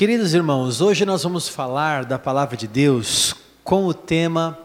Queridos 0.00 0.32
irmãos, 0.32 0.80
hoje 0.80 1.04
nós 1.04 1.24
vamos 1.24 1.46
falar 1.46 2.06
da 2.06 2.18
palavra 2.18 2.56
de 2.56 2.66
Deus 2.66 3.34
com 3.62 3.84
o 3.84 3.92
tema 3.92 4.58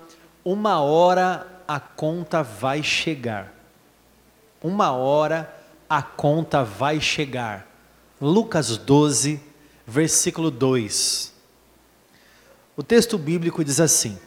Uma 0.46 0.80
hora 0.80 1.46
a 1.68 1.78
conta 1.78 2.42
vai 2.42 2.82
chegar. 2.82 3.54
Uma 4.64 4.94
hora 4.94 5.54
a 5.90 6.02
conta 6.02 6.64
vai 6.64 7.02
chegar. 7.02 7.68
Lucas 8.22 8.78
12, 8.78 9.42
versículo 9.86 10.50
2. 10.50 11.34
O 12.78 12.82
texto 12.82 13.18
bíblico 13.18 13.62
diz 13.62 13.82
assim: 13.82 14.18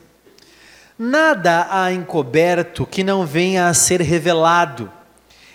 Nada 0.98 1.68
há 1.70 1.90
encoberto 1.90 2.84
que 2.84 3.02
não 3.02 3.24
venha 3.24 3.68
a 3.68 3.72
ser 3.72 4.02
revelado, 4.02 4.92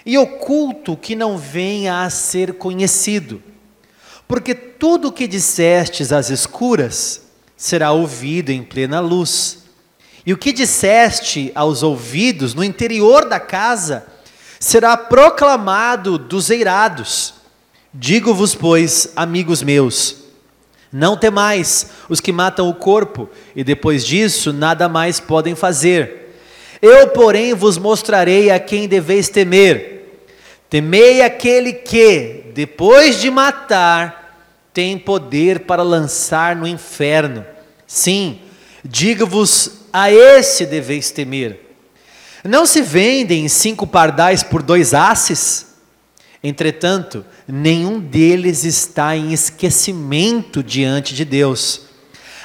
e 0.03 0.17
oculto 0.17 0.97
que 0.97 1.15
não 1.15 1.37
venha 1.37 2.01
a 2.01 2.09
ser 2.09 2.55
conhecido. 2.55 3.52
Porque 4.33 4.55
tudo 4.55 5.09
o 5.09 5.11
que 5.11 5.27
dissestes 5.27 6.11
às 6.11 6.31
escuras 6.31 7.21
será 7.55 7.91
ouvido 7.91 8.49
em 8.49 8.63
plena 8.63 8.99
luz. 8.99 9.65
E 10.25 10.33
o 10.33 10.37
que 10.39 10.51
disseste 10.51 11.51
aos 11.53 11.83
ouvidos 11.83 12.55
no 12.55 12.63
interior 12.63 13.29
da 13.29 13.39
casa 13.39 14.07
será 14.59 14.97
proclamado 14.97 16.17
dos 16.17 16.49
eirados. 16.49 17.35
Digo-vos, 17.93 18.55
pois, 18.55 19.09
amigos 19.15 19.61
meus, 19.61 20.15
não 20.91 21.15
temais 21.15 21.91
os 22.09 22.19
que 22.19 22.31
matam 22.31 22.67
o 22.67 22.73
corpo, 22.73 23.29
e 23.55 23.63
depois 23.63 24.03
disso 24.03 24.51
nada 24.51 24.89
mais 24.89 25.19
podem 25.19 25.53
fazer. 25.53 26.35
Eu, 26.81 27.09
porém, 27.09 27.53
vos 27.53 27.77
mostrarei 27.77 28.49
a 28.49 28.59
quem 28.59 28.87
deveis 28.87 29.29
temer. 29.29 30.23
Temei 30.71 31.21
aquele 31.21 31.71
que, 31.71 32.45
depois 32.55 33.21
de 33.21 33.29
matar, 33.29 34.22
tem 34.73 34.97
poder 34.97 35.61
para 35.61 35.83
lançar 35.83 36.55
no 36.55 36.67
inferno. 36.67 37.45
Sim, 37.85 38.41
digo-vos, 38.83 39.83
a 39.93 40.11
esse 40.11 40.65
deveis 40.65 41.11
temer. 41.11 41.59
Não 42.43 42.65
se 42.65 42.81
vendem 42.81 43.47
cinco 43.47 43.85
pardais 43.85 44.41
por 44.41 44.63
dois 44.63 44.93
asses? 44.93 45.67
Entretanto, 46.43 47.23
nenhum 47.47 47.99
deles 47.99 48.65
está 48.65 49.15
em 49.15 49.31
esquecimento 49.31 50.61
diante 50.61 51.13
de 51.13 51.23
Deus. 51.23 51.81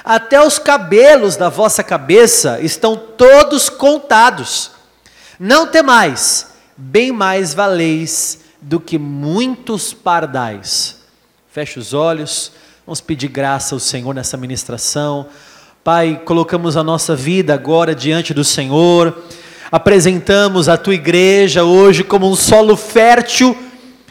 Até 0.05 0.41
os 0.41 0.59
cabelos 0.59 1.37
da 1.37 1.49
vossa 1.49 1.83
cabeça 1.83 2.61
estão 2.61 2.97
todos 2.97 3.69
contados. 3.69 4.71
Não 5.41 5.67
temais, 5.67 6.49
bem 6.77 7.11
mais 7.11 7.53
valeis 7.53 8.41
do 8.61 8.79
que 8.79 8.99
muitos 8.99 9.93
pardais. 9.93 10.98
Feche 11.59 11.81
os 11.81 11.93
olhos, 11.93 12.53
vamos 12.87 13.01
pedir 13.01 13.27
graça 13.27 13.75
ao 13.75 13.81
Senhor 13.81 14.15
nessa 14.15 14.37
ministração. 14.37 15.27
Pai, 15.83 16.23
colocamos 16.25 16.77
a 16.77 16.85
nossa 16.85 17.17
vida 17.17 17.53
agora 17.53 17.97
diante 17.97 18.33
do 18.33 18.45
Senhor, 18.45 19.25
apresentamos 19.69 20.69
a 20.69 20.77
tua 20.77 20.95
igreja 20.95 21.65
hoje 21.65 22.05
como 22.05 22.31
um 22.31 22.37
solo 22.37 22.77
fértil, 22.77 23.59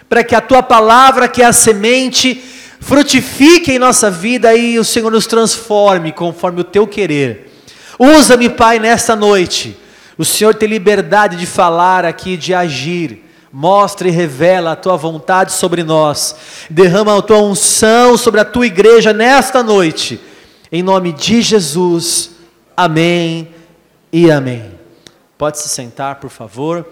para 0.10 0.26
que 0.26 0.36
a 0.36 0.42
tua 0.42 0.62
palavra, 0.62 1.30
que 1.30 1.42
é 1.42 1.46
a 1.46 1.54
semente, 1.54 2.36
frutifique 2.82 3.72
em 3.72 3.80
nossa 3.80 4.12
vida 4.12 4.54
e 4.54 4.78
o 4.78 4.84
Senhor 4.84 5.10
nos 5.10 5.26
transforme 5.26 6.12
conforme 6.12 6.60
o 6.60 6.66
teu 6.66 6.86
querer. 6.86 7.50
Usa-me, 7.98 8.50
Pai, 8.50 8.78
nesta 8.78 9.16
noite. 9.16 9.78
O 10.18 10.26
Senhor 10.26 10.54
tem 10.54 10.68
liberdade 10.68 11.38
de 11.38 11.46
falar 11.46 12.04
aqui, 12.04 12.36
de 12.36 12.54
agir 12.54 13.24
Mostra 13.52 14.08
e 14.08 14.12
revela 14.12 14.74
a 14.74 14.76
tua 14.76 14.98
vontade 14.98 15.54
sobre 15.54 15.84
nós. 15.84 16.36
Derrama 16.70 17.18
a 17.18 17.22
tua 17.22 17.42
unção 17.42 18.18
sobre 18.18 18.42
a 18.42 18.46
tua 18.46 18.68
igreja 18.68 19.14
nesta 19.14 19.64
noite. 19.64 20.20
Em 20.72 20.84
nome 20.84 21.14
de 21.14 21.42
Jesus. 21.42 22.32
Amém 22.76 23.50
e 24.12 24.30
amém. 24.30 24.72
Pode 25.38 25.60
se 25.60 25.70
sentar, 25.70 26.16
por 26.16 26.30
favor. 26.30 26.86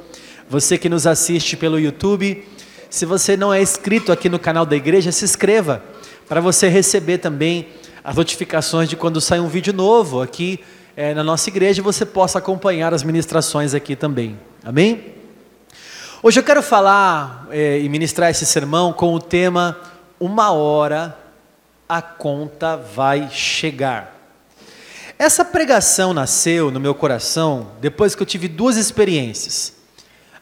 Você 0.49 0.77
que 0.77 0.87
nos 0.87 1.05
assiste 1.07 1.57
pelo 1.57 1.79
YouTube, 1.79 2.47
se 2.89 3.05
você 3.05 3.35
não 3.35 3.53
é 3.53 3.61
inscrito 3.61 4.11
aqui 4.11 4.29
no 4.29 4.39
canal 4.39 4.65
da 4.65 4.75
igreja, 4.75 5.11
se 5.11 5.25
inscreva 5.25 5.83
para 6.27 6.39
você 6.39 6.67
receber 6.67 7.17
também 7.17 7.67
as 8.03 8.15
notificações 8.15 8.87
de 8.87 8.95
quando 8.95 9.19
sai 9.19 9.39
um 9.39 9.47
vídeo 9.47 9.73
novo 9.73 10.21
aqui 10.21 10.59
é, 10.95 11.13
na 11.13 11.23
nossa 11.23 11.49
igreja 11.49 11.81
e 11.81 11.83
você 11.83 12.05
possa 12.05 12.37
acompanhar 12.37 12.93
as 12.93 13.03
ministrações 13.03 13.73
aqui 13.73 13.95
também. 13.95 14.39
Amém? 14.63 15.14
Hoje 16.23 16.39
eu 16.39 16.43
quero 16.43 16.63
falar 16.63 17.45
é, 17.51 17.79
e 17.79 17.89
ministrar 17.89 18.29
esse 18.31 18.45
sermão 18.45 18.93
com 18.93 19.13
o 19.13 19.19
tema 19.19 19.77
Uma 20.19 20.51
hora 20.51 21.15
a 21.87 22.01
conta 22.01 22.77
vai 22.77 23.29
chegar. 23.29 24.15
Essa 25.19 25.43
pregação 25.43 26.13
nasceu 26.13 26.71
no 26.71 26.79
meu 26.79 26.95
coração 26.95 27.67
depois 27.81 28.15
que 28.15 28.23
eu 28.23 28.25
tive 28.25 28.47
duas 28.47 28.77
experiências. 28.77 29.73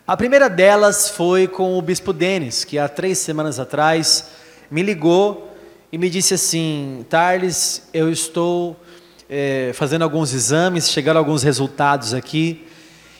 A 0.07 0.15
primeira 0.15 0.47
delas 0.47 1.09
foi 1.09 1.47
com 1.47 1.77
o 1.77 1.81
bispo 1.81 2.13
Denis, 2.13 2.63
que 2.63 2.77
há 2.77 2.87
três 2.87 3.17
semanas 3.17 3.59
atrás 3.59 4.27
me 4.69 4.83
ligou 4.83 5.53
e 5.91 5.97
me 5.97 6.09
disse 6.09 6.35
assim: 6.35 7.03
Tarles, 7.09 7.89
eu 7.93 8.11
estou 8.11 8.79
é, 9.27 9.71
fazendo 9.73 10.03
alguns 10.03 10.33
exames, 10.33 10.89
chegaram 10.89 11.19
alguns 11.19 11.41
resultados 11.41 12.13
aqui 12.13 12.67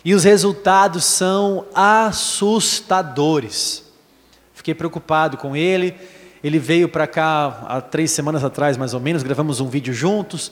e 0.06 0.14
os 0.14 0.26
resultados 0.26 1.06
são 1.06 1.66
assustadores. 1.74 3.86
Fiquei 4.54 4.74
preocupado 4.74 5.38
com 5.38 5.56
ele. 5.56 5.96
Ele 6.44 6.60
veio 6.60 6.90
para 6.90 7.08
cá 7.08 7.64
há 7.68 7.80
três 7.80 8.12
semanas 8.12 8.44
atrás, 8.44 8.76
mais 8.76 8.94
ou 8.94 9.00
menos, 9.00 9.24
gravamos 9.24 9.62
um 9.62 9.70
vídeo 9.70 9.94
juntos. 9.94 10.52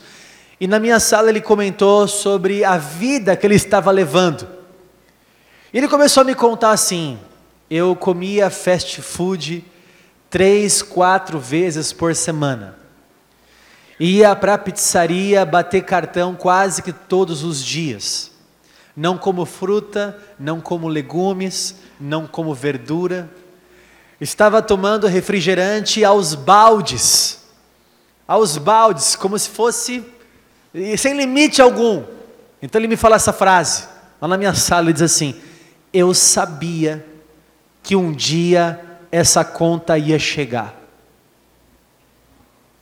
E 0.58 0.66
na 0.66 0.78
minha 0.78 0.98
sala 0.98 1.28
ele 1.28 1.42
comentou 1.42 2.08
sobre 2.08 2.64
a 2.64 2.78
vida 2.78 3.36
que 3.36 3.46
ele 3.46 3.56
estava 3.56 3.90
levando. 3.90 4.48
Ele 5.72 5.86
começou 5.86 6.22
a 6.22 6.24
me 6.24 6.34
contar 6.34 6.70
assim: 6.70 7.18
eu 7.70 7.94
comia 7.94 8.48
fast 8.48 9.02
food 9.02 9.62
três, 10.30 10.80
quatro 10.80 11.38
vezes 11.38 11.92
por 11.92 12.14
semana. 12.14 12.78
Ia 14.00 14.34
para 14.34 14.54
a 14.54 14.58
pizzaria 14.58 15.44
bater 15.44 15.82
cartão 15.82 16.34
quase 16.34 16.82
que 16.82 16.92
todos 16.92 17.44
os 17.44 17.62
dias 17.62 18.31
não 18.96 19.16
como 19.16 19.44
fruta, 19.44 20.18
não 20.38 20.60
como 20.60 20.88
legumes, 20.88 21.76
não 21.98 22.26
como 22.26 22.54
verdura. 22.54 23.30
Estava 24.20 24.62
tomando 24.62 25.06
refrigerante 25.06 26.04
aos 26.04 26.34
baldes, 26.34 27.44
aos 28.26 28.58
baldes, 28.58 29.16
como 29.16 29.38
se 29.38 29.48
fosse 29.48 30.04
sem 30.96 31.16
limite 31.16 31.60
algum. 31.60 32.04
Então 32.60 32.80
ele 32.80 32.88
me 32.88 32.96
fala 32.96 33.16
essa 33.16 33.32
frase, 33.32 33.88
lá 34.20 34.28
na 34.28 34.38
minha 34.38 34.54
sala, 34.54 34.86
ele 34.86 34.92
diz 34.92 35.02
assim: 35.02 35.34
Eu 35.92 36.14
sabia 36.14 37.04
que 37.82 37.96
um 37.96 38.12
dia 38.12 38.80
essa 39.10 39.44
conta 39.44 39.98
ia 39.98 40.18
chegar. 40.18 40.80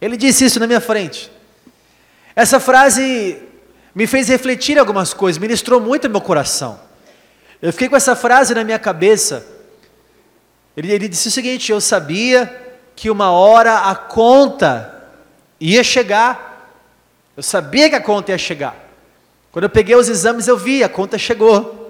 Ele 0.01 0.17
disse 0.17 0.45
isso 0.45 0.61
na 0.61 0.67
minha 0.67 0.81
frente. 0.81 1.31
Essa 2.35 2.61
frase 2.61 3.43
me 3.95 4.07
fez 4.07 4.29
refletir 4.29 4.79
algumas 4.79 5.13
coisas, 5.13 5.41
ministrou 5.41 5.81
muito 5.81 6.09
meu 6.09 6.21
coração. 6.21 6.79
Eu 7.61 7.73
fiquei 7.73 7.89
com 7.89 7.97
essa 7.97 8.17
frase 8.17 8.55
na 8.55 8.65
minha 8.65 8.79
cabeça. 8.79 9.47
Ele, 10.77 10.93
ele 10.93 11.09
disse 11.09 11.29
o 11.29 11.31
seguinte: 11.31 11.71
Eu 11.71 11.81
sabia 11.81 12.69
que 12.97 13.11
uma 13.11 13.31
hora 13.31 13.91
a 13.91 13.95
conta 13.95 14.95
ia 15.61 15.85
chegar. 15.85 16.75
Eu 17.37 17.43
sabia 17.43 17.89
que 17.89 17.97
a 17.97 18.01
conta 18.01 18.33
ia 18.33 18.39
chegar. 18.39 18.77
Quando 19.53 19.65
eu 19.65 19.71
peguei 19.71 19.97
os 19.97 20.09
exames, 20.09 20.47
eu 20.47 20.57
vi, 20.57 20.83
a 20.85 20.89
conta 20.89 21.19
chegou. 21.19 21.81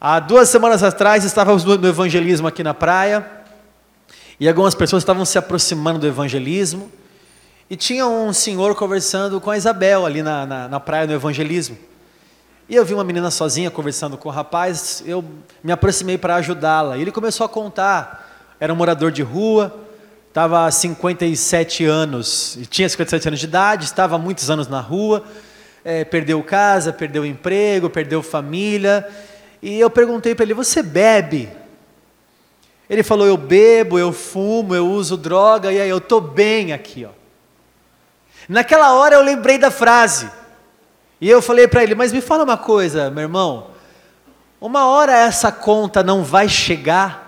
Há 0.00 0.20
duas 0.20 0.50
semanas 0.50 0.82
atrás, 0.82 1.24
estávamos 1.24 1.64
no 1.64 1.88
evangelismo 1.88 2.46
aqui 2.46 2.62
na 2.62 2.74
praia, 2.74 3.26
e 4.38 4.46
algumas 4.46 4.74
pessoas 4.74 5.02
estavam 5.02 5.24
se 5.24 5.38
aproximando 5.38 6.00
do 6.00 6.06
evangelismo. 6.06 6.92
E 7.74 7.76
tinha 7.76 8.06
um 8.06 8.32
senhor 8.32 8.76
conversando 8.76 9.40
com 9.40 9.50
a 9.50 9.56
Isabel 9.56 10.06
ali 10.06 10.22
na, 10.22 10.46
na, 10.46 10.68
na 10.68 10.78
praia 10.78 11.08
no 11.08 11.12
evangelismo. 11.12 11.76
E 12.68 12.76
eu 12.76 12.84
vi 12.84 12.94
uma 12.94 13.02
menina 13.02 13.32
sozinha 13.32 13.68
conversando 13.68 14.16
com 14.16 14.28
o 14.28 14.32
rapaz, 14.32 15.02
eu 15.04 15.24
me 15.60 15.72
aproximei 15.72 16.16
para 16.16 16.36
ajudá-la. 16.36 16.96
E 16.96 17.02
ele 17.02 17.10
começou 17.10 17.44
a 17.44 17.48
contar, 17.48 18.54
era 18.60 18.72
um 18.72 18.76
morador 18.76 19.10
de 19.10 19.22
rua, 19.22 19.74
estava 20.28 20.66
há 20.66 20.70
57 20.70 21.84
anos, 21.84 22.56
tinha 22.70 22.88
57 22.88 23.26
anos 23.26 23.40
de 23.40 23.46
idade, 23.46 23.86
estava 23.86 24.16
muitos 24.18 24.48
anos 24.50 24.68
na 24.68 24.80
rua, 24.80 25.24
é, 25.84 26.04
perdeu 26.04 26.40
casa, 26.44 26.92
perdeu 26.92 27.26
emprego, 27.26 27.90
perdeu 27.90 28.22
família. 28.22 29.04
E 29.60 29.80
eu 29.80 29.90
perguntei 29.90 30.32
para 30.32 30.44
ele: 30.44 30.54
Você 30.54 30.80
bebe? 30.80 31.48
Ele 32.88 33.02
falou: 33.02 33.26
Eu 33.26 33.36
bebo, 33.36 33.98
eu 33.98 34.12
fumo, 34.12 34.76
eu 34.76 34.88
uso 34.88 35.16
droga, 35.16 35.72
e 35.72 35.80
aí 35.80 35.90
eu 35.90 35.98
estou 35.98 36.20
bem 36.20 36.72
aqui. 36.72 37.04
Ó. 37.04 37.23
Naquela 38.48 38.92
hora 38.94 39.14
eu 39.14 39.22
lembrei 39.22 39.58
da 39.58 39.70
frase. 39.70 40.30
E 41.20 41.28
eu 41.28 41.40
falei 41.40 41.66
para 41.66 41.82
ele: 41.82 41.94
Mas 41.94 42.12
me 42.12 42.20
fala 42.20 42.44
uma 42.44 42.56
coisa, 42.56 43.10
meu 43.10 43.22
irmão. 43.22 43.68
Uma 44.60 44.86
hora 44.86 45.12
essa 45.12 45.52
conta 45.52 46.02
não 46.02 46.22
vai 46.22 46.48
chegar. 46.48 47.24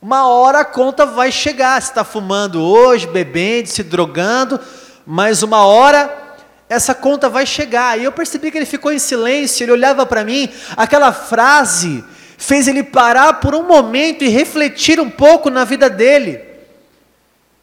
Uma 0.00 0.28
hora 0.28 0.60
a 0.60 0.64
conta 0.64 1.04
vai 1.04 1.32
chegar. 1.32 1.80
Você 1.80 1.88
está 1.88 2.04
fumando 2.04 2.62
hoje, 2.62 3.06
bebendo, 3.06 3.68
se 3.68 3.82
drogando, 3.82 4.60
mas 5.06 5.42
uma 5.42 5.64
hora 5.64 6.28
essa 6.68 6.94
conta 6.94 7.28
vai 7.28 7.46
chegar. 7.46 7.98
E 7.98 8.04
eu 8.04 8.12
percebi 8.12 8.50
que 8.50 8.58
ele 8.58 8.66
ficou 8.66 8.92
em 8.92 8.98
silêncio, 8.98 9.64
ele 9.64 9.72
olhava 9.72 10.04
para 10.04 10.24
mim, 10.24 10.48
aquela 10.76 11.12
frase 11.12 12.04
fez 12.36 12.68
ele 12.68 12.84
parar 12.84 13.34
por 13.34 13.54
um 13.54 13.64
momento 13.64 14.22
e 14.22 14.28
refletir 14.28 15.00
um 15.00 15.10
pouco 15.10 15.50
na 15.50 15.64
vida 15.64 15.90
dele. 15.90 16.47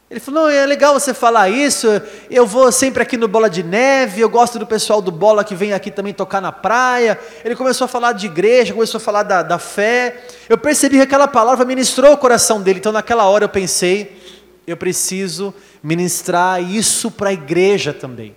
Ele 0.08 0.20
falou: 0.20 0.48
é 0.48 0.64
legal 0.64 0.94
você 0.94 1.12
falar 1.12 1.48
isso. 1.48 1.88
Eu 2.30 2.46
vou 2.46 2.70
sempre 2.70 3.02
aqui 3.02 3.16
no 3.16 3.26
Bola 3.26 3.50
de 3.50 3.62
Neve. 3.62 4.20
Eu 4.20 4.28
gosto 4.28 4.56
do 4.58 4.66
pessoal 4.66 5.02
do 5.02 5.10
Bola 5.10 5.42
que 5.42 5.54
vem 5.54 5.72
aqui 5.72 5.90
também 5.90 6.14
tocar 6.14 6.40
na 6.40 6.52
praia. 6.52 7.18
Ele 7.44 7.56
começou 7.56 7.86
a 7.86 7.88
falar 7.88 8.12
de 8.12 8.26
igreja, 8.26 8.72
começou 8.72 8.98
a 8.98 9.00
falar 9.00 9.24
da, 9.24 9.42
da 9.42 9.58
fé. 9.58 10.22
Eu 10.48 10.56
percebi 10.56 10.96
que 10.96 11.02
aquela 11.02 11.26
palavra 11.26 11.64
ministrou 11.64 12.12
o 12.12 12.16
coração 12.16 12.62
dele. 12.62 12.78
Então, 12.78 12.92
naquela 12.92 13.24
hora, 13.24 13.44
eu 13.46 13.48
pensei: 13.48 14.16
Eu 14.64 14.76
preciso 14.76 15.52
ministrar 15.82 16.62
isso 16.62 17.10
para 17.10 17.30
a 17.30 17.32
igreja 17.32 17.92
também. 17.92 18.36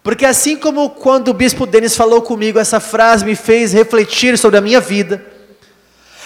Porque 0.00 0.24
assim 0.24 0.56
como 0.56 0.90
quando 0.90 1.28
o 1.28 1.34
bispo 1.34 1.66
Denis 1.66 1.96
falou 1.96 2.22
comigo, 2.22 2.56
essa 2.56 2.78
frase 2.78 3.24
me 3.24 3.34
fez 3.34 3.72
refletir 3.72 4.38
sobre 4.38 4.58
a 4.58 4.60
minha 4.60 4.80
vida. 4.80 5.24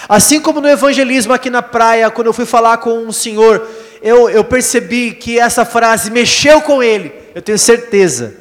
Assim 0.09 0.41
como 0.41 0.61
no 0.61 0.69
evangelismo 0.69 1.33
aqui 1.33 1.49
na 1.49 1.63
praia, 1.63 2.11
quando 2.11 2.27
eu 2.27 2.33
fui 2.33 2.45
falar 2.45 2.79
com 2.79 2.99
um 2.99 3.13
senhor, 3.13 3.67
eu, 4.03 4.29
eu 4.29 4.45
percebi 4.45 5.13
que 5.13 5.39
essa 5.39 5.65
frase 5.65 6.11
mexeu 6.11 6.61
com 6.61 6.83
ele. 6.83 7.13
Eu 7.35 7.41
tenho 7.41 7.59
certeza 7.59 8.35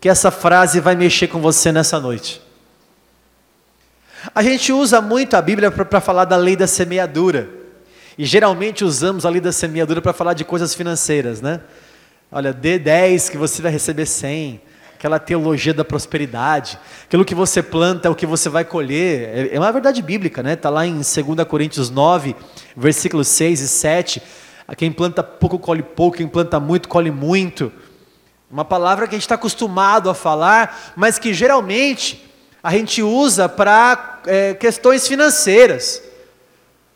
que 0.00 0.08
essa 0.08 0.30
frase 0.30 0.80
vai 0.80 0.94
mexer 0.94 1.28
com 1.28 1.40
você 1.40 1.72
nessa 1.72 2.00
noite. 2.00 2.40
A 4.34 4.42
gente 4.42 4.72
usa 4.72 5.00
muito 5.00 5.34
a 5.34 5.42
Bíblia 5.42 5.70
para 5.70 6.00
falar 6.00 6.24
da 6.24 6.36
lei 6.36 6.56
da 6.56 6.66
semeadura. 6.66 7.48
E 8.16 8.24
geralmente 8.24 8.84
usamos 8.84 9.26
a 9.26 9.30
lei 9.30 9.40
da 9.40 9.52
semeadura 9.52 10.00
para 10.00 10.12
falar 10.12 10.34
de 10.34 10.44
coisas 10.44 10.74
financeiras, 10.74 11.40
né? 11.40 11.60
Olha, 12.30 12.52
dê 12.52 12.78
10 12.78 13.28
que 13.28 13.36
você 13.36 13.60
vai 13.60 13.72
receber 13.72 14.06
100 14.06 14.60
aquela 15.02 15.18
teologia 15.18 15.74
da 15.74 15.84
prosperidade, 15.84 16.78
aquilo 17.06 17.24
que 17.24 17.34
você 17.34 17.60
planta 17.60 18.06
é 18.06 18.10
o 18.10 18.14
que 18.14 18.24
você 18.24 18.48
vai 18.48 18.64
colher, 18.64 19.50
é, 19.50 19.56
é 19.56 19.58
uma 19.58 19.72
verdade 19.72 20.00
bíblica, 20.00 20.44
né? 20.44 20.52
Está 20.52 20.70
lá 20.70 20.86
em 20.86 20.94
2 20.94 21.04
Coríntios 21.48 21.90
9, 21.90 22.36
versículos 22.76 23.26
6 23.26 23.62
e 23.62 23.68
7. 23.68 24.22
Quem 24.76 24.90
planta 24.90 25.22
pouco 25.22 25.58
colhe 25.58 25.82
pouco, 25.82 26.16
quem 26.16 26.26
planta 26.26 26.58
muito 26.58 26.88
colhe 26.88 27.10
muito. 27.10 27.72
Uma 28.50 28.64
palavra 28.64 29.06
que 29.06 29.14
a 29.14 29.18
gente 29.18 29.24
está 29.24 29.34
acostumado 29.34 30.08
a 30.08 30.14
falar, 30.14 30.92
mas 30.96 31.18
que 31.18 31.32
geralmente 31.32 32.30
a 32.62 32.70
gente 32.72 33.02
usa 33.02 33.48
para 33.48 34.20
é, 34.26 34.54
questões 34.54 35.06
financeiras, 35.06 36.02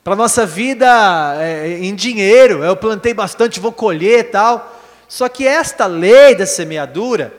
para 0.04 0.14
nossa 0.14 0.46
vida 0.46 0.86
é, 1.40 1.78
em 1.80 1.94
dinheiro. 1.94 2.62
Eu 2.62 2.76
plantei 2.76 3.12
bastante, 3.12 3.60
vou 3.60 3.72
colher 3.72 4.30
tal. 4.30 4.74
Só 5.08 5.28
que 5.28 5.46
esta 5.46 5.86
lei 5.86 6.34
da 6.34 6.46
semeadura, 6.46 7.32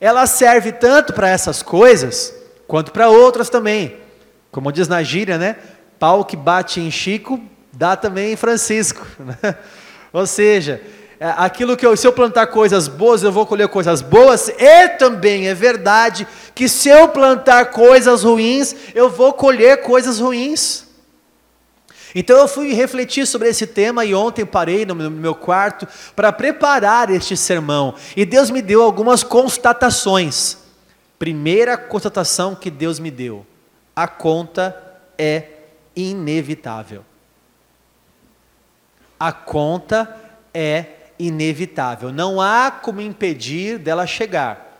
ela 0.00 0.26
serve 0.26 0.72
tanto 0.72 1.12
para 1.12 1.28
essas 1.28 1.62
coisas, 1.62 2.34
quanto 2.66 2.92
para 2.92 3.08
outras 3.08 3.48
também. 3.48 3.96
Como 4.50 4.70
diz 4.70 4.88
na 4.88 5.02
gíria, 5.02 5.38
né? 5.38 5.56
Pau 5.98 6.24
que 6.24 6.36
bate 6.36 6.80
em 6.80 6.90
Chico, 6.90 7.40
dá 7.76 7.96
também 7.96 8.32
em 8.32 8.36
Francisco. 8.36 9.06
Né? 9.18 9.56
Ou 10.12 10.26
seja, 10.26 10.80
é, 11.18 11.32
aquilo 11.36 11.76
que 11.76 11.84
eu, 11.86 11.96
se 11.96 12.06
eu 12.06 12.12
plantar 12.12 12.48
coisas 12.48 12.86
boas, 12.86 13.22
eu 13.22 13.32
vou 13.32 13.46
colher 13.46 13.68
coisas 13.68 14.00
boas, 14.00 14.48
e 14.48 14.88
também 14.90 15.48
é 15.48 15.54
verdade 15.54 16.26
que 16.54 16.68
se 16.68 16.88
eu 16.88 17.08
plantar 17.08 17.66
coisas 17.66 18.22
ruins, 18.22 18.74
eu 18.94 19.10
vou 19.10 19.32
colher 19.32 19.82
coisas 19.82 20.20
ruins. 20.20 20.84
Então 22.14 22.38
eu 22.38 22.46
fui 22.46 22.72
refletir 22.72 23.26
sobre 23.26 23.48
esse 23.48 23.66
tema 23.66 24.04
e 24.04 24.14
ontem 24.14 24.46
parei 24.46 24.86
no 24.86 24.94
meu 24.94 25.34
quarto 25.34 25.86
para 26.14 26.32
preparar 26.32 27.10
este 27.10 27.36
sermão. 27.36 27.94
E 28.16 28.24
Deus 28.24 28.50
me 28.50 28.62
deu 28.62 28.82
algumas 28.82 29.24
constatações. 29.24 30.58
Primeira 31.18 31.76
constatação 31.76 32.54
que 32.54 32.70
Deus 32.70 33.00
me 33.00 33.10
deu: 33.10 33.44
a 33.96 34.06
conta 34.06 34.76
é 35.18 35.44
inevitável. 35.96 37.04
A 39.18 39.32
conta 39.32 40.14
é 40.52 40.86
inevitável. 41.18 42.12
Não 42.12 42.40
há 42.40 42.70
como 42.70 43.00
impedir 43.00 43.78
dela 43.78 44.06
chegar. 44.06 44.72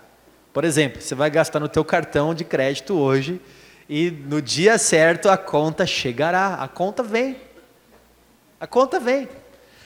Por 0.52 0.64
exemplo, 0.64 1.00
você 1.00 1.14
vai 1.14 1.30
gastar 1.30 1.60
no 1.60 1.68
teu 1.68 1.84
cartão 1.84 2.34
de 2.34 2.44
crédito 2.44 2.94
hoje 2.94 3.40
e 3.88 4.10
no 4.10 4.40
dia 4.40 4.78
certo 4.78 5.28
a 5.28 5.36
conta 5.36 5.86
chegará. 5.86 6.54
A 6.54 6.68
conta 6.68 7.02
vem. 7.02 7.36
A 8.60 8.66
conta 8.66 9.00
vem. 9.00 9.28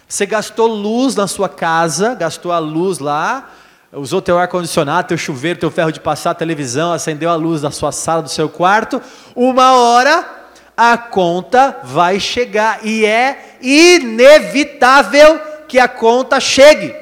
Você 0.06 0.24
gastou 0.24 0.66
luz 0.66 1.14
na 1.14 1.26
sua 1.26 1.48
casa, 1.48 2.14
gastou 2.14 2.52
a 2.52 2.58
luz 2.58 2.98
lá, 2.98 3.50
usou 3.92 4.22
teu 4.22 4.38
ar-condicionado, 4.38 5.08
teu 5.08 5.18
chuveiro, 5.18 5.58
teu 5.58 5.70
ferro 5.70 5.92
de 5.92 6.00
passar, 6.00 6.34
televisão, 6.34 6.92
acendeu 6.92 7.28
a 7.28 7.34
luz 7.34 7.60
da 7.60 7.70
sua 7.70 7.92
sala, 7.92 8.22
do 8.22 8.28
seu 8.30 8.48
quarto. 8.48 9.02
Uma 9.34 9.74
hora 9.74 10.37
a 10.80 10.96
conta 10.96 11.80
vai 11.82 12.20
chegar 12.20 12.86
e 12.86 13.04
é 13.04 13.56
inevitável 13.60 15.40
que 15.66 15.76
a 15.76 15.88
conta 15.88 16.38
chegue. 16.38 16.94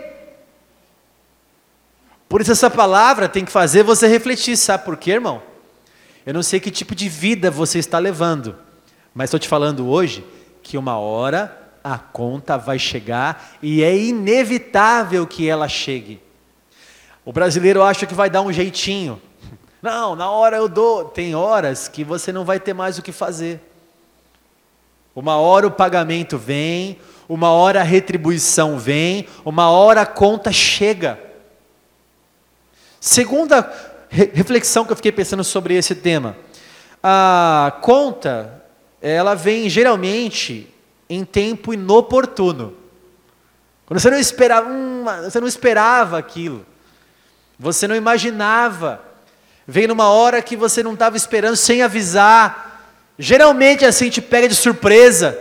Por 2.26 2.40
isso 2.40 2.52
essa 2.52 2.70
palavra 2.70 3.28
tem 3.28 3.44
que 3.44 3.52
fazer 3.52 3.82
você 3.82 4.08
refletir, 4.08 4.56
sabe 4.56 4.86
por 4.86 4.96
quê, 4.96 5.10
irmão? 5.10 5.42
Eu 6.24 6.32
não 6.32 6.42
sei 6.42 6.58
que 6.58 6.70
tipo 6.70 6.94
de 6.94 7.06
vida 7.06 7.50
você 7.50 7.78
está 7.78 7.98
levando, 7.98 8.56
mas 9.14 9.28
estou 9.28 9.38
te 9.38 9.46
falando 9.46 9.86
hoje 9.86 10.24
que 10.62 10.78
uma 10.78 10.98
hora 10.98 11.54
a 11.84 11.98
conta 11.98 12.56
vai 12.56 12.78
chegar 12.78 13.58
e 13.60 13.84
é 13.84 13.94
inevitável 13.94 15.26
que 15.26 15.46
ela 15.46 15.68
chegue. 15.68 16.18
O 17.26 17.32
brasileiro 17.32 17.82
acha 17.82 18.06
que 18.06 18.14
vai 18.14 18.30
dar 18.30 18.40
um 18.40 18.50
jeitinho. 18.50 19.20
Não, 19.86 20.16
na 20.16 20.28
hora 20.28 20.56
eu 20.56 20.68
dou. 20.68 21.04
Tem 21.04 21.36
horas 21.36 21.86
que 21.86 22.02
você 22.02 22.32
não 22.32 22.44
vai 22.44 22.58
ter 22.58 22.74
mais 22.74 22.98
o 22.98 23.02
que 23.02 23.12
fazer. 23.12 23.60
Uma 25.14 25.36
hora 25.36 25.64
o 25.64 25.70
pagamento 25.70 26.36
vem, 26.36 26.98
uma 27.28 27.52
hora 27.52 27.82
a 27.82 27.84
retribuição 27.84 28.80
vem, 28.80 29.28
uma 29.44 29.70
hora 29.70 30.00
a 30.00 30.06
conta 30.06 30.50
chega. 30.50 31.20
Segunda 32.98 33.72
reflexão 34.08 34.84
que 34.84 34.90
eu 34.90 34.96
fiquei 34.96 35.12
pensando 35.12 35.44
sobre 35.44 35.74
esse 35.76 35.94
tema. 35.94 36.36
A 37.00 37.78
conta, 37.80 38.64
ela 39.00 39.36
vem 39.36 39.68
geralmente 39.68 40.68
em 41.08 41.24
tempo 41.24 41.72
inoportuno. 41.72 42.74
Quando 43.86 44.00
você 44.00 44.10
não 44.10 44.18
esperava, 44.18 44.68
hum, 44.68 45.04
você 45.22 45.38
não 45.38 45.46
esperava 45.46 46.18
aquilo. 46.18 46.66
Você 47.56 47.86
não 47.86 47.94
imaginava. 47.94 49.05
Vem 49.66 49.86
numa 49.86 50.08
hora 50.08 50.40
que 50.40 50.56
você 50.56 50.82
não 50.82 50.94
estava 50.94 51.16
esperando, 51.16 51.56
sem 51.56 51.82
avisar. 51.82 52.84
Geralmente 53.18 53.84
assim 53.84 54.08
te 54.08 54.20
pega 54.20 54.48
de 54.48 54.54
surpresa. 54.54 55.36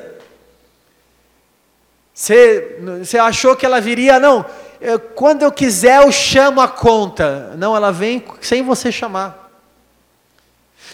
Você, 2.14 2.80
você 3.00 3.18
achou 3.18 3.56
que 3.56 3.66
ela 3.66 3.82
viria, 3.82 4.20
não, 4.20 4.46
quando 5.16 5.44
eu 5.44 5.52
quiser 5.52 6.02
eu 6.02 6.12
chamo 6.12 6.62
a 6.62 6.68
conta. 6.68 7.54
Não, 7.58 7.76
ela 7.76 7.92
vem 7.92 8.24
sem 8.42 8.64
você 8.64 8.92
chamar. 8.92 9.52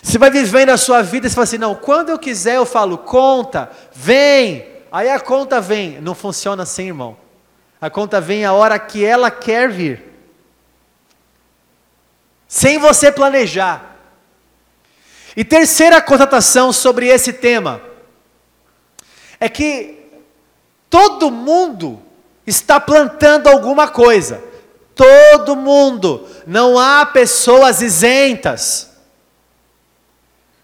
Você 0.01 0.17
vai 0.17 0.31
vivendo 0.31 0.69
a 0.69 0.77
sua 0.77 1.01
vida 1.01 1.27
e 1.27 1.29
fala 1.29 1.43
assim: 1.43 1.57
não, 1.57 1.75
quando 1.75 2.09
eu 2.09 2.17
quiser 2.17 2.55
eu 2.55 2.65
falo, 2.65 2.97
conta, 2.97 3.69
vem. 3.93 4.65
Aí 4.91 5.09
a 5.09 5.19
conta 5.19 5.61
vem. 5.61 6.01
Não 6.01 6.15
funciona 6.15 6.63
assim, 6.63 6.87
irmão. 6.87 7.15
A 7.79 7.89
conta 7.89 8.19
vem 8.19 8.43
a 8.43 8.53
hora 8.53 8.77
que 8.79 9.05
ela 9.05 9.29
quer 9.29 9.69
vir. 9.69 10.10
Sem 12.51 12.77
você 12.77 13.09
planejar. 13.09 13.95
E 15.37 15.45
terceira 15.45 16.01
constatação 16.01 16.73
sobre 16.73 17.07
esse 17.07 17.31
tema 17.31 17.81
é 19.39 19.47
que 19.47 19.97
todo 20.89 21.31
mundo 21.31 22.01
está 22.45 22.77
plantando 22.77 23.47
alguma 23.47 23.87
coisa. 23.87 24.43
Todo 24.93 25.55
mundo. 25.55 26.27
Não 26.45 26.77
há 26.77 27.05
pessoas 27.05 27.81
isentas. 27.81 28.91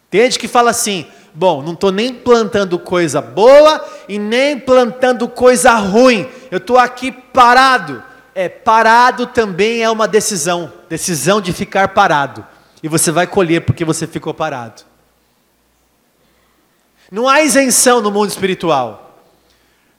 Tem 0.10 0.24
gente 0.24 0.39
que 0.39 0.50
fala 0.50 0.72
assim: 0.72 1.08
bom, 1.34 1.62
não 1.62 1.72
estou 1.72 1.94
nem 1.94 2.13
plantando 2.13 2.77
coisa 2.77 3.22
boa 3.22 3.82
e 4.10 4.20
nem 4.20 4.60
plantando 4.60 5.25
coisa 5.29 5.72
ruim. 5.75 6.29
Eu 6.51 6.58
estou 6.58 6.77
aqui 6.77 7.13
parado. 7.13 8.03
É, 8.39 8.48
parado 8.48 9.25
também 9.25 9.82
é 9.82 9.89
uma 9.89 10.08
decisão 10.08 10.72
decisão 10.88 11.41
de 11.41 11.51
ficar 11.51 11.88
parado. 11.88 12.46
E 12.84 12.88
você 12.88 13.12
vai 13.12 13.25
colher 13.25 13.62
porque 13.62 13.84
você 13.84 14.06
ficou 14.06 14.32
parado. 14.32 14.84
Não 17.12 17.27
há 17.27 17.41
isenção 17.41 18.00
no 18.00 18.12
mundo 18.12 18.29
espiritual. 18.29 19.24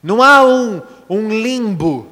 Não 0.01 0.23
há 0.23 0.45
um, 0.45 0.81
um 1.09 1.27
limbo, 1.27 2.07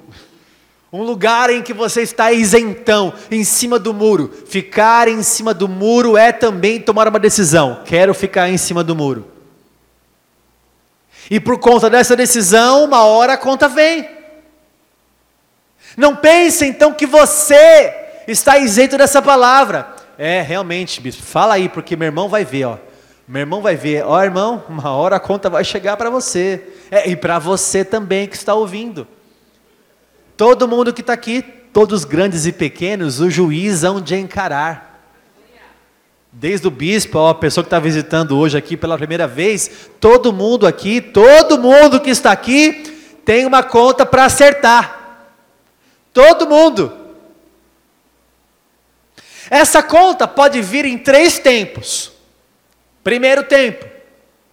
um 0.91 1.01
lugar 1.01 1.49
em 1.49 1.61
que 1.61 1.73
você 1.73 2.01
está 2.01 2.33
isentão, 2.33 3.13
em 3.31 3.45
cima 3.45 3.79
do 3.79 3.93
muro. 3.93 4.29
Ficar 4.47 5.07
em 5.07 5.23
cima 5.23 5.53
do 5.53 5.69
muro 5.69 6.17
é 6.17 6.33
também 6.33 6.81
tomar 6.81 7.07
uma 7.07 7.19
decisão. 7.19 7.83
Quero 7.85 8.13
ficar 8.13 8.49
em 8.49 8.57
cima 8.57 8.83
do 8.83 8.93
muro. 8.93 9.25
E 11.31 11.39
por 11.39 11.57
conta 11.57 11.89
dessa 11.89 12.17
decisão, 12.17 12.83
uma 12.83 13.05
hora 13.05 13.31
a 13.31 13.37
conta 13.37 13.69
vem. 13.69 14.16
Não 15.97 16.15
pense 16.15 16.63
então 16.63 16.93
que 16.93 17.07
você 17.07 17.91
está 18.27 18.59
isento 18.59 18.99
dessa 18.99 19.19
palavra. 19.19 19.95
É, 20.15 20.43
realmente, 20.43 21.01
bispo, 21.01 21.23
fala 21.23 21.55
aí, 21.55 21.67
porque 21.67 21.95
meu 21.95 22.05
irmão 22.05 22.29
vai 22.29 22.45
ver, 22.45 22.65
ó. 22.65 22.77
Meu 23.27 23.41
irmão 23.41 23.63
vai 23.63 23.75
ver, 23.75 24.05
ó 24.05 24.23
irmão, 24.23 24.63
uma 24.69 24.91
hora 24.91 25.15
a 25.15 25.19
conta 25.19 25.49
vai 25.49 25.63
chegar 25.63 25.97
para 25.97 26.11
você. 26.11 26.63
É, 26.91 27.09
e 27.09 27.15
para 27.15 27.39
você 27.39 27.83
também 27.83 28.27
que 28.27 28.35
está 28.35 28.53
ouvindo. 28.53 29.07
Todo 30.37 30.67
mundo 30.67 30.93
que 30.93 31.01
está 31.01 31.13
aqui, 31.13 31.41
todos 31.73 32.05
grandes 32.05 32.45
e 32.45 32.51
pequenos, 32.51 33.19
o 33.19 33.29
juiz 33.31 33.83
hão 33.83 33.99
de 33.99 34.15
encarar. 34.15 34.85
Desde 36.31 36.67
o 36.67 36.71
bispo, 36.71 37.17
a 37.25 37.33
pessoa 37.33 37.63
que 37.63 37.67
está 37.67 37.79
visitando 37.79 38.37
hoje 38.37 38.55
aqui 38.55 38.77
pela 38.77 38.99
primeira 38.99 39.27
vez, 39.27 39.89
todo 39.99 40.31
mundo 40.31 40.67
aqui, 40.67 41.01
todo 41.01 41.57
mundo 41.57 41.99
que 41.99 42.11
está 42.11 42.31
aqui, 42.31 43.19
tem 43.25 43.47
uma 43.47 43.63
conta 43.63 44.05
para 44.05 44.25
acertar. 44.25 44.96
Todo 46.17 46.49
mundo. 46.49 46.91
Essa 49.51 49.83
conta 49.83 50.27
pode 50.27 50.59
vir 50.61 50.83
em 50.83 50.97
três 50.97 51.37
tempos. 51.37 52.11
Primeiro 53.03 53.43
tempo, 53.43 53.85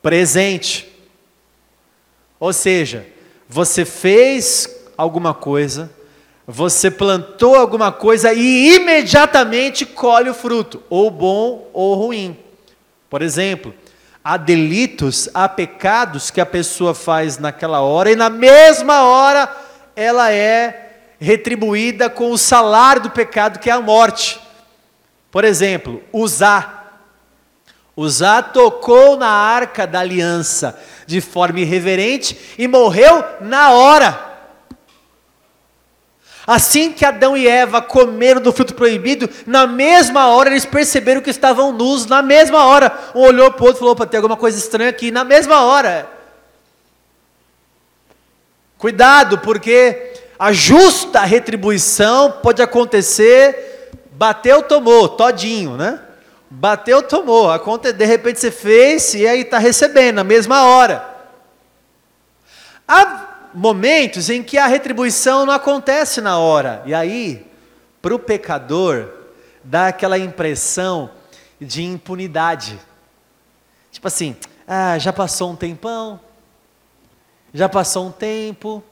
presente. 0.03 0.87
Ou 2.39 2.53
seja, 2.53 3.07
você 3.49 3.87
fez 3.87 4.69
alguma 4.95 5.33
coisa, 5.33 5.91
você 6.47 6.91
plantou 6.91 7.55
alguma 7.55 7.91
coisa 7.91 8.35
e 8.35 8.75
imediatamente 8.77 9.87
colhe 9.87 10.29
o 10.29 10.35
fruto, 10.35 10.83
ou 10.91 11.11
bom 11.11 11.71
ou 11.73 11.95
ruim. 11.95 12.39
Por 13.09 13.23
exemplo, 13.23 13.75
há 14.23 14.37
delitos, 14.37 15.31
há 15.33 15.49
pecados 15.49 16.31
que 16.31 16.43
a 16.43 16.47
pessoa 16.47 16.93
faz 16.93 17.39
naquela 17.39 17.81
hora 17.81 18.11
e 18.11 18.17
na 18.17 18.29
mesma 18.29 19.05
hora 19.05 19.49
ela 19.97 20.31
é 20.31 20.84
retribuída 21.19 22.11
com 22.11 22.31
o 22.31 22.39
salário 22.39 23.03
do 23.03 23.11
pecado 23.11 23.59
que 23.59 23.71
é 23.71 23.73
a 23.73 23.81
morte. 23.81 24.41
Por 25.31 25.45
exemplo, 25.45 26.03
usar. 26.13 26.85
Usar 27.97 28.53
tocou 28.53 29.17
na 29.17 29.29
arca 29.29 29.87
da 29.87 30.01
aliança 30.01 30.79
de 31.07 31.21
forma 31.21 31.61
irreverente 31.61 32.37
e 32.59 32.67
morreu 32.67 33.25
na 33.41 33.71
hora. 33.71 34.35
Assim 36.47 36.93
que 36.93 37.05
Adão 37.05 37.37
e 37.37 37.49
Eva 37.49 37.81
comeram 37.81 38.41
do 38.41 38.53
fruto 38.53 38.75
proibido, 38.75 39.31
na 39.47 39.67
mesma 39.67 40.29
hora 40.29 40.51
eles 40.51 40.67
perceberam 40.67 41.23
que 41.23 41.31
estavam 41.31 41.73
nus, 41.73 42.05
na 42.05 42.21
mesma 42.21 42.67
hora. 42.67 42.93
Um 43.15 43.21
olhou 43.21 43.51
para 43.51 43.63
o 43.63 43.67
outro 43.67 43.79
e 43.79 43.81
falou: 43.81 43.97
para 43.97 44.07
tem 44.07 44.19
alguma 44.19 44.37
coisa 44.37 44.59
estranha 44.59 44.91
aqui, 44.91 45.11
na 45.11 45.25
mesma 45.25 45.63
hora. 45.63 46.07
Cuidado, 48.77 49.39
porque 49.39 50.13
a 50.45 50.53
justa 50.53 51.25
retribuição 51.25 52.31
pode 52.31 52.61
acontecer, 52.61 53.91
bateu, 54.13 54.63
tomou, 54.63 55.09
todinho, 55.09 55.75
né? 55.75 55.99
Bateu, 56.51 57.03
tomou. 57.03 57.49
De 57.95 58.05
repente 58.05 58.41
você 58.41 58.51
fez 58.51 59.15
e 59.15 59.27
aí 59.27 59.41
está 59.41 59.57
recebendo 59.57 60.17
na 60.17 60.25
mesma 60.25 60.65
hora. 60.65 61.03
Há 62.87 63.49
momentos 63.55 64.29
em 64.29 64.43
que 64.43 64.59
a 64.59 64.67
retribuição 64.67 65.47
não 65.47 65.55
acontece 65.55 66.21
na 66.21 66.39
hora. 66.39 66.83
E 66.85 66.93
aí, 66.93 67.51
para 68.03 68.15
o 68.15 68.19
pecador, 68.19 69.09
dá 69.63 69.87
aquela 69.87 70.19
impressão 70.19 71.11
de 71.59 71.83
impunidade. 71.83 72.79
Tipo 73.91 74.09
assim, 74.09 74.37
ah, 74.69 74.99
já 74.99 75.11
passou 75.11 75.53
um 75.53 75.57
tempão, 75.57 76.21
já 77.55 77.67
passou 77.67 78.09
um 78.09 78.13
tempo. 78.13 78.85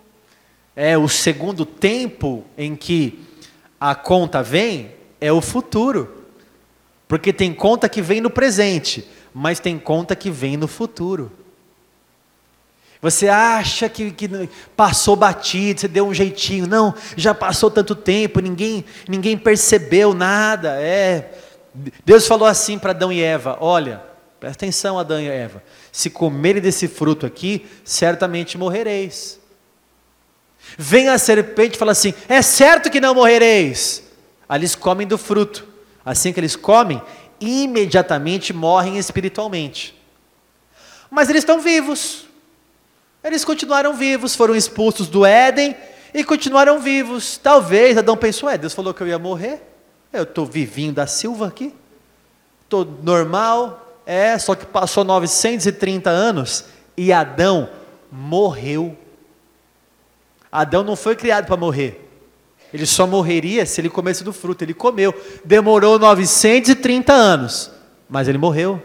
É 0.74 0.96
o 0.96 1.08
segundo 1.08 1.66
tempo 1.66 2.44
em 2.56 2.74
que 2.74 3.20
a 3.80 3.94
conta 3.94 4.42
vem, 4.42 4.92
é 5.20 5.32
o 5.32 5.40
futuro. 5.40 6.22
Porque 7.06 7.32
tem 7.32 7.52
conta 7.52 7.88
que 7.88 8.00
vem 8.00 8.20
no 8.20 8.30
presente, 8.30 9.06
mas 9.34 9.60
tem 9.60 9.78
conta 9.78 10.16
que 10.16 10.30
vem 10.30 10.56
no 10.56 10.66
futuro. 10.66 11.30
Você 13.02 13.28
acha 13.28 13.88
que, 13.88 14.12
que, 14.12 14.30
passou 14.76 15.16
batido, 15.16 15.80
você 15.80 15.88
deu 15.88 16.06
um 16.06 16.14
jeitinho. 16.14 16.68
Não, 16.68 16.94
já 17.16 17.34
passou 17.34 17.68
tanto 17.68 17.96
tempo, 17.96 18.38
ninguém, 18.38 18.84
ninguém 19.08 19.36
percebeu 19.36 20.14
nada. 20.14 20.80
É. 20.80 21.32
Deus 22.04 22.28
falou 22.28 22.46
assim 22.46 22.78
para 22.78 22.92
Adão 22.92 23.12
e 23.12 23.20
Eva: 23.20 23.58
Olha, 23.60 24.00
presta 24.38 24.64
atenção, 24.64 25.00
Adão 25.00 25.20
e 25.20 25.26
Eva. 25.26 25.62
Se 25.90 26.08
comerem 26.08 26.62
desse 26.62 26.86
fruto 26.86 27.26
aqui, 27.26 27.66
certamente 27.84 28.56
morrereis. 28.56 29.41
Vem 30.78 31.09
a 31.09 31.19
serpente 31.19 31.76
e 31.76 31.78
fala 31.78 31.92
assim: 31.92 32.14
É 32.28 32.40
certo 32.42 32.90
que 32.90 33.00
não 33.00 33.14
morrereis. 33.14 34.02
Eles 34.50 34.75
comem 34.75 35.07
do 35.07 35.19
fruto. 35.19 35.66
Assim 36.04 36.33
que 36.33 36.40
eles 36.40 36.57
comem, 36.57 37.00
imediatamente 37.40 38.52
morrem 38.52 38.99
espiritualmente. 38.99 39.95
Mas 41.11 41.28
eles 41.28 41.42
estão 41.42 41.61
vivos. 41.61 42.26
Eles 43.23 43.45
continuaram 43.45 43.95
vivos, 43.95 44.35
foram 44.35 44.57
expulsos 44.57 45.07
do 45.09 45.25
Éden 45.25 45.76
e 46.12 46.25
continuaram 46.25 46.81
vivos. 46.81 47.37
Talvez 47.37 47.97
Adão 47.97 48.16
pensou: 48.16 48.49
é, 48.49 48.59
Deus 48.59 48.75
falou 48.75 48.92
que 48.92 49.02
eu 49.02 49.09
ia 49.09 49.19
morrer. 49.19 49.62
Eu 50.12 50.25
estou 50.25 50.45
vivinho 50.45 50.92
da 50.92 51.07
Silva 51.07 51.49
aqui. 51.49 51.75
Estou 52.64 52.85
normal. 53.02 53.78
É, 54.04 54.37
só 54.38 54.54
que 54.54 54.66
passou 54.66 55.04
930 55.04 56.11
anos 56.11 56.64
e 56.97 57.12
Adão 57.12 57.71
morreu. 58.11 58.97
Adão 60.52 60.85
não 60.85 60.94
foi 60.94 61.16
criado 61.16 61.47
para 61.47 61.56
morrer. 61.56 62.11
Ele 62.75 62.85
só 62.85 63.06
morreria 63.06 63.64
se 63.64 63.80
ele 63.80 63.88
comesse 63.88 64.23
do 64.23 64.35
fruto. 64.35 64.62
Ele 64.62 64.75
comeu. 64.75 65.14
Demorou 65.42 65.99
930 65.99 67.11
anos, 67.11 67.71
mas 68.09 68.28
ele 68.28 68.37
morreu. 68.37 68.82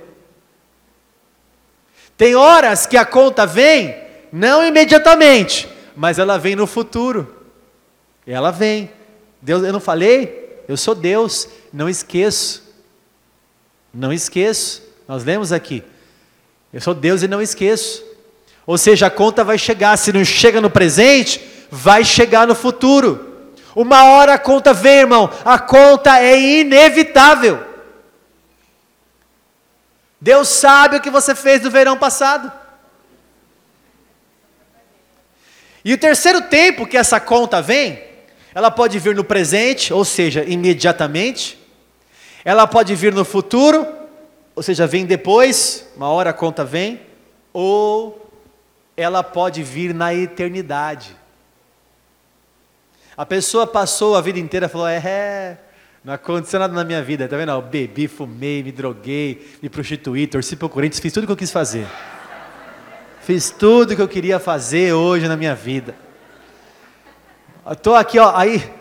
Tem 2.15 2.35
horas 2.35 2.85
que 2.85 2.95
a 2.95 3.05
conta 3.05 3.45
vem 3.45 3.95
não 4.31 4.65
imediatamente, 4.65 5.69
mas 5.95 6.17
ela 6.17 6.37
vem 6.37 6.55
no 6.55 6.65
futuro. 6.65 7.35
Ela 8.25 8.49
vem. 8.51 8.89
Deus, 9.41 9.63
eu 9.63 9.73
não 9.73 9.79
falei? 9.79 10.63
Eu 10.67 10.77
sou 10.77 10.95
Deus, 10.95 11.47
não 11.71 11.87
esqueço. 11.89 12.63
Não 13.93 14.11
esqueço. 14.11 14.83
Nós 15.07 15.23
lemos 15.23 15.51
aqui. 15.51 15.83
Eu 16.71 16.81
sou 16.81 16.93
Deus 16.93 17.23
e 17.23 17.27
não 17.27 17.41
esqueço. 17.41 18.06
Ou 18.67 18.77
seja, 18.77 19.07
a 19.07 19.09
conta 19.09 19.45
vai 19.45 19.57
chegar, 19.57 19.95
se 19.97 20.11
não 20.11 20.25
chega 20.25 20.59
no 20.59 20.69
presente, 20.69 21.39
vai 21.71 22.03
chegar 22.03 22.45
no 22.45 22.53
futuro. 22.53 23.53
Uma 23.73 24.03
hora 24.03 24.33
a 24.33 24.37
conta 24.37 24.73
vem, 24.73 24.99
irmão, 24.99 25.31
a 25.45 25.57
conta 25.57 26.19
é 26.19 26.37
inevitável. 26.59 27.63
Deus 30.19 30.49
sabe 30.49 30.97
o 30.97 31.01
que 31.01 31.09
você 31.09 31.33
fez 31.33 31.61
no 31.61 31.71
verão 31.71 31.97
passado. 31.97 32.51
E 35.85 35.93
o 35.93 35.97
terceiro 35.97 36.41
tempo 36.41 36.85
que 36.85 36.97
essa 36.97 37.21
conta 37.21 37.61
vem, 37.61 38.03
ela 38.53 38.69
pode 38.69 38.99
vir 38.99 39.15
no 39.15 39.23
presente, 39.23 39.93
ou 39.93 40.03
seja, 40.03 40.43
imediatamente. 40.43 41.57
Ela 42.43 42.67
pode 42.67 42.93
vir 42.95 43.13
no 43.13 43.23
futuro, 43.23 43.87
ou 44.53 44.61
seja, 44.61 44.85
vem 44.85 45.05
depois, 45.05 45.87
uma 45.95 46.09
hora 46.09 46.31
a 46.31 46.33
conta 46.33 46.65
vem, 46.65 46.99
ou 47.53 48.26
ela 48.97 49.23
pode 49.23 49.61
vir 49.61 49.93
na 49.93 50.11
eternidade. 50.13 51.15
A 53.15 53.25
pessoa 53.25 53.67
passou 53.67 54.15
a 54.15 54.21
vida 54.21 54.39
inteira 54.39 54.67
falou: 54.67 54.87
é, 54.87 55.57
não 56.03 56.13
aconteceu 56.13 56.59
nada 56.59 56.73
na 56.73 56.83
minha 56.83 57.03
vida, 57.03 57.27
tá 57.27 57.37
vendo? 57.37 57.51
Eu 57.51 57.61
bebi, 57.61 58.07
fumei, 58.07 58.63
me 58.63 58.71
droguei, 58.71 59.55
me 59.61 59.69
prostituí, 59.69 60.25
torci 60.25 60.55
para 60.55 60.65
o 60.65 60.69
Corinthians, 60.69 60.99
fiz 60.99 61.13
tudo 61.13 61.23
o 61.23 61.27
que 61.27 61.33
eu 61.33 61.37
quis 61.37 61.51
fazer. 61.51 61.87
Fiz 63.21 63.51
tudo 63.51 63.95
que 63.95 64.01
eu 64.01 64.07
queria 64.07 64.39
fazer 64.39 64.93
hoje 64.93 65.27
na 65.27 65.37
minha 65.37 65.53
vida. 65.53 65.95
Estou 67.69 67.93
aqui, 67.93 68.17
ó, 68.17 68.33
aí 68.35 68.71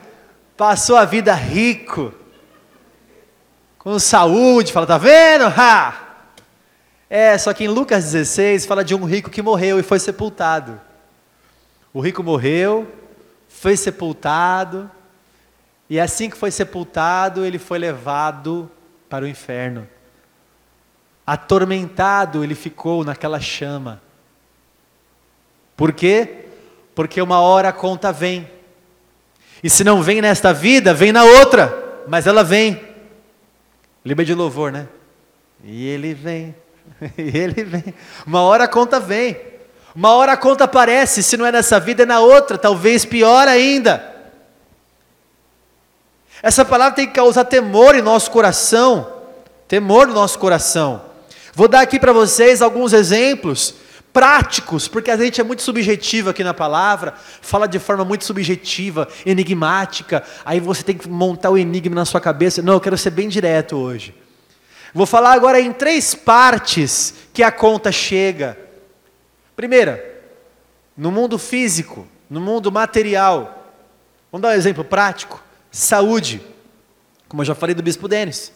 passou 0.56 0.96
a 0.96 1.04
vida 1.04 1.34
rico, 1.34 2.14
com 3.76 3.98
saúde, 3.98 4.72
fala, 4.72 4.86
tá 4.86 4.98
vendo? 4.98 5.46
Ha! 5.46 6.05
É, 7.08 7.36
só 7.38 7.52
que 7.52 7.64
em 7.64 7.68
Lucas 7.68 8.04
16 8.04 8.66
fala 8.66 8.84
de 8.84 8.94
um 8.94 9.04
rico 9.04 9.30
que 9.30 9.42
morreu 9.42 9.78
e 9.78 9.82
foi 9.82 9.98
sepultado. 9.98 10.80
O 11.92 12.00
rico 12.00 12.22
morreu, 12.22 12.86
foi 13.48 13.76
sepultado, 13.76 14.90
e 15.88 16.00
assim 16.00 16.28
que 16.28 16.36
foi 16.36 16.50
sepultado, 16.50 17.44
ele 17.44 17.58
foi 17.58 17.78
levado 17.78 18.70
para 19.08 19.24
o 19.24 19.28
inferno. 19.28 19.88
Atormentado 21.24 22.42
ele 22.42 22.54
ficou 22.54 23.04
naquela 23.04 23.40
chama. 23.40 24.02
Por 25.76 25.92
quê? 25.92 26.46
Porque 26.94 27.20
uma 27.20 27.40
hora 27.40 27.68
a 27.68 27.72
conta 27.72 28.12
vem. 28.12 28.50
E 29.62 29.70
se 29.70 29.84
não 29.84 30.02
vem 30.02 30.20
nesta 30.20 30.52
vida, 30.52 30.92
vem 30.92 31.12
na 31.12 31.24
outra, 31.24 32.04
mas 32.08 32.26
ela 32.26 32.42
vem. 32.42 32.80
Lembra 34.04 34.24
de 34.24 34.34
louvor, 34.34 34.72
né? 34.72 34.88
E 35.64 35.86
ele 35.86 36.14
vem, 36.14 36.54
e 37.16 37.36
ele 37.36 37.64
vem. 37.64 37.94
Uma 38.26 38.42
hora 38.42 38.64
a 38.64 38.68
conta 38.68 38.98
vem. 38.98 39.36
Uma 39.94 40.12
hora 40.12 40.32
a 40.32 40.36
conta 40.36 40.64
aparece, 40.64 41.22
se 41.22 41.36
não 41.36 41.46
é 41.46 41.52
nessa 41.52 41.80
vida, 41.80 42.02
é 42.02 42.06
na 42.06 42.20
outra, 42.20 42.58
talvez 42.58 43.04
pior 43.04 43.48
ainda. 43.48 44.14
Essa 46.42 46.66
palavra 46.66 46.94
tem 46.94 47.06
que 47.06 47.14
causar 47.14 47.44
temor 47.44 47.94
em 47.94 48.02
nosso 48.02 48.30
coração, 48.30 49.10
temor 49.66 50.06
no 50.06 50.12
nosso 50.12 50.38
coração. 50.38 51.00
Vou 51.54 51.66
dar 51.66 51.80
aqui 51.80 51.98
para 51.98 52.12
vocês 52.12 52.60
alguns 52.60 52.92
exemplos 52.92 53.74
práticos, 54.12 54.86
porque 54.86 55.10
a 55.10 55.16
gente 55.16 55.40
é 55.40 55.44
muito 55.44 55.62
subjetivo 55.62 56.30
aqui 56.30 56.44
na 56.44 56.52
palavra, 56.52 57.14
fala 57.40 57.66
de 57.66 57.78
forma 57.78 58.04
muito 58.04 58.24
subjetiva, 58.24 59.08
enigmática, 59.24 60.22
aí 60.44 60.60
você 60.60 60.82
tem 60.82 60.96
que 60.96 61.08
montar 61.08 61.50
o 61.50 61.58
enigma 61.58 61.94
na 61.94 62.04
sua 62.04 62.20
cabeça. 62.20 62.60
Não, 62.60 62.74
eu 62.74 62.80
quero 62.80 62.98
ser 62.98 63.10
bem 63.10 63.28
direto 63.28 63.76
hoje. 63.76 64.14
Vou 64.96 65.04
falar 65.04 65.34
agora 65.34 65.60
em 65.60 65.74
três 65.74 66.14
partes 66.14 67.12
que 67.34 67.42
a 67.42 67.52
conta 67.52 67.92
chega. 67.92 68.58
Primeira, 69.54 70.02
no 70.96 71.10
mundo 71.10 71.38
físico, 71.38 72.08
no 72.30 72.40
mundo 72.40 72.72
material. 72.72 73.74
Vamos 74.32 74.40
dar 74.40 74.54
um 74.54 74.58
exemplo 74.58 74.82
prático: 74.82 75.44
saúde. 75.70 76.40
Como 77.28 77.42
eu 77.42 77.44
já 77.44 77.54
falei 77.54 77.74
do 77.74 77.82
Bispo 77.82 78.08
Denis. 78.08 78.50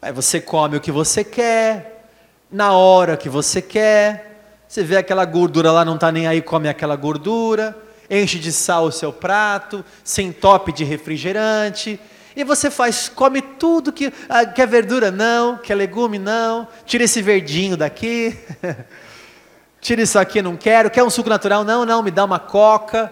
Aí 0.00 0.12
você 0.12 0.40
come 0.40 0.76
o 0.76 0.80
que 0.80 0.92
você 0.92 1.24
quer, 1.24 2.10
na 2.48 2.70
hora 2.70 3.16
que 3.16 3.28
você 3.28 3.60
quer, 3.60 4.62
você 4.68 4.84
vê 4.84 4.96
aquela 4.96 5.24
gordura 5.24 5.72
lá, 5.72 5.84
não 5.84 5.96
está 5.96 6.12
nem 6.12 6.28
aí, 6.28 6.40
come 6.40 6.68
aquela 6.68 6.94
gordura, 6.94 7.76
enche 8.08 8.38
de 8.38 8.52
sal 8.52 8.84
o 8.84 8.92
seu 8.92 9.12
prato, 9.12 9.84
sem 10.04 10.30
top 10.30 10.70
de 10.70 10.84
refrigerante, 10.84 11.98
e 12.36 12.44
você 12.44 12.70
faz, 12.70 13.08
come 13.08 13.40
tudo 13.40 13.90
que 13.90 14.12
ah, 14.28 14.44
quer 14.44 14.68
verdura 14.68 15.10
não, 15.10 15.56
quer 15.56 15.74
legume 15.74 16.18
não, 16.18 16.68
tira 16.84 17.04
esse 17.04 17.22
verdinho 17.22 17.78
daqui, 17.78 18.38
tira 19.80 20.02
isso 20.02 20.18
aqui, 20.18 20.42
não 20.42 20.54
quero, 20.54 20.90
quer 20.90 21.02
um 21.02 21.08
suco 21.08 21.30
natural? 21.30 21.64
Não, 21.64 21.86
não, 21.86 22.02
me 22.02 22.10
dá 22.10 22.26
uma 22.26 22.38
coca, 22.38 23.10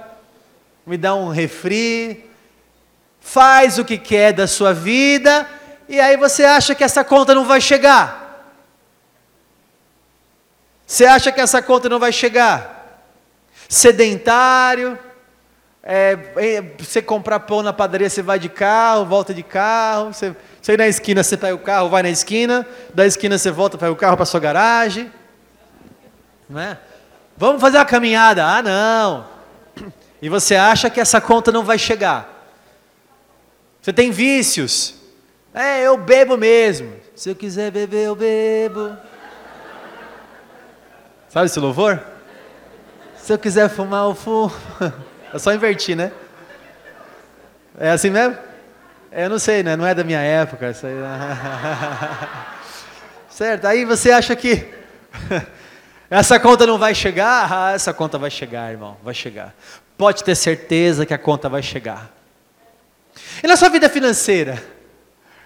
me 0.86 0.98
dá 0.98 1.14
um 1.14 1.30
refri, 1.30 2.28
faz 3.18 3.78
o 3.78 3.84
que 3.84 3.96
quer 3.96 4.34
da 4.34 4.46
sua 4.46 4.74
vida, 4.74 5.48
e 5.88 5.98
aí 5.98 6.18
você 6.18 6.44
acha 6.44 6.74
que 6.74 6.84
essa 6.84 7.02
conta 7.02 7.34
não 7.34 7.46
vai 7.46 7.62
chegar. 7.62 8.22
Você 10.86 11.06
acha 11.06 11.32
que 11.32 11.40
essa 11.40 11.62
conta 11.62 11.88
não 11.88 11.98
vai 11.98 12.12
chegar? 12.12 13.02
Sedentário, 13.70 14.98
é, 15.86 16.18
é, 16.36 16.62
você 16.78 17.02
comprar 17.02 17.40
pão 17.40 17.62
na 17.62 17.70
padaria, 17.70 18.08
você 18.08 18.22
vai 18.22 18.38
de 18.38 18.48
carro, 18.48 19.04
volta 19.04 19.34
de 19.34 19.42
carro, 19.42 20.14
você, 20.14 20.34
você 20.60 20.72
ir 20.72 20.78
na 20.78 20.88
esquina, 20.88 21.22
você 21.22 21.36
pega 21.36 21.54
o 21.54 21.58
carro, 21.58 21.90
vai 21.90 22.02
na 22.02 22.08
esquina, 22.08 22.66
da 22.94 23.06
esquina 23.06 23.36
você 23.36 23.50
volta, 23.50 23.76
pega 23.76 23.92
o 23.92 23.96
carro 23.96 24.16
para 24.16 24.24
sua 24.24 24.40
garagem. 24.40 25.12
Não 26.48 26.58
é? 26.58 26.78
Vamos 27.36 27.60
fazer 27.60 27.76
uma 27.76 27.84
caminhada. 27.84 28.46
Ah, 28.46 28.62
não. 28.62 29.26
E 30.22 30.28
você 30.30 30.56
acha 30.56 30.88
que 30.88 31.00
essa 31.00 31.20
conta 31.20 31.52
não 31.52 31.62
vai 31.62 31.76
chegar. 31.76 32.32
Você 33.82 33.92
tem 33.92 34.10
vícios. 34.10 34.94
É, 35.52 35.82
eu 35.82 35.98
bebo 35.98 36.38
mesmo. 36.38 36.94
Se 37.14 37.28
eu 37.28 37.34
quiser 37.34 37.70
beber, 37.70 38.06
eu 38.06 38.16
bebo. 38.16 38.96
Sabe 41.28 41.44
esse 41.44 41.60
louvor? 41.60 42.02
Se 43.16 43.34
eu 43.34 43.38
quiser 43.38 43.68
fumar, 43.68 44.06
eu 44.06 44.14
fumo. 44.14 44.50
É 45.34 45.38
só 45.40 45.52
invertir, 45.52 45.96
né? 45.96 46.12
É 47.76 47.90
assim 47.90 48.08
mesmo? 48.08 48.38
Eu 49.10 49.28
não 49.28 49.40
sei, 49.40 49.64
né? 49.64 49.74
Não 49.74 49.84
é 49.84 49.92
da 49.92 50.04
minha 50.04 50.20
época. 50.20 50.70
Isso 50.70 50.86
aí... 50.86 50.94
certo, 53.28 53.64
aí 53.64 53.84
você 53.84 54.12
acha 54.12 54.36
que 54.36 54.72
essa 56.08 56.38
conta 56.38 56.64
não 56.64 56.78
vai 56.78 56.94
chegar? 56.94 57.52
Ah, 57.52 57.72
essa 57.72 57.92
conta 57.92 58.16
vai 58.16 58.30
chegar, 58.30 58.70
irmão, 58.70 58.96
vai 59.02 59.12
chegar. 59.12 59.52
Pode 59.98 60.22
ter 60.22 60.36
certeza 60.36 61.04
que 61.04 61.12
a 61.12 61.18
conta 61.18 61.48
vai 61.48 61.64
chegar. 61.64 62.12
E 63.42 63.48
na 63.48 63.56
sua 63.56 63.70
vida 63.70 63.88
financeira? 63.88 64.62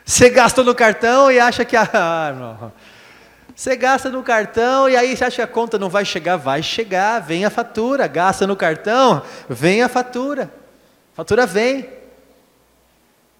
Você 0.05 0.29
gastou 0.29 0.65
no 0.65 0.75
cartão 0.75 1.33
e 1.33 1.41
acha 1.41 1.65
que, 1.65 1.77
ah, 1.81 2.27
irmão, 2.29 2.73
você 3.59 3.75
gasta 3.75 4.09
no 4.09 4.23
cartão 4.23 4.89
e 4.89 4.97
aí 4.97 5.17
você 5.17 5.25
acha 5.25 5.35
que 5.35 5.43
a 5.43 5.47
conta 5.49 5.81
não 5.81 5.91
vai 5.91 6.05
chegar? 6.05 6.37
Vai 6.37 6.63
chegar, 6.63 7.19
vem 7.19 7.45
a 7.45 7.51
fatura. 7.51 8.07
Gasta 8.07 8.47
no 8.47 8.55
cartão, 8.55 9.21
vem 9.49 9.83
a 9.83 9.89
fatura. 9.89 10.49
Fatura 11.13 11.45
vem. 11.45 11.89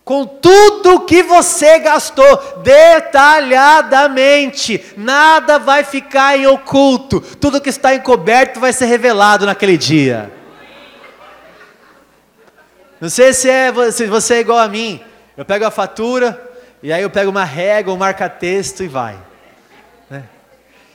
Com 0.05 0.27
tudo 0.27 1.05
que 1.05 1.23
você 1.23 1.79
gastou, 1.79 2.61
detalhadamente, 2.65 4.85
nada 4.97 5.57
vai 5.57 5.85
ficar 5.85 6.37
em 6.37 6.49
oculto. 6.49 7.21
Tudo 7.21 7.61
que 7.61 7.71
está 7.71 7.95
encoberto 7.95 8.59
vai 8.59 8.73
ser 8.73 8.87
revelado 8.87 9.47
naquele 9.47 9.79
dia. 9.79 10.33
Não 13.01 13.09
sei 13.09 13.33
se, 13.33 13.49
é, 13.49 13.73
se 13.93 14.05
você 14.07 14.35
é 14.35 14.41
igual 14.41 14.59
a 14.59 14.67
mim. 14.67 15.01
Eu 15.37 15.45
pego 15.45 15.65
a 15.65 15.71
fatura, 15.71 16.45
e 16.83 16.93
aí 16.93 17.05
eu 17.05 17.11
pego 17.11 17.31
uma 17.31 17.45
régua, 17.45 17.95
um 17.95 17.97
marca-texto 17.97 18.83
e 18.83 18.89
vai. 18.89 19.28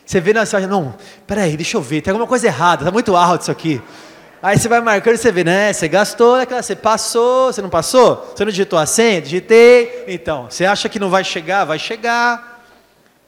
Você 0.05 0.19
vê 0.19 0.33
na 0.33 0.45
sua, 0.45 0.59
não, 0.61 0.95
peraí, 1.25 1.55
deixa 1.55 1.77
eu 1.77 1.81
ver, 1.81 2.01
tem 2.01 2.11
alguma 2.11 2.27
coisa 2.27 2.47
errada, 2.47 2.83
está 2.83 2.91
muito 2.91 3.15
alto 3.15 3.41
isso 3.41 3.51
aqui. 3.51 3.81
Aí 4.41 4.59
você 4.59 4.67
vai 4.67 4.81
marcando 4.81 5.15
e 5.15 5.17
você 5.17 5.31
vê, 5.31 5.43
né? 5.43 5.71
Você 5.71 5.87
gastou, 5.87 6.37
né, 6.37 6.45
você 6.45 6.75
passou, 6.75 7.53
você 7.53 7.61
não 7.61 7.69
passou? 7.69 8.33
Você 8.35 8.43
não 8.43 8.51
digitou 8.51 8.77
a 8.77 8.85
senha? 8.85 9.21
Digitei. 9.21 10.03
Então, 10.05 10.47
você 10.49 10.65
acha 10.65 10.89
que 10.89 10.99
não 10.99 11.09
vai 11.09 11.23
chegar? 11.23 11.63
Vai 11.63 11.79
chegar. 11.79 12.61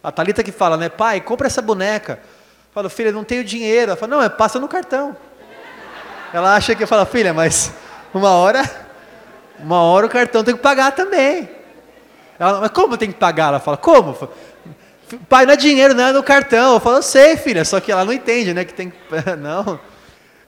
A 0.04 0.12
Thalita 0.12 0.44
que 0.44 0.52
fala, 0.52 0.76
né? 0.76 0.90
Pai, 0.90 1.22
compra 1.22 1.48
essa 1.48 1.62
boneca. 1.62 2.20
Fala, 2.74 2.90
filha, 2.90 3.14
não 3.14 3.24
tenho 3.24 3.46
dinheiro. 3.46 3.92
Ela 3.92 3.96
fala, 3.96 4.18
não, 4.18 4.22
é 4.22 4.28
passa 4.28 4.60
no 4.60 4.68
cartão. 4.68 5.16
Ela 6.34 6.54
acha 6.54 6.76
que 6.76 6.86
fala, 6.86 7.06
filha, 7.06 7.34
mas 7.34 7.72
uma 8.14 8.32
hora, 8.32 8.70
uma 9.58 9.82
hora 9.82 10.08
o 10.08 10.10
cartão 10.10 10.44
tem 10.44 10.54
que 10.54 10.62
pagar 10.62 10.92
também. 10.92 11.50
Ela, 12.38 12.60
mas 12.60 12.72
como 12.72 12.98
tem 12.98 13.10
que 13.10 13.18
pagar? 13.18 13.48
Ela 13.48 13.60
fala, 13.62 13.78
como? 13.78 14.18
Pai, 15.30 15.46
não 15.46 15.54
é 15.54 15.58
dinheiro, 15.58 15.94
não 15.94 16.06
é 16.06 16.12
no 16.12 16.24
cartão. 16.24 16.74
Eu 16.74 16.80
falo, 16.80 16.98
eu 16.98 17.04
sei, 17.04 17.38
filha, 17.38 17.64
só 17.66 17.80
que 17.80 17.92
ela 17.92 18.06
não 18.06 18.14
entende, 18.14 18.54
né? 18.54 18.66
Que 18.66 18.74
tem. 18.74 18.94
Não. 19.40 19.80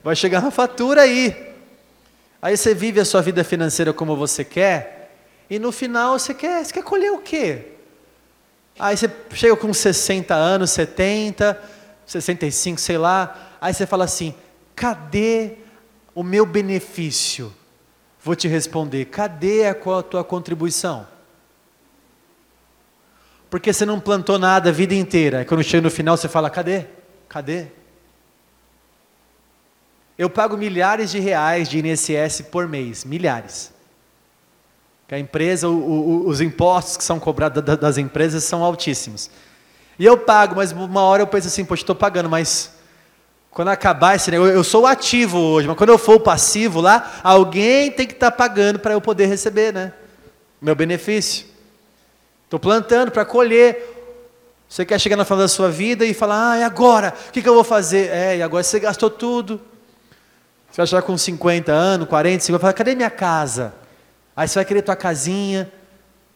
Vai 0.03 0.15
chegar 0.15 0.41
uma 0.41 0.51
fatura 0.51 1.01
aí. 1.01 1.53
Aí 2.41 2.55
você 2.55 2.73
vive 2.73 2.99
a 2.99 3.05
sua 3.05 3.21
vida 3.21 3.43
financeira 3.43 3.91
como 3.91 4.15
você 4.15 4.43
quer, 4.43 5.11
e 5.49 5.57
no 5.57 5.71
final 5.71 6.17
você 6.17 6.33
quer, 6.33 6.63
você 6.63 6.71
quer 6.71 6.83
colher 6.83 7.11
o 7.11 7.19
quê? 7.19 7.73
Aí 8.77 8.95
você 8.95 9.09
chega 9.33 9.55
com 9.55 9.73
60 9.73 10.35
anos, 10.35 10.69
70, 10.71 11.59
65, 12.05 12.79
sei 12.79 12.97
lá, 12.97 13.57
aí 13.59 13.73
você 13.73 13.85
fala 13.87 14.05
assim: 14.05 14.35
cadê 14.75 15.55
o 16.13 16.21
meu 16.21 16.45
benefício? 16.45 17.53
Vou 18.23 18.35
te 18.35 18.47
responder: 18.47 19.05
cadê 19.05 19.65
a 19.65 19.73
tua 19.73 20.23
contribuição? 20.23 21.07
Porque 23.49 23.71
você 23.71 23.85
não 23.85 23.99
plantou 23.99 24.37
nada 24.37 24.69
a 24.69 24.73
vida 24.73 24.93
inteira. 24.93 25.41
E 25.41 25.45
quando 25.45 25.63
chega 25.63 25.81
no 25.81 25.91
final 25.91 26.17
você 26.17 26.27
fala: 26.27 26.49
cadê? 26.49 26.85
Cadê? 27.29 27.67
Eu 30.17 30.29
pago 30.29 30.57
milhares 30.57 31.11
de 31.11 31.19
reais 31.19 31.69
de 31.69 31.79
INSS 31.79 32.41
por 32.51 32.67
mês, 32.67 33.05
milhares. 33.05 33.71
Que 35.07 35.15
a 35.15 35.19
empresa, 35.19 35.69
o, 35.69 35.73
o, 35.73 36.27
os 36.27 36.41
impostos 36.41 36.97
que 36.97 37.03
são 37.03 37.19
cobrados 37.19 37.63
das 37.63 37.97
empresas 37.97 38.43
são 38.43 38.63
altíssimos. 38.63 39.29
E 39.97 40.05
eu 40.05 40.17
pago, 40.17 40.55
mas 40.55 40.71
uma 40.71 41.01
hora 41.01 41.21
eu 41.21 41.27
penso 41.27 41.47
assim, 41.47 41.63
poxa, 41.63 41.83
estou 41.83 41.95
pagando, 41.95 42.29
mas 42.29 42.77
quando 43.49 43.69
acabar 43.69 44.15
esse 44.15 44.29
negócio, 44.29 44.53
eu 44.53 44.63
sou 44.63 44.85
ativo 44.85 45.39
hoje, 45.39 45.67
mas 45.67 45.77
quando 45.77 45.89
eu 45.89 45.97
for 45.97 46.19
passivo 46.19 46.81
lá, 46.81 47.19
alguém 47.23 47.89
tem 47.91 48.05
que 48.05 48.13
estar 48.13 48.29
tá 48.29 48.37
pagando 48.37 48.79
para 48.79 48.93
eu 48.93 49.01
poder 49.01 49.25
receber, 49.25 49.73
né? 49.73 49.93
Meu 50.61 50.75
benefício. 50.75 51.46
Estou 52.47 52.61
plantando 52.61 53.11
para 53.11 53.25
colher. 53.25 53.93
Você 54.69 54.85
quer 54.85 54.97
chegar 54.99 55.17
no 55.17 55.25
final 55.25 55.39
da 55.39 55.49
sua 55.49 55.69
vida 55.69 56.05
e 56.05 56.13
falar, 56.13 56.51
ah, 56.51 56.59
e 56.59 56.63
agora? 56.63 57.13
O 57.27 57.31
que, 57.33 57.41
que 57.41 57.49
eu 57.49 57.53
vou 57.53 57.63
fazer? 57.63 58.09
É, 58.09 58.37
e 58.37 58.41
agora 58.41 58.63
você 58.63 58.79
gastou 58.79 59.09
tudo. 59.09 59.59
Você 60.71 60.77
vai 60.77 60.87
chegar 60.87 61.01
com 61.01 61.17
50 61.17 61.73
anos, 61.73 62.07
40, 62.07 62.45
50, 62.45 62.61
fala, 62.61 62.73
cadê 62.73 62.95
minha 62.95 63.09
casa? 63.09 63.73
Aí 64.33 64.47
você 64.47 64.59
vai 64.59 64.63
querer 64.65 64.81
tua 64.81 64.95
casinha. 64.95 65.69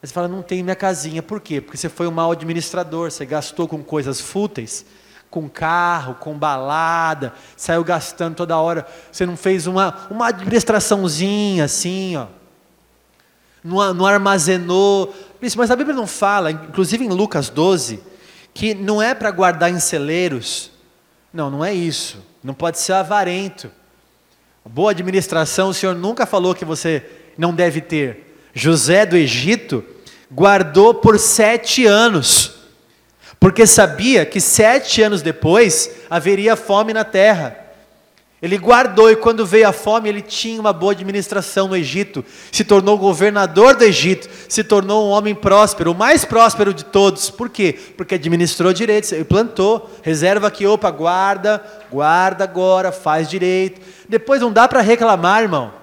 Aí 0.04 0.08
você 0.08 0.14
fala, 0.14 0.28
não 0.28 0.42
tem 0.42 0.62
minha 0.62 0.76
casinha. 0.76 1.24
Por 1.24 1.40
quê? 1.40 1.62
Porque 1.62 1.78
você 1.78 1.88
foi 1.88 2.08
um 2.08 2.12
mau 2.12 2.34
administrador, 2.34 3.10
você 3.10 3.26
gastou 3.26 3.66
com 3.66 3.82
coisas 3.82 4.20
fúteis, 4.20 4.86
com 5.30 5.48
carro, 5.48 6.16
com 6.16 6.38
balada, 6.38 7.34
saiu 7.56 7.86
gastando 7.86 8.36
toda 8.36 8.58
hora. 8.58 8.86
Você 9.10 9.26
não 9.26 9.38
fez 9.38 9.66
uma, 9.66 10.08
uma 10.12 10.28
administraçãozinha 10.28 11.64
assim, 11.64 12.18
ó. 12.18 12.41
Não, 13.64 13.94
não 13.94 14.06
armazenou 14.06 15.14
mas 15.56 15.72
a 15.72 15.76
Bíblia 15.76 15.96
não 15.96 16.06
fala, 16.06 16.52
inclusive 16.52 17.04
em 17.04 17.10
Lucas 17.10 17.50
12, 17.50 18.00
que 18.54 18.76
não 18.76 19.02
é 19.02 19.16
para 19.16 19.32
guardar 19.32 19.72
em 19.72 19.80
celeiros. 19.80 20.70
Não, 21.34 21.50
não 21.50 21.66
é 21.66 21.74
isso. 21.74 22.24
Não 22.44 22.54
pode 22.54 22.78
ser 22.78 22.94
avarento. 22.94 23.72
Boa 24.64 24.92
administração, 24.92 25.70
o 25.70 25.74
Senhor 25.74 25.96
nunca 25.96 26.28
falou 26.28 26.54
que 26.54 26.64
você 26.64 27.04
não 27.36 27.56
deve 27.56 27.82
ter. 27.82 28.38
José 28.54 29.04
do 29.04 29.18
Egito 29.18 29.84
guardou 30.32 30.94
por 30.94 31.18
sete 31.18 31.88
anos 31.88 32.56
porque 33.40 33.66
sabia 33.66 34.24
que 34.24 34.40
sete 34.40 35.02
anos 35.02 35.24
depois 35.24 35.90
haveria 36.08 36.56
fome 36.56 36.94
na 36.94 37.04
terra. 37.04 37.58
Ele 38.42 38.58
guardou 38.58 39.12
e 39.12 39.16
quando 39.16 39.46
veio 39.46 39.70
a 39.70 39.72
fome, 39.72 40.10
ele 40.10 40.22
tinha 40.22 40.60
uma 40.60 40.74
boa 40.74 40.94
administração 40.94 41.68
no 41.68 41.76
Egito, 41.76 42.26
se 42.52 42.64
tornou 42.64 42.98
governador 42.98 43.76
do 43.76 43.84
Egito, 43.84 44.28
se 44.50 44.64
tornou 44.64 45.08
um 45.08 45.12
homem 45.12 45.36
próspero, 45.36 45.92
o 45.92 45.96
mais 45.96 46.26
próspero 46.26 46.74
de 46.74 46.84
todos. 46.84 47.30
Por 47.30 47.50
quê? 47.50 47.78
Porque 47.96 48.16
administrou 48.16 48.74
direito, 48.74 49.14
ele 49.14 49.26
plantou, 49.26 49.92
reserva 50.02 50.48
aqui, 50.48 50.66
opa, 50.66 50.90
guarda, 50.90 51.64
guarda 51.92 52.44
agora, 52.44 52.92
faz 52.92 53.30
direito. 53.30 53.80
Depois 54.10 54.42
não 54.42 54.52
dá 54.52 54.68
para 54.68 54.82
reclamar, 54.82 55.44
irmão. 55.44 55.81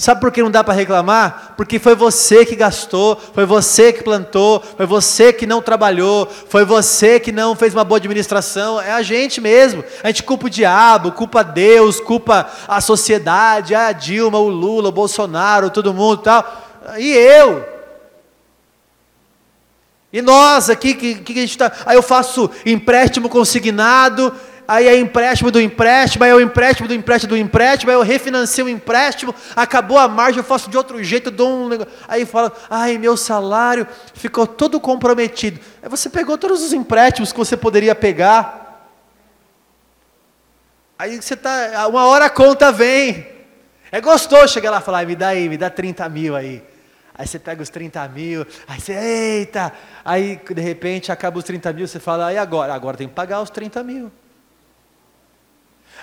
Sabe 0.00 0.20
por 0.20 0.30
que 0.30 0.40
não 0.40 0.50
dá 0.50 0.62
para 0.62 0.74
reclamar? 0.74 1.54
Porque 1.56 1.80
foi 1.80 1.96
você 1.96 2.46
que 2.46 2.54
gastou, 2.54 3.20
foi 3.34 3.44
você 3.44 3.92
que 3.92 4.04
plantou, 4.04 4.62
foi 4.76 4.86
você 4.86 5.32
que 5.32 5.44
não 5.44 5.60
trabalhou, 5.60 6.28
foi 6.48 6.64
você 6.64 7.18
que 7.18 7.32
não 7.32 7.56
fez 7.56 7.74
uma 7.74 7.82
boa 7.82 7.98
administração, 7.98 8.80
é 8.80 8.92
a 8.92 9.02
gente 9.02 9.40
mesmo. 9.40 9.84
A 10.04 10.06
gente 10.06 10.22
culpa 10.22 10.46
o 10.46 10.50
diabo, 10.50 11.10
culpa 11.10 11.42
Deus, 11.42 11.98
culpa 11.98 12.48
a 12.68 12.80
sociedade, 12.80 13.74
a 13.74 13.90
Dilma, 13.90 14.38
o 14.38 14.48
Lula, 14.48 14.90
o 14.90 14.92
Bolsonaro, 14.92 15.68
todo 15.68 15.92
mundo 15.92 16.18
tal. 16.18 16.46
E 16.96 17.10
eu? 17.10 17.66
E 20.12 20.22
nós 20.22 20.70
aqui, 20.70 20.94
que, 20.94 21.16
que 21.16 21.32
a 21.32 21.40
gente 21.40 21.50
está. 21.50 21.72
Aí 21.84 21.96
eu 21.96 22.02
faço 22.04 22.48
empréstimo 22.64 23.28
consignado, 23.28 24.32
aí 24.68 24.86
é 24.86 24.98
empréstimo 24.98 25.50
do 25.50 25.58
empréstimo, 25.58 26.22
aí 26.22 26.30
é 26.30 26.34
o 26.34 26.40
empréstimo 26.42 26.86
do 26.86 26.92
empréstimo 26.92 27.30
do 27.30 27.36
empréstimo, 27.38 27.90
aí 27.90 27.96
eu 27.96 28.02
refinancio 28.02 28.66
o 28.66 28.68
empréstimo, 28.68 29.34
acabou 29.56 29.96
a 29.96 30.06
margem, 30.06 30.40
eu 30.40 30.44
faço 30.44 30.68
de 30.68 30.76
outro 30.76 31.02
jeito, 31.02 31.30
dou 31.30 31.48
um 31.48 31.68
negócio. 31.70 31.90
Aí 32.06 32.26
fala, 32.26 32.52
ai, 32.68 32.98
meu 32.98 33.16
salário 33.16 33.88
ficou 34.12 34.46
todo 34.46 34.78
comprometido. 34.78 35.58
Aí 35.82 35.88
você 35.88 36.10
pegou 36.10 36.36
todos 36.36 36.62
os 36.62 36.74
empréstimos 36.74 37.32
que 37.32 37.38
você 37.38 37.56
poderia 37.56 37.94
pegar. 37.94 38.92
Aí 40.98 41.16
você 41.16 41.32
está, 41.32 41.88
uma 41.88 42.04
hora 42.04 42.26
a 42.26 42.30
conta 42.30 42.70
vem. 42.70 43.26
É 43.90 44.02
gostoso 44.02 44.52
chegar 44.52 44.70
lá 44.70 44.80
e 44.80 44.82
falar, 44.82 45.06
me 45.06 45.16
dá 45.16 45.28
aí, 45.28 45.48
me 45.48 45.56
dá 45.56 45.70
30 45.70 46.06
mil 46.10 46.36
aí. 46.36 46.62
Aí 47.14 47.26
você 47.26 47.38
pega 47.38 47.62
os 47.62 47.70
30 47.70 48.06
mil, 48.08 48.46
aí 48.66 48.78
você, 48.78 48.92
eita! 48.92 49.72
Aí 50.04 50.38
de 50.50 50.60
repente 50.60 51.10
acaba 51.10 51.38
os 51.38 51.44
30 51.44 51.72
mil, 51.72 51.88
você 51.88 51.98
fala, 51.98 52.32
e 52.34 52.36
agora? 52.36 52.74
Agora 52.74 52.98
tem 52.98 53.08
que 53.08 53.14
pagar 53.14 53.40
os 53.40 53.48
30 53.48 53.82
mil. 53.82 54.12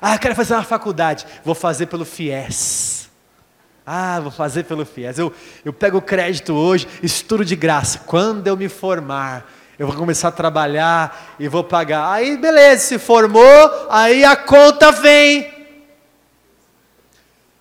Ah, 0.01 0.17
quero 0.17 0.36
fazer 0.36 0.53
uma 0.53 0.63
faculdade. 0.63 1.25
Vou 1.43 1.55
fazer 1.55 1.86
pelo 1.88 2.05
FIES. 2.05 3.10
Ah, 3.86 4.19
vou 4.19 4.31
fazer 4.31 4.63
pelo 4.63 4.86
FIES. 4.86 5.19
Eu, 5.19 5.34
eu 5.63 5.71
pego 5.71 5.99
o 5.99 6.01
crédito 6.01 6.53
hoje, 6.53 6.88
estudo 7.03 7.45
de 7.45 7.55
graça. 7.55 7.99
Quando 7.99 8.47
eu 8.47 8.58
me 8.58 8.67
formar, 8.67 9.45
eu 9.77 9.88
vou 9.88 9.95
começar 9.95 10.29
a 10.29 10.31
trabalhar 10.31 11.36
e 11.39 11.47
vou 11.47 11.63
pagar. 11.63 12.12
Aí, 12.12 12.36
beleza, 12.36 12.84
se 12.84 12.99
formou, 12.99 13.88
aí 13.89 14.25
a 14.25 14.36
conta 14.36 14.91
vem. 14.91 15.53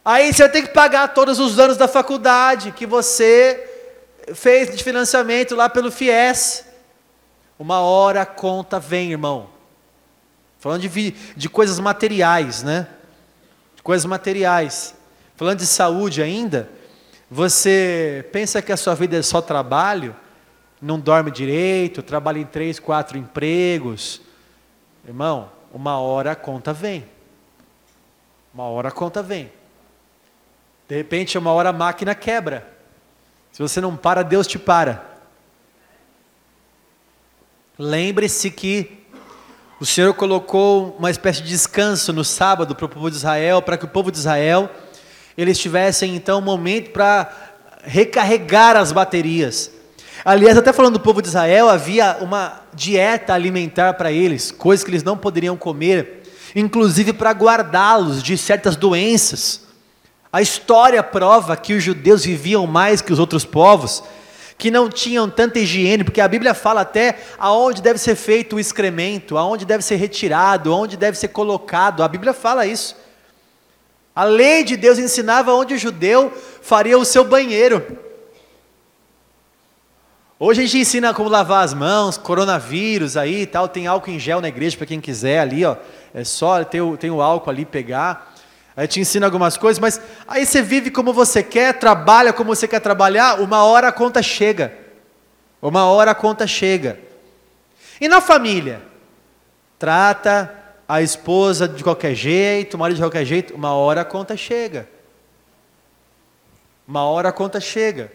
Aí 0.04 0.32
você 0.32 0.42
vai 0.42 0.52
ter 0.52 0.62
que 0.62 0.68
pagar 0.68 1.08
todos 1.08 1.38
os 1.38 1.58
anos 1.58 1.76
da 1.76 1.88
faculdade 1.88 2.72
que 2.72 2.86
você 2.86 3.70
fez 4.34 4.74
de 4.74 4.82
financiamento 4.82 5.54
lá 5.54 5.68
pelo 5.68 5.90
FIES. 5.90 6.64
Uma 7.58 7.80
hora 7.80 8.22
a 8.22 8.26
conta 8.26 8.80
vem, 8.80 9.12
irmão. 9.12 9.53
Falando 10.64 10.80
de, 10.80 11.10
de 11.10 11.46
coisas 11.46 11.78
materiais, 11.78 12.62
né? 12.62 12.88
De 13.76 13.82
coisas 13.82 14.06
materiais. 14.06 14.94
Falando 15.36 15.58
de 15.58 15.66
saúde 15.66 16.22
ainda, 16.22 16.70
você 17.30 18.26
pensa 18.32 18.62
que 18.62 18.72
a 18.72 18.76
sua 18.78 18.94
vida 18.94 19.14
é 19.18 19.20
só 19.20 19.42
trabalho, 19.42 20.16
não 20.80 20.98
dorme 20.98 21.30
direito, 21.30 22.02
trabalha 22.02 22.38
em 22.38 22.46
três, 22.46 22.80
quatro 22.80 23.18
empregos. 23.18 24.22
Irmão, 25.06 25.52
uma 25.70 25.98
hora 25.98 26.30
a 26.32 26.34
conta 26.34 26.72
vem. 26.72 27.04
Uma 28.54 28.64
hora 28.64 28.88
a 28.88 28.90
conta 28.90 29.22
vem. 29.22 29.52
De 30.88 30.96
repente, 30.96 31.36
uma 31.36 31.52
hora 31.52 31.68
a 31.68 31.74
máquina 31.74 32.14
quebra. 32.14 32.66
Se 33.52 33.60
você 33.60 33.82
não 33.82 33.98
para, 33.98 34.22
Deus 34.24 34.46
te 34.46 34.58
para. 34.58 35.04
Lembre-se 37.78 38.50
que 38.50 39.03
o 39.80 39.86
Senhor 39.86 40.14
colocou 40.14 40.96
uma 40.98 41.10
espécie 41.10 41.42
de 41.42 41.48
descanso 41.48 42.12
no 42.12 42.24
sábado 42.24 42.74
para 42.74 42.86
o 42.86 42.88
povo 42.88 43.10
de 43.10 43.16
Israel, 43.16 43.60
para 43.60 43.76
que 43.76 43.84
o 43.84 43.88
povo 43.88 44.10
de 44.10 44.18
Israel 44.18 44.70
eles 45.36 45.58
tivessem 45.58 46.14
então 46.14 46.38
um 46.38 46.42
momento 46.42 46.90
para 46.90 47.30
recarregar 47.82 48.76
as 48.76 48.92
baterias. 48.92 49.70
Aliás, 50.24 50.56
até 50.56 50.72
falando 50.72 50.94
do 50.94 51.00
povo 51.00 51.20
de 51.20 51.28
Israel, 51.28 51.68
havia 51.68 52.18
uma 52.20 52.62
dieta 52.72 53.34
alimentar 53.34 53.94
para 53.94 54.10
eles, 54.10 54.50
coisas 54.50 54.84
que 54.84 54.90
eles 54.90 55.02
não 55.02 55.18
poderiam 55.18 55.56
comer, 55.56 56.22
inclusive 56.54 57.12
para 57.12 57.32
guardá-los 57.32 58.22
de 58.22 58.38
certas 58.38 58.76
doenças. 58.76 59.62
A 60.32 60.40
história 60.40 61.02
prova 61.02 61.56
que 61.56 61.74
os 61.74 61.82
judeus 61.82 62.24
viviam 62.24 62.66
mais 62.66 63.02
que 63.02 63.12
os 63.12 63.18
outros 63.18 63.44
povos, 63.44 64.02
que 64.56 64.70
não 64.70 64.88
tinham 64.88 65.28
tanta 65.28 65.58
higiene, 65.58 66.04
porque 66.04 66.20
a 66.20 66.28
Bíblia 66.28 66.54
fala 66.54 66.82
até 66.82 67.18
aonde 67.38 67.82
deve 67.82 67.98
ser 67.98 68.14
feito 68.14 68.56
o 68.56 68.60
excremento, 68.60 69.36
aonde 69.36 69.64
deve 69.64 69.84
ser 69.84 69.96
retirado, 69.96 70.72
aonde 70.72 70.96
deve 70.96 71.18
ser 71.18 71.28
colocado. 71.28 72.02
A 72.02 72.08
Bíblia 72.08 72.32
fala 72.32 72.66
isso. 72.66 72.96
A 74.14 74.24
lei 74.24 74.62
de 74.62 74.76
Deus 74.76 74.98
ensinava 74.98 75.52
onde 75.52 75.74
o 75.74 75.78
judeu 75.78 76.32
faria 76.62 76.96
o 76.96 77.04
seu 77.04 77.24
banheiro. 77.24 77.84
Hoje 80.38 80.60
a 80.60 80.64
gente 80.64 80.78
ensina 80.78 81.14
como 81.14 81.28
lavar 81.28 81.64
as 81.64 81.72
mãos, 81.72 82.16
coronavírus 82.16 83.16
aí 83.16 83.42
e 83.42 83.46
tal, 83.46 83.68
tem 83.68 83.86
álcool 83.86 84.10
em 84.10 84.18
gel 84.18 84.40
na 84.40 84.48
igreja 84.48 84.76
para 84.76 84.86
quem 84.86 85.00
quiser 85.00 85.40
ali, 85.40 85.64
ó. 85.64 85.76
É 86.12 86.22
só 86.22 86.62
ter 86.62 86.80
o, 86.80 86.96
tem 86.96 87.10
o 87.10 87.22
álcool 87.22 87.50
ali 87.50 87.64
pegar. 87.64 88.33
Aí 88.76 88.88
te 88.88 89.00
ensina 89.00 89.26
algumas 89.26 89.56
coisas, 89.56 89.78
mas 89.78 90.00
aí 90.26 90.44
você 90.44 90.60
vive 90.60 90.90
como 90.90 91.12
você 91.12 91.42
quer, 91.42 91.78
trabalha 91.78 92.32
como 92.32 92.54
você 92.54 92.66
quer 92.66 92.80
trabalhar, 92.80 93.40
uma 93.40 93.62
hora 93.64 93.88
a 93.88 93.92
conta 93.92 94.20
chega. 94.22 94.76
Uma 95.62 95.86
hora 95.86 96.10
a 96.10 96.14
conta 96.14 96.46
chega. 96.46 96.98
E 98.00 98.08
na 98.08 98.20
família? 98.20 98.82
Trata 99.78 100.52
a 100.88 101.00
esposa 101.00 101.68
de 101.68 101.84
qualquer 101.84 102.14
jeito, 102.14 102.74
o 102.74 102.78
marido 102.78 102.96
de 102.96 103.02
qualquer 103.02 103.24
jeito, 103.24 103.54
uma 103.54 103.72
hora 103.74 104.00
a 104.00 104.04
conta 104.04 104.36
chega. 104.36 104.88
Uma 106.86 107.04
hora 107.04 107.28
a 107.28 107.32
conta 107.32 107.60
chega. 107.60 108.12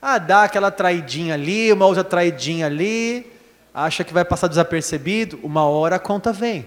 Ah, 0.00 0.18
dá 0.18 0.44
aquela 0.44 0.70
traidinha 0.70 1.34
ali, 1.34 1.70
uma 1.72 1.84
outra 1.84 2.02
traidinha 2.02 2.66
ali, 2.66 3.30
acha 3.72 4.02
que 4.02 4.14
vai 4.14 4.24
passar 4.24 4.48
desapercebido, 4.48 5.38
uma 5.42 5.64
hora 5.64 5.96
a 5.96 5.98
conta 5.98 6.32
vem. 6.32 6.66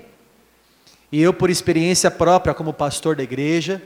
E 1.14 1.22
eu, 1.22 1.32
por 1.32 1.52
experiência 1.52 2.10
própria, 2.10 2.56
como 2.56 2.74
pastor 2.74 3.16
da 3.16 3.22
igreja, 3.22 3.80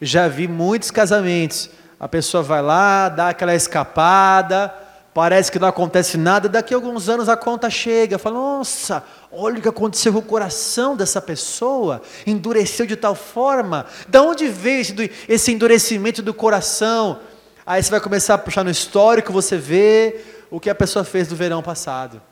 já 0.00 0.26
vi 0.26 0.48
muitos 0.48 0.90
casamentos. 0.90 1.68
A 2.00 2.08
pessoa 2.08 2.42
vai 2.42 2.62
lá, 2.62 3.10
dá 3.10 3.28
aquela 3.28 3.54
escapada, 3.54 4.74
parece 5.12 5.52
que 5.52 5.58
não 5.58 5.68
acontece 5.68 6.16
nada, 6.16 6.48
daqui 6.48 6.72
a 6.72 6.76
alguns 6.78 7.10
anos 7.10 7.28
a 7.28 7.36
conta 7.36 7.68
chega, 7.68 8.18
fala, 8.18 8.36
nossa, 8.36 9.04
olha 9.30 9.58
o 9.58 9.60
que 9.60 9.68
aconteceu 9.68 10.14
com 10.14 10.20
o 10.20 10.22
coração 10.22 10.96
dessa 10.96 11.20
pessoa, 11.20 12.00
endureceu 12.26 12.86
de 12.86 12.96
tal 12.96 13.14
forma, 13.14 13.84
da 14.08 14.22
onde 14.22 14.48
veio 14.48 14.80
esse, 14.80 15.12
esse 15.28 15.52
endurecimento 15.52 16.22
do 16.22 16.32
coração? 16.32 17.20
Aí 17.66 17.82
você 17.82 17.90
vai 17.90 18.00
começar 18.00 18.32
a 18.32 18.38
puxar 18.38 18.64
no 18.64 18.70
histórico, 18.70 19.30
você 19.30 19.58
vê 19.58 20.24
o 20.50 20.58
que 20.58 20.70
a 20.70 20.74
pessoa 20.74 21.04
fez 21.04 21.28
no 21.28 21.36
verão 21.36 21.62
passado. 21.62 22.22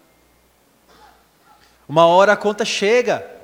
Uma 1.87 2.07
hora 2.07 2.33
a 2.33 2.37
conta 2.39 2.65
chega, 2.65 3.39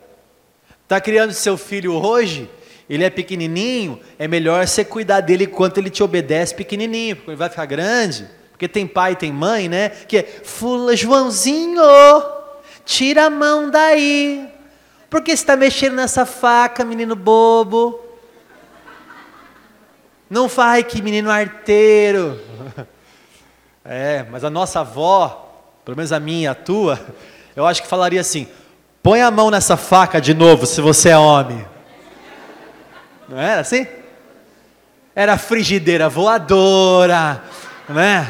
Está 0.86 1.00
criando 1.00 1.32
seu 1.32 1.56
filho 1.56 1.94
hoje, 1.94 2.48
ele 2.88 3.02
é 3.02 3.10
pequenininho, 3.10 3.98
é 4.20 4.28
melhor 4.28 4.64
você 4.64 4.84
cuidar 4.84 5.20
dele 5.20 5.42
enquanto 5.42 5.78
ele 5.78 5.90
te 5.90 6.00
obedece 6.00 6.54
pequenininho, 6.54 7.16
porque 7.16 7.30
ele 7.30 7.36
vai 7.36 7.48
ficar 7.48 7.66
grande. 7.66 8.28
Porque 8.52 8.68
tem 8.68 8.86
pai 8.86 9.12
e 9.12 9.16
tem 9.16 9.32
mãe, 9.32 9.68
né? 9.68 9.88
Que 9.88 10.18
é, 10.18 10.22
Fula, 10.22 10.94
Joãozinho, 10.94 11.82
tira 12.84 13.24
a 13.24 13.30
mão 13.30 13.68
daí. 13.68 14.48
Por 15.10 15.22
que 15.22 15.32
você 15.32 15.42
está 15.42 15.56
mexendo 15.56 15.96
nessa 15.96 16.24
faca, 16.24 16.84
menino 16.84 17.16
bobo? 17.16 18.00
Não 20.30 20.46
vai 20.46 20.84
que 20.84 21.02
menino 21.02 21.30
arteiro. 21.30 22.40
É, 23.88 24.26
mas 24.32 24.42
a 24.42 24.50
nossa 24.50 24.80
avó, 24.80 25.62
pelo 25.84 25.96
menos 25.96 26.10
a 26.10 26.18
minha 26.18 26.50
a 26.50 26.54
tua, 26.56 26.98
eu 27.54 27.64
acho 27.64 27.80
que 27.80 27.86
falaria 27.86 28.20
assim: 28.20 28.48
Põe 29.06 29.22
a 29.22 29.30
mão 29.30 29.52
nessa 29.52 29.76
faca 29.76 30.20
de 30.20 30.34
novo, 30.34 30.66
se 30.66 30.80
você 30.80 31.10
é 31.10 31.16
homem. 31.16 31.64
Não 33.28 33.38
era 33.38 33.60
assim? 33.60 33.86
Era 35.14 35.38
frigideira 35.38 36.08
voadora, 36.08 37.40
não 37.88 38.00
é? 38.00 38.26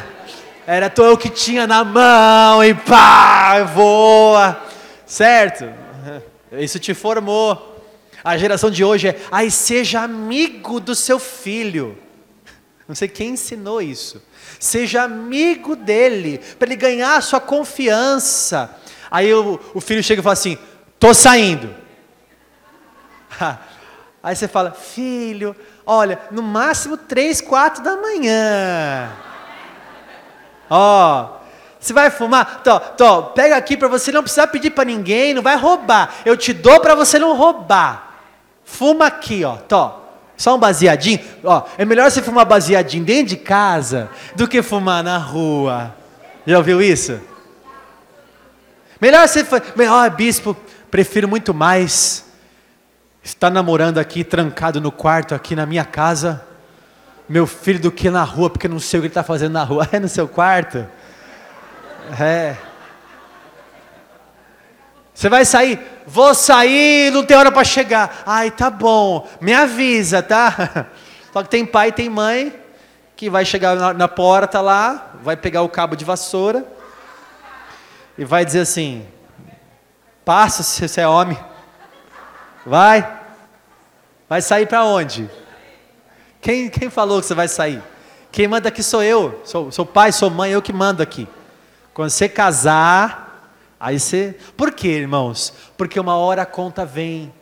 Era 0.67 0.93
o 1.11 1.17
que 1.17 1.31
tinha 1.31 1.67
na 1.67 1.83
mão 1.83 2.63
e 2.63 2.75
pá, 2.75 3.63
voa, 3.63 4.63
certo? 5.07 5.65
Isso 6.53 6.79
te 6.79 6.93
formou. 6.93 7.83
A 8.23 8.37
geração 8.37 8.71
de 8.71 8.85
hoje 8.85 9.09
é, 9.09 9.19
ai, 9.31 9.49
seja 9.49 10.03
amigo 10.03 10.79
do 10.79 10.95
seu 10.95 11.19
filho. 11.19 11.97
Não 12.87 12.95
sei 12.95 13.09
quem 13.09 13.31
ensinou 13.31 13.81
isso. 13.81 14.23
Seja 14.61 15.05
amigo 15.05 15.75
dele, 15.75 16.39
para 16.59 16.69
ele 16.69 16.77
ganhar 16.77 17.17
a 17.17 17.23
sua 17.23 17.41
confiança. 17.41 18.79
Aí 19.11 19.33
o, 19.33 19.61
o 19.75 19.81
filho 19.81 20.03
chega 20.03 20.21
e 20.21 20.23
fala 20.23 20.33
assim: 20.33 20.59
tô 20.99 21.15
saindo. 21.15 21.75
Aí 24.23 24.35
você 24.35 24.49
fala, 24.49 24.73
filho, 24.73 25.55
olha, 25.87 26.19
no 26.33 26.43
máximo 26.43 26.97
três, 26.97 27.41
quatro 27.41 27.81
da 27.83 27.97
manhã. 27.97 29.13
Ó, 30.69 31.37
você 31.79 31.93
vai 31.93 32.11
fumar? 32.11 32.63
Tó, 32.65 32.81
tó, 32.81 33.23
pega 33.23 33.57
aqui 33.57 33.77
para 33.77 33.87
você 33.87 34.11
não 34.11 34.23
precisar 34.23 34.49
pedir 34.49 34.71
para 34.71 34.85
ninguém, 34.85 35.33
não 35.33 35.43
vai 35.43 35.57
roubar. 35.57 36.13
Eu 36.25 36.37
te 36.37 36.53
dou 36.53 36.81
para 36.81 36.97
você 36.97 37.21
não 37.21 37.37
roubar. 37.37 38.15
Fuma 38.65 39.07
aqui, 39.07 39.45
ó, 39.45 39.57
tó. 39.57 40.03
Só 40.37 40.57
um 40.57 40.59
baseadinho. 40.59 41.21
Ó, 41.45 41.63
é 41.79 41.85
melhor 41.85 42.11
você 42.11 42.21
fumar 42.21 42.45
baseadinho 42.45 43.05
dentro 43.05 43.27
de 43.27 43.37
casa 43.37 44.11
do 44.35 44.49
que 44.49 44.61
fumar 44.61 45.05
na 45.05 45.19
rua. 45.19 45.95
Já 46.45 46.59
ouviu 46.59 46.83
isso? 46.83 47.21
Melhor 49.01 49.29
você. 49.29 49.45
Melhor, 49.75 50.09
bispo, 50.11 50.57
prefiro 50.91 51.29
muito 51.29 51.53
mais 51.53 52.25
estar 53.23 53.51
namorando 53.51 53.99
aqui, 53.99 54.25
trancado 54.25 54.81
no 54.81 54.91
quarto, 54.91 55.35
aqui 55.35 55.55
na 55.55 55.67
minha 55.67 55.85
casa, 55.85 56.43
meu 57.29 57.47
filho, 57.47 57.79
do 57.79 57.93
que 57.93 58.09
na 58.09 58.23
rua, 58.23 58.49
porque 58.49 58.69
não 58.69 58.79
sei 58.79 58.99
o 58.99 59.03
que 59.03 59.07
ele 59.07 59.11
está 59.11 59.23
fazendo 59.23 59.53
na 59.53 59.65
rua. 59.65 59.87
É 59.93 59.99
no 59.99 60.09
seu 60.09 60.27
quarto? 60.27 60.87
É. 62.19 62.57
Você 65.13 65.29
vai 65.29 65.45
sair? 65.45 65.79
Vou 66.07 66.35
sair, 66.35 67.11
não 67.13 67.25
tem 67.25 67.37
hora 67.37 67.53
para 67.53 67.65
chegar. 67.65 68.23
Ai, 68.25 68.51
tá 68.51 68.71
bom, 68.71 69.29
me 69.41 69.53
avisa, 69.53 70.23
tá? 70.23 70.87
Só 71.33 71.43
que 71.43 71.51
tem 71.51 71.67
pai 71.67 71.89
e 71.89 71.93
tem 71.93 72.09
mãe 72.09 72.55
que 73.15 73.29
vai 73.29 73.45
chegar 73.45 73.77
na, 73.77 73.93
na 73.93 74.09
porta 74.09 74.61
lá, 74.61 75.13
vai 75.23 75.37
pegar 75.37 75.63
o 75.63 75.69
cabo 75.69 75.97
de 75.97 76.05
vassoura 76.05 76.76
e 78.19 78.25
vai 78.25 78.45
dizer 78.45 78.61
assim: 78.61 79.07
passa 80.25 80.63
se 80.63 80.87
você 80.87 81.01
é 81.01 81.09
homem. 81.09 81.39
Vai. 82.65 83.17
Vai 84.29 84.43
sair 84.43 84.67
para 84.67 84.85
onde? 84.85 85.31
Quem, 86.41 86.69
quem 86.69 86.91
falou 86.91 87.21
que 87.21 87.27
você 87.27 87.35
vai 87.35 87.49
sair? 87.49 87.83
Quem 88.33 88.49
manda 88.49 88.69
aqui 88.69 88.83
sou 88.83 89.03
eu. 89.03 89.41
Sou, 89.45 89.71
sou 89.71 89.87
pai, 89.87 90.13
sou 90.13 90.31
mãe, 90.31 90.51
eu 90.51 90.61
que 90.61 90.73
mando 90.73 91.03
aqui. 91.03 91.29
Quando 91.95 92.11
você 92.11 92.29
casar, 92.29 93.53
aí 93.79 93.99
você. 93.99 94.37
Por 94.57 94.73
quê, 94.73 94.89
irmãos? 94.89 95.53
Porque 95.77 95.99
uma 95.99 96.17
hora 96.17 96.43
a 96.43 96.47
conta 96.47 96.85
vem. 96.85 97.33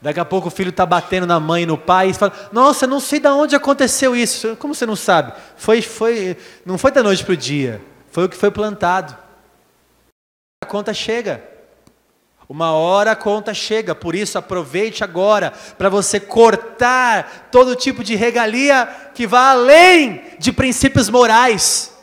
Daqui 0.00 0.20
a 0.20 0.24
pouco 0.24 0.46
o 0.46 0.50
filho 0.50 0.70
está 0.70 0.86
batendo 0.86 1.26
na 1.26 1.40
mãe 1.40 1.64
e 1.64 1.66
no 1.66 1.76
pai 1.76 2.10
e 2.10 2.14
fala: 2.14 2.32
Nossa, 2.52 2.86
não 2.86 3.00
sei 3.00 3.18
de 3.18 3.28
onde 3.28 3.56
aconteceu 3.56 4.14
isso. 4.14 4.56
Como 4.56 4.74
você 4.74 4.86
não 4.86 4.94
sabe? 4.94 5.32
Foi, 5.56 5.82
foi, 5.82 6.36
não 6.64 6.78
foi 6.78 6.92
da 6.92 7.02
noite 7.02 7.24
para 7.24 7.32
o 7.32 7.36
dia. 7.36 7.80
Foi 8.10 8.24
o 8.24 8.28
que 8.28 8.36
foi 8.36 8.50
plantado. 8.50 9.16
Conta 10.68 10.94
chega. 10.94 11.42
Uma 12.48 12.72
hora 12.72 13.12
a 13.12 13.16
conta 13.16 13.52
chega, 13.52 13.94
por 13.94 14.14
isso 14.14 14.38
aproveite 14.38 15.04
agora 15.04 15.52
para 15.76 15.90
você 15.90 16.18
cortar 16.18 17.48
todo 17.52 17.76
tipo 17.76 18.02
de 18.02 18.14
regalia 18.14 18.86
que 19.12 19.26
vá 19.26 19.50
além 19.50 20.22
de 20.38 20.50
princípios 20.50 21.10
morais. 21.10 21.94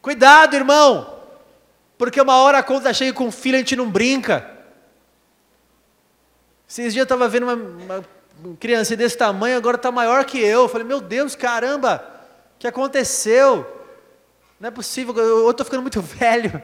Cuidado, 0.00 0.56
irmão, 0.56 1.18
porque 1.98 2.18
uma 2.18 2.36
hora 2.36 2.58
a 2.58 2.62
conta 2.62 2.94
chega 2.94 3.12
com 3.12 3.28
o 3.28 3.32
filho 3.32 3.56
a 3.56 3.58
gente 3.58 3.76
não 3.76 3.90
brinca. 3.90 4.48
Esses 6.66 6.94
dias 6.94 6.96
eu 6.96 7.02
estava 7.02 7.28
vendo 7.28 7.42
uma, 7.42 7.54
uma 7.54 8.04
criança 8.58 8.96
desse 8.96 9.18
tamanho, 9.18 9.58
agora 9.58 9.76
está 9.76 9.92
maior 9.92 10.24
que 10.24 10.38
eu. 10.38 10.62
eu. 10.62 10.68
Falei, 10.68 10.86
meu 10.86 11.02
Deus, 11.02 11.34
caramba, 11.34 12.02
o 12.54 12.58
que 12.58 12.66
aconteceu? 12.66 13.77
Não 14.60 14.68
é 14.68 14.70
possível, 14.72 15.16
eu 15.16 15.50
estou 15.50 15.64
ficando 15.64 15.82
muito 15.82 16.00
velho. 16.02 16.62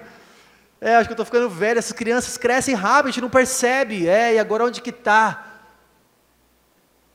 É, 0.81 0.97
acho 0.97 1.09
que 1.09 1.13
eu 1.13 1.15
estou 1.15 1.27
ficando 1.27 1.49
velho. 1.49 1.79
Essas 1.79 1.93
crianças 1.93 2.37
crescem 2.37 2.75
rápido, 2.75 3.07
a 3.07 3.11
gente 3.13 3.23
não 3.23 3.31
percebe. 3.31 4.09
É, 4.09 4.35
e 4.35 4.39
agora 4.39 4.65
onde 4.65 4.81
que 4.81 4.91
está? 4.91 5.47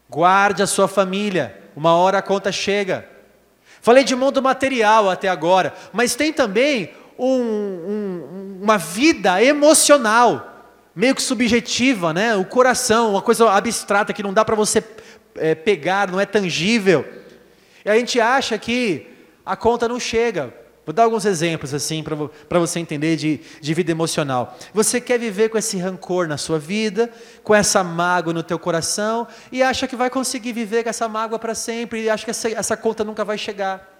Guarde 0.10 0.64
a 0.64 0.68
sua 0.68 0.88
família. 0.88 1.62
Uma 1.76 1.94
hora 1.96 2.20
a 2.20 2.22
conta 2.22 2.52
chega. 2.52 3.08
Falei 3.82 4.04
de 4.04 4.16
mundo 4.16 4.42
material 4.42 5.10
até 5.10 5.30
agora, 5.30 5.74
mas 5.94 6.16
tem 6.16 6.34
também 6.34 6.94
um, 7.18 7.32
um, 7.32 8.60
uma 8.62 8.78
vida 8.78 9.42
emocional, 9.42 10.66
meio 10.94 11.16
que 11.16 11.22
subjetiva, 11.22 12.14
né? 12.14 12.36
O 12.36 12.44
coração, 12.44 13.12
uma 13.12 13.22
coisa 13.22 13.50
abstrata 13.50 14.12
que 14.12 14.24
não 14.24 14.34
dá 14.34 14.44
para 14.44 14.56
você 14.56 14.84
é, 15.36 15.56
pegar, 15.56 16.12
não 16.12 16.20
é 16.20 16.26
tangível. 16.26 17.08
E 17.86 17.90
a 17.90 17.96
gente 17.96 18.20
acha 18.20 18.58
que 18.58 19.08
a 19.46 19.56
conta 19.56 19.88
não 19.88 20.00
chega. 20.00 20.54
Vou 20.90 20.94
dar 20.96 21.04
alguns 21.04 21.24
exemplos 21.24 21.72
assim 21.72 22.04
para 22.04 22.58
você 22.58 22.80
entender 22.80 23.16
de, 23.16 23.42
de 23.62 23.74
vida 23.76 23.92
emocional. 23.92 24.58
Você 24.74 25.00
quer 25.00 25.20
viver 25.20 25.50
com 25.50 25.56
esse 25.60 25.78
rancor 25.78 26.28
na 26.28 26.36
sua 26.36 26.58
vida, 26.58 27.12
com 27.44 27.54
essa 27.54 27.84
mágoa 27.84 28.34
no 28.34 28.42
teu 28.42 28.58
coração 28.58 29.28
e 29.52 29.62
acha 29.62 29.88
que 29.88 29.96
vai 29.96 30.10
conseguir 30.10 30.52
viver 30.52 30.82
com 30.82 30.90
essa 30.90 31.08
mágoa 31.08 31.38
para 31.38 31.54
sempre 31.54 32.02
e 32.02 32.10
acha 32.10 32.26
que 32.26 32.32
essa, 32.32 32.50
essa 32.50 32.76
conta 32.76 33.04
nunca 33.04 33.24
vai 33.24 33.38
chegar. 33.38 33.99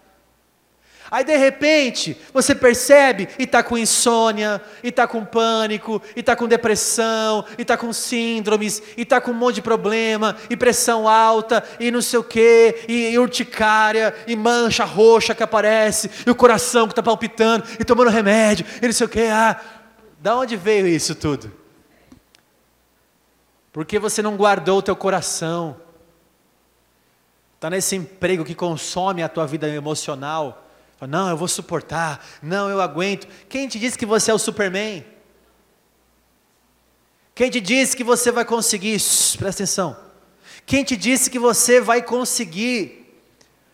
Aí 1.12 1.24
de 1.24 1.36
repente 1.36 2.16
você 2.32 2.54
percebe 2.54 3.28
e 3.40 3.44
está 3.44 3.64
com 3.64 3.78
insônia, 3.78 4.62
e 4.84 4.90
está 4.90 5.08
com 5.08 5.26
pânico, 5.26 6.02
e 6.16 6.20
está 6.20 6.36
com 6.36 6.48
depressão, 6.48 7.44
e 7.58 7.64
está 7.64 7.76
com 7.76 7.92
síndromes, 7.92 8.82
e 8.96 9.02
está 9.02 9.20
com 9.20 9.32
um 9.32 9.34
monte 9.36 9.56
de 9.56 9.62
problema, 9.64 10.38
e 10.50 10.56
pressão 10.56 11.08
alta, 11.08 11.64
e 11.80 11.90
não 11.90 12.02
sei 12.02 12.20
o 12.20 12.24
que, 12.24 12.86
e, 12.88 13.10
e 13.10 13.18
urticária, 13.18 14.14
e 14.28 14.36
mancha 14.36 14.86
roxa 14.86 15.34
que 15.34 15.42
aparece, 15.42 16.12
e 16.28 16.30
o 16.30 16.36
coração 16.36 16.86
que 16.86 16.92
está 16.92 17.02
palpitando, 17.02 17.66
e 17.80 17.84
tomando 17.84 18.12
remédio, 18.12 18.66
e 18.80 18.86
não 18.86 18.94
sei 18.94 19.08
o 19.08 19.10
que. 19.10 19.22
Ah, 19.22 19.60
da 20.20 20.36
onde 20.36 20.56
veio 20.56 20.88
isso 20.88 21.16
tudo? 21.16 21.52
Porque 23.72 23.98
você 23.98 24.22
não 24.22 24.36
guardou 24.36 24.80
o 24.80 24.82
teu 24.82 24.96
coração. 24.96 25.78
Está 27.56 27.70
nesse 27.70 27.96
emprego 27.96 28.46
que 28.46 28.54
consome 28.54 29.24
a 29.24 29.30
tua 29.30 29.48
vida 29.48 29.68
emocional 29.68 30.69
não, 31.08 31.30
eu 31.30 31.38
vou 31.38 31.48
suportar. 31.48 32.26
Não, 32.42 32.70
eu 32.70 32.82
aguento. 32.82 33.28
Quem 33.48 33.68
te 33.68 33.80
disse 33.80 33.98
que 33.98 34.06
você 34.06 34.32
é 34.32 34.34
o 34.34 34.40
Superman? 34.40 35.06
Quem 37.34 37.50
te 37.50 37.62
disse 37.62 37.96
que 37.96 38.04
você 38.04 38.32
vai 38.32 38.44
conseguir? 38.44 39.00
Presta 39.38 39.64
atenção. 39.64 39.98
Quem 40.66 40.84
te 40.84 40.98
disse 40.98 41.30
que 41.30 41.40
você 41.40 41.80
vai 41.80 42.02
conseguir? 42.02 43.18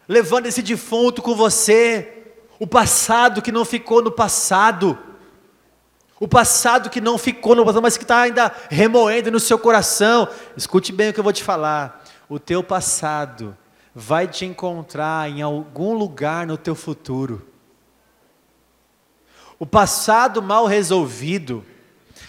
Levando 0.08 0.46
esse 0.46 0.62
defunto 0.62 1.22
com 1.22 1.34
você. 1.34 2.24
O 2.60 2.68
passado 2.68 3.42
que 3.42 3.52
não 3.52 3.66
ficou 3.66 4.04
no 4.04 4.12
passado. 4.12 4.96
O 6.20 6.28
passado 6.28 6.92
que 6.92 7.02
não 7.02 7.18
ficou 7.18 7.56
no 7.56 7.66
passado, 7.66 7.82
mas 7.82 7.98
que 7.98 8.04
está 8.04 8.22
ainda 8.22 8.56
remoendo 8.70 9.32
no 9.32 9.40
seu 9.40 9.58
coração. 9.58 10.30
Escute 10.56 10.92
bem 10.92 11.10
o 11.10 11.14
que 11.14 11.20
eu 11.20 11.24
vou 11.24 11.34
te 11.34 11.44
falar. 11.44 12.06
O 12.30 12.38
teu 12.38 12.64
passado 12.64 13.58
vai 13.96 14.28
te 14.28 14.44
encontrar 14.44 15.30
em 15.30 15.42
algum 15.42 15.94
lugar 15.94 16.46
no 16.46 16.58
teu 16.58 16.76
futuro. 16.76 17.48
O 19.58 19.66
passado 19.66 20.42
mal 20.42 20.66
resolvido 20.66 21.64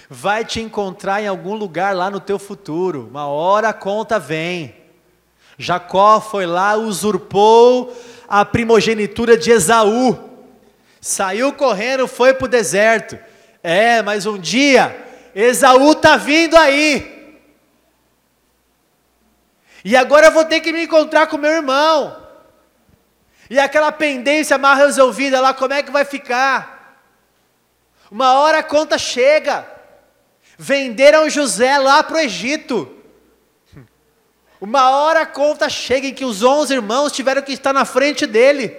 vai 0.08 0.44
te 0.44 0.60
encontrar 0.60 1.20
em 1.20 1.26
algum 1.26 1.56
lugar 1.56 1.96
lá 1.96 2.08
no 2.08 2.20
teu 2.20 2.38
futuro. 2.38 3.08
Uma 3.10 3.26
hora 3.26 3.70
a 3.70 3.72
conta 3.72 4.16
vem. 4.16 4.76
Jacó 5.58 6.20
foi 6.20 6.46
lá, 6.46 6.76
usurpou 6.76 7.92
a 8.28 8.44
primogenitura 8.44 9.36
de 9.36 9.50
Esaú. 9.50 10.16
Saiu 11.00 11.52
correndo, 11.52 12.06
foi 12.06 12.32
para 12.32 12.44
o 12.44 12.48
deserto. 12.48 13.18
É, 13.60 14.02
mas 14.02 14.24
um 14.24 14.38
dia, 14.38 15.04
Esaú 15.34 15.92
está 15.92 16.16
vindo 16.16 16.56
aí. 16.56 17.15
E 19.86 19.94
agora 19.94 20.26
eu 20.26 20.32
vou 20.32 20.44
ter 20.44 20.58
que 20.58 20.72
me 20.72 20.82
encontrar 20.82 21.28
com 21.28 21.38
meu 21.38 21.52
irmão. 21.52 22.20
E 23.48 23.56
aquela 23.56 23.92
pendência 23.92 24.58
mal 24.58 24.74
resolvida 24.74 25.40
lá, 25.40 25.54
como 25.54 25.74
é 25.74 25.80
que 25.80 25.92
vai 25.92 26.04
ficar? 26.04 27.04
Uma 28.10 28.32
hora 28.32 28.58
a 28.58 28.62
conta 28.64 28.98
chega. 28.98 29.64
Venderam 30.58 31.30
José 31.30 31.78
lá 31.78 32.02
para 32.02 32.16
o 32.16 32.18
Egito. 32.18 32.96
Uma 34.60 34.90
hora 34.90 35.20
a 35.20 35.26
conta 35.26 35.68
chega 35.68 36.08
em 36.08 36.14
que 36.14 36.24
os 36.24 36.42
onze 36.42 36.74
irmãos 36.74 37.12
tiveram 37.12 37.42
que 37.42 37.52
estar 37.52 37.72
na 37.72 37.84
frente 37.84 38.26
dele. 38.26 38.76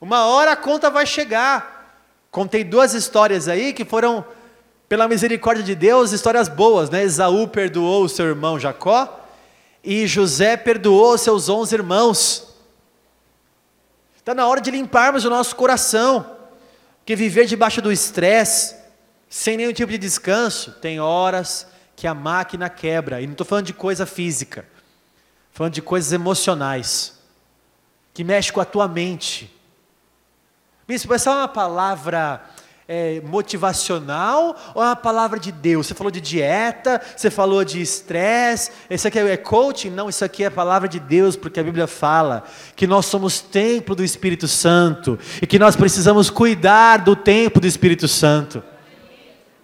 Uma 0.00 0.26
hora 0.26 0.50
a 0.50 0.56
conta 0.56 0.90
vai 0.90 1.06
chegar. 1.06 2.02
Contei 2.28 2.64
duas 2.64 2.92
histórias 2.92 3.46
aí 3.46 3.72
que 3.72 3.84
foram, 3.84 4.24
pela 4.88 5.06
misericórdia 5.06 5.62
de 5.62 5.76
Deus, 5.76 6.10
histórias 6.10 6.48
boas, 6.48 6.90
né? 6.90 7.04
Esaú 7.04 7.46
perdoou 7.46 8.02
o 8.02 8.08
seu 8.08 8.26
irmão 8.26 8.58
Jacó 8.58 9.20
e 9.82 10.06
José 10.06 10.56
perdoou 10.56 11.18
seus 11.18 11.48
onze 11.48 11.74
irmãos. 11.74 12.48
Está 14.16 14.34
na 14.34 14.46
hora 14.46 14.60
de 14.60 14.70
limparmos 14.70 15.24
o 15.24 15.30
nosso 15.30 15.56
coração, 15.56 16.36
porque 16.98 17.16
viver 17.16 17.46
debaixo 17.46 17.82
do 17.82 17.90
estresse, 17.90 18.76
sem 19.28 19.56
nenhum 19.56 19.72
tipo 19.72 19.90
de 19.90 19.98
descanso, 19.98 20.72
tem 20.80 21.00
horas 21.00 21.66
que 21.96 22.06
a 22.06 22.14
máquina 22.14 22.70
quebra. 22.70 23.20
E 23.20 23.26
não 23.26 23.32
estou 23.32 23.46
falando 23.46 23.66
de 23.66 23.72
coisa 23.72 24.06
física, 24.06 24.64
falando 25.50 25.72
de 25.72 25.82
coisas 25.82 26.12
emocionais, 26.12 27.18
que 28.14 28.22
mexe 28.22 28.52
com 28.52 28.60
a 28.60 28.64
tua 28.64 28.86
mente. 28.86 29.52
Bispo, 30.86 31.12
essa 31.12 31.30
é 31.30 31.34
uma 31.34 31.48
palavra 31.48 32.44
é, 32.86 33.20
motivacional 33.24 34.56
ou 34.74 34.82
é 34.82 34.86
uma 34.86 34.96
palavra 34.96 35.38
de 35.38 35.52
Deus? 35.52 35.86
Você 35.86 35.94
falou 35.94 36.10
de 36.10 36.20
dieta, 36.20 37.00
você 37.16 37.30
falou 37.30 37.64
de 37.64 37.80
estresse, 37.80 38.70
isso 38.90 39.06
aqui 39.08 39.18
é 39.18 39.36
coaching? 39.36 39.90
Não, 39.90 40.08
isso 40.08 40.24
aqui 40.24 40.44
é 40.44 40.46
a 40.46 40.50
palavra 40.50 40.88
de 40.88 41.00
Deus, 41.00 41.36
porque 41.36 41.60
a 41.60 41.62
Bíblia 41.62 41.86
fala 41.86 42.44
que 42.76 42.86
nós 42.86 43.06
somos 43.06 43.40
templo 43.40 43.94
do 43.94 44.04
Espírito 44.04 44.48
Santo 44.48 45.18
e 45.40 45.46
que 45.46 45.58
nós 45.58 45.76
precisamos 45.76 46.30
cuidar 46.30 46.98
do 46.98 47.14
templo 47.14 47.60
do 47.60 47.66
Espírito 47.66 48.08
Santo. 48.08 48.62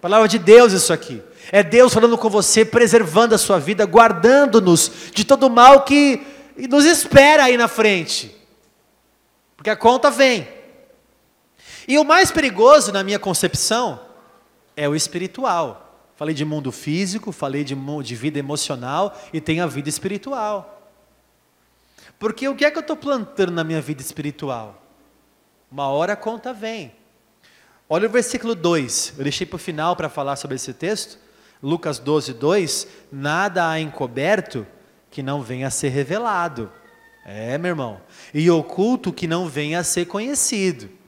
Palavra 0.01 0.27
de 0.27 0.39
Deus, 0.39 0.71
isso 0.71 0.93
aqui. 0.93 1.21
É 1.51 1.63
Deus 1.63 1.93
falando 1.93 2.17
com 2.17 2.29
você, 2.29 2.63
preservando 2.63 3.35
a 3.35 3.37
sua 3.37 3.59
vida, 3.59 3.85
guardando-nos 3.85 4.91
de 5.13 5.25
todo 5.25 5.47
o 5.47 5.49
mal 5.49 5.81
que 5.81 6.21
nos 6.69 6.85
espera 6.85 7.45
aí 7.45 7.57
na 7.57 7.67
frente. 7.67 8.35
Porque 9.57 9.69
a 9.69 9.75
conta 9.75 10.09
vem. 10.09 10.47
E 11.89 11.97
o 11.97 12.05
mais 12.05 12.29
perigoso, 12.29 12.91
na 12.91 13.03
minha 13.03 13.17
concepção, 13.17 13.99
é 14.77 14.87
o 14.87 14.95
espiritual. 14.95 16.07
Falei 16.15 16.35
de 16.35 16.45
mundo 16.45 16.71
físico, 16.71 17.31
falei 17.31 17.63
de, 17.63 17.73
de 18.03 18.15
vida 18.15 18.37
emocional 18.37 19.19
e 19.33 19.41
tem 19.41 19.59
a 19.59 19.65
vida 19.65 19.89
espiritual. 19.89 20.93
Porque 22.19 22.47
o 22.47 22.55
que 22.55 22.63
é 22.63 22.69
que 22.69 22.77
eu 22.77 22.81
estou 22.81 22.95
plantando 22.95 23.51
na 23.51 23.63
minha 23.63 23.81
vida 23.81 24.03
espiritual? 24.03 24.79
Uma 25.71 25.87
hora 25.87 26.13
a 26.13 26.15
conta 26.15 26.53
vem. 26.53 26.93
Olha 27.89 28.07
o 28.07 28.11
versículo 28.11 28.53
2, 28.53 29.15
eu 29.17 29.23
deixei 29.23 29.47
para 29.47 29.55
o 29.55 29.59
final 29.59 29.95
para 29.95 30.09
falar 30.09 30.35
sobre 30.35 30.57
esse 30.57 30.71
texto. 30.75 31.17
Lucas 31.61 31.97
12, 31.97 32.33
2: 32.33 32.87
Nada 33.11 33.67
há 33.67 33.79
encoberto 33.79 34.67
que 35.09 35.23
não 35.23 35.41
venha 35.41 35.65
a 35.65 35.71
ser 35.71 35.89
revelado. 35.89 36.71
É, 37.25 37.57
meu 37.57 37.69
irmão. 37.69 37.99
E 38.31 38.47
oculto 38.51 39.11
que 39.11 39.25
não 39.25 39.47
venha 39.47 39.79
a 39.79 39.83
ser 39.83 40.05
conhecido. 40.05 40.98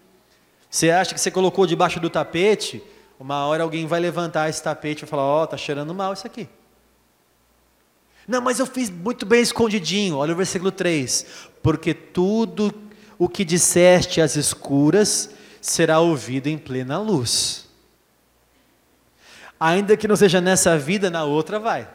Você 0.72 0.90
acha 0.90 1.14
que 1.14 1.20
você 1.20 1.30
colocou 1.30 1.68
debaixo 1.68 2.00
do 2.00 2.10
tapete, 2.10 2.82
uma 3.20 3.46
hora 3.46 3.62
alguém 3.62 3.86
vai 3.86 4.00
levantar 4.00 4.50
esse 4.50 4.64
tapete 4.64 5.04
e 5.04 5.08
falar: 5.08 5.24
Ó, 5.24 5.44
oh, 5.44 5.48
tá 5.48 5.58
cheirando 5.58 5.94
mal 5.94 6.14
isso 6.14 6.26
aqui. 6.26 6.48
Não, 8.26 8.40
mas 8.40 8.58
eu 8.58 8.66
fiz 8.66 8.90
muito 8.90 9.26
bem 9.26 9.42
escondidinho. 9.42 10.16
Olha 10.16 10.34
o 10.34 10.38
versículo 10.38 10.72
3: 10.72 11.26
Porque 11.62 11.94
tudo 11.94 12.74
o 13.20 13.28
que 13.28 13.44
disseste 13.44 14.22
às 14.22 14.38
escuras 14.38 15.32
será 15.60 16.00
ouvido 16.00 16.48
em 16.48 16.58
plena 16.58 16.98
luz. 16.98 17.68
Ainda 19.60 19.98
que 19.98 20.08
não 20.08 20.16
seja 20.16 20.40
nessa 20.40 20.78
vida, 20.80 21.10
na 21.10 21.26
outra 21.26 21.60
vai. 21.60 21.88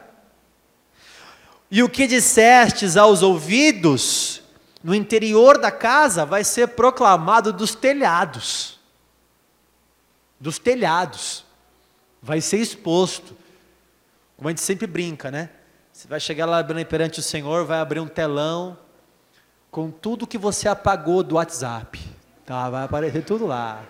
E 1.69 1.81
o 1.81 1.89
que 1.89 2.05
dissestes 2.05 2.95
aos 2.95 3.23
ouvidos, 3.23 4.43
no 4.87 4.95
interior 4.95 5.57
da 5.57 5.69
casa 5.69 6.25
vai 6.25 6.45
ser 6.45 6.69
proclamado 6.69 7.51
dos 7.51 7.75
telhados. 7.75 8.79
Dos 10.39 10.57
telhados. 10.57 11.43
Vai 12.23 12.39
ser 12.39 12.59
exposto. 12.59 13.35
Como 14.37 14.47
a 14.47 14.51
gente 14.51 14.61
sempre 14.61 14.87
brinca, 14.87 15.29
né? 15.29 15.49
Você 15.91 16.07
vai 16.07 16.21
chegar 16.21 16.45
lá 16.45 16.63
perante 16.63 17.19
o 17.19 17.21
Senhor, 17.21 17.65
vai 17.65 17.81
abrir 17.81 17.99
um 17.99 18.07
telão 18.07 18.77
com 19.69 19.91
tudo 19.91 20.25
que 20.25 20.37
você 20.37 20.69
apagou 20.69 21.21
do 21.21 21.35
WhatsApp. 21.35 21.99
Tá, 22.45 22.69
vai 22.69 22.85
aparecer 22.85 23.25
tudo 23.25 23.45
lá. 23.45 23.83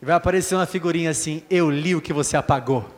E 0.00 0.04
vai 0.04 0.14
aparecer 0.14 0.54
uma 0.54 0.66
figurinha 0.66 1.10
assim: 1.10 1.42
Eu 1.50 1.68
li 1.68 1.96
o 1.96 2.00
que 2.00 2.12
você 2.12 2.36
apagou. 2.36 2.88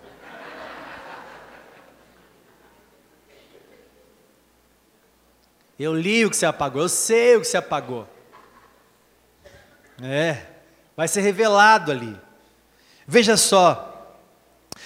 Eu 5.79 5.95
li 5.95 6.25
o 6.25 6.31
que 6.31 6.37
você 6.37 6.47
apagou, 6.47 6.83
eu 6.83 6.89
sei 6.89 7.37
o 7.37 7.41
que 7.41 7.47
você 7.47 7.57
apagou. 7.57 8.09
É, 10.03 10.39
vai 10.97 11.07
ser 11.07 11.21
revelado 11.21 11.91
ali. 11.93 12.19
Veja 13.07 13.37
só, 13.37 14.17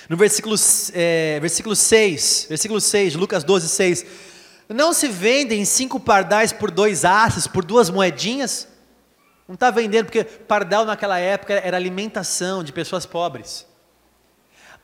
no 0.08 0.16
versículo, 0.16 0.56
é, 0.92 1.38
versículo 1.40 1.76
6, 1.76 2.46
versículo 2.48 2.80
6, 2.80 3.14
Lucas 3.14 3.44
12, 3.44 3.68
6. 3.68 4.06
Não 4.68 4.92
se 4.92 5.08
vendem 5.08 5.64
cinco 5.64 5.98
pardais 5.98 6.52
por 6.52 6.70
dois 6.70 7.04
asses, 7.04 7.46
por 7.46 7.64
duas 7.64 7.90
moedinhas? 7.90 8.68
Não 9.48 9.54
está 9.54 9.70
vendendo, 9.70 10.06
porque 10.06 10.22
pardal 10.22 10.84
naquela 10.84 11.18
época 11.18 11.54
era 11.54 11.76
alimentação 11.76 12.62
de 12.62 12.72
pessoas 12.72 13.04
pobres. 13.06 13.66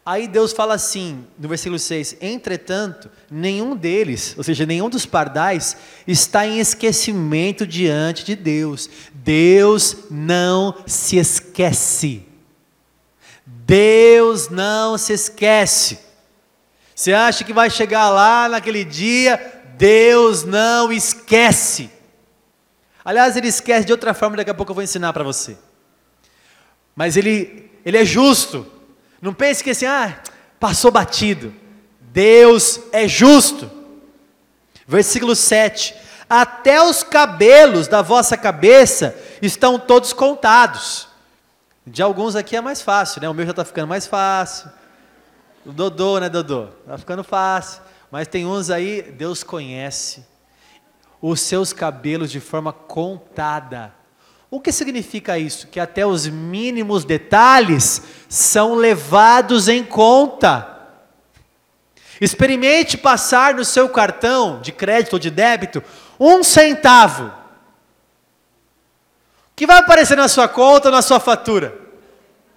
Aí 0.06 0.28
Deus 0.28 0.52
fala 0.52 0.74
assim, 0.74 1.26
no 1.36 1.48
versículo 1.48 1.80
6: 1.80 2.18
Entretanto, 2.20 3.10
nenhum 3.28 3.74
deles, 3.74 4.36
ou 4.38 4.44
seja, 4.44 4.64
nenhum 4.64 4.88
dos 4.88 5.04
pardais, 5.04 5.76
está 6.06 6.46
em 6.46 6.60
esquecimento 6.60 7.66
diante 7.66 8.24
de 8.24 8.36
Deus. 8.36 8.88
Deus 9.12 10.04
não 10.08 10.76
se 10.86 11.16
esquece. 11.16 12.24
Deus 13.44 14.48
não 14.48 14.96
se 14.96 15.12
esquece. 15.12 15.98
Você 16.94 17.12
acha 17.12 17.42
que 17.42 17.52
vai 17.52 17.68
chegar 17.68 18.08
lá 18.08 18.48
naquele 18.48 18.84
dia? 18.84 19.60
Deus 19.76 20.44
não 20.44 20.92
esquece. 20.92 21.90
Aliás, 23.04 23.36
ele 23.36 23.48
esquece 23.48 23.84
de 23.84 23.92
outra 23.92 24.14
forma, 24.14 24.36
daqui 24.36 24.50
a 24.50 24.54
pouco 24.54 24.70
eu 24.70 24.74
vou 24.76 24.84
ensinar 24.84 25.12
para 25.12 25.24
você. 25.24 25.58
Mas 26.94 27.16
ele, 27.16 27.72
ele 27.84 27.98
é 27.98 28.04
justo. 28.04 28.75
Não 29.20 29.32
pense 29.32 29.62
que 29.62 29.70
assim, 29.70 29.86
ah, 29.86 30.18
passou 30.60 30.90
batido. 30.90 31.54
Deus 32.00 32.80
é 32.92 33.06
justo. 33.06 33.70
Versículo 34.86 35.34
7: 35.34 35.94
Até 36.28 36.80
os 36.82 37.02
cabelos 37.02 37.88
da 37.88 38.02
vossa 38.02 38.36
cabeça 38.36 39.16
estão 39.42 39.78
todos 39.78 40.12
contados. 40.12 41.08
De 41.86 42.02
alguns 42.02 42.34
aqui 42.34 42.56
é 42.56 42.60
mais 42.60 42.82
fácil, 42.82 43.20
né? 43.20 43.28
O 43.28 43.34
meu 43.34 43.44
já 43.44 43.52
está 43.52 43.64
ficando 43.64 43.88
mais 43.88 44.06
fácil. 44.06 44.70
O 45.64 45.72
Dodô, 45.72 46.18
né, 46.18 46.28
Dodô? 46.28 46.68
Está 46.82 46.98
ficando 46.98 47.22
fácil. 47.22 47.82
Mas 48.10 48.28
tem 48.28 48.46
uns 48.46 48.70
aí, 48.70 49.02
Deus 49.02 49.42
conhece 49.42 50.24
os 51.20 51.40
seus 51.40 51.72
cabelos 51.72 52.30
de 52.30 52.40
forma 52.40 52.72
contada. 52.72 53.92
O 54.50 54.60
que 54.60 54.70
significa 54.70 55.38
isso? 55.38 55.66
Que 55.66 55.80
até 55.80 56.06
os 56.06 56.26
mínimos 56.26 57.04
detalhes 57.04 58.02
são 58.28 58.74
levados 58.74 59.68
em 59.68 59.82
conta. 59.82 60.74
Experimente 62.20 62.96
passar 62.96 63.54
no 63.54 63.64
seu 63.64 63.88
cartão 63.88 64.60
de 64.60 64.72
crédito 64.72 65.14
ou 65.14 65.18
de 65.18 65.30
débito 65.30 65.82
um 66.18 66.42
centavo. 66.42 67.26
O 67.26 67.32
que 69.56 69.66
vai 69.66 69.78
aparecer 69.78 70.16
na 70.16 70.28
sua 70.28 70.48
conta 70.48 70.88
ou 70.88 70.94
na 70.94 71.02
sua 71.02 71.18
fatura? 71.18 71.78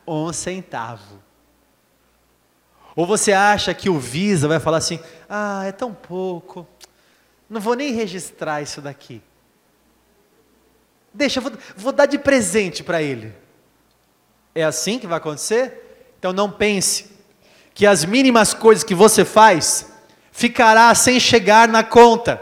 Um 0.08 0.32
centavo. 0.32 1.20
Ou 2.96 3.06
você 3.06 3.32
acha 3.32 3.74
que 3.74 3.90
o 3.90 4.00
Visa 4.00 4.48
vai 4.48 4.60
falar 4.60 4.78
assim: 4.78 5.00
ah, 5.28 5.64
é 5.66 5.72
tão 5.72 5.94
pouco, 5.94 6.68
não 7.50 7.60
vou 7.60 7.74
nem 7.74 7.94
registrar 7.94 8.62
isso 8.62 8.82
daqui. 8.82 9.22
Deixa, 11.14 11.42
vou, 11.42 11.52
vou 11.76 11.92
dar 11.92 12.06
de 12.06 12.18
presente 12.18 12.84
para 12.84 13.02
ele. 13.02 13.34
É 14.54 14.64
assim 14.64 15.00
que 15.00 15.08
vai 15.08 15.18
acontecer? 15.18 16.12
Então 16.18 16.34
não 16.34 16.52
pense 16.52 17.12
que 17.74 17.86
as 17.86 18.04
mínimas 18.04 18.54
coisas 18.54 18.84
que 18.84 18.94
você 18.94 19.24
faz 19.24 19.92
ficará 20.32 20.94
sem 20.94 21.20
chegar 21.20 21.68
na 21.68 21.84
conta. 21.84 22.42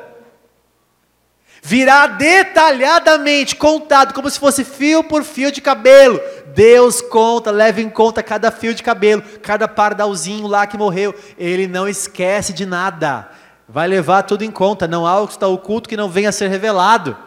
Virá 1.61 2.07
detalhadamente 2.07 3.55
contado, 3.55 4.13
como 4.13 4.29
se 4.29 4.39
fosse 4.39 4.63
fio 4.63 5.03
por 5.03 5.23
fio 5.23 5.51
de 5.51 5.59
cabelo. 5.59 6.19
Deus 6.55 7.01
conta, 7.01 7.51
leva 7.51 7.81
em 7.81 7.89
conta 7.89 8.23
cada 8.23 8.51
fio 8.51 8.73
de 8.73 8.81
cabelo, 8.81 9.21
cada 9.41 9.67
pardalzinho 9.67 10.47
lá 10.47 10.65
que 10.65 10.77
morreu. 10.77 11.13
Ele 11.37 11.67
não 11.67 11.87
esquece 11.87 12.53
de 12.53 12.65
nada. 12.65 13.29
Vai 13.67 13.87
levar 13.87 14.23
tudo 14.23 14.43
em 14.43 14.51
conta. 14.51 14.87
Não 14.87 15.05
há 15.05 15.11
algo 15.11 15.27
que 15.27 15.33
está 15.33 15.47
oculto 15.47 15.89
que 15.89 15.97
não 15.97 16.09
venha 16.09 16.29
a 16.29 16.31
ser 16.31 16.47
revelado. 16.47 17.17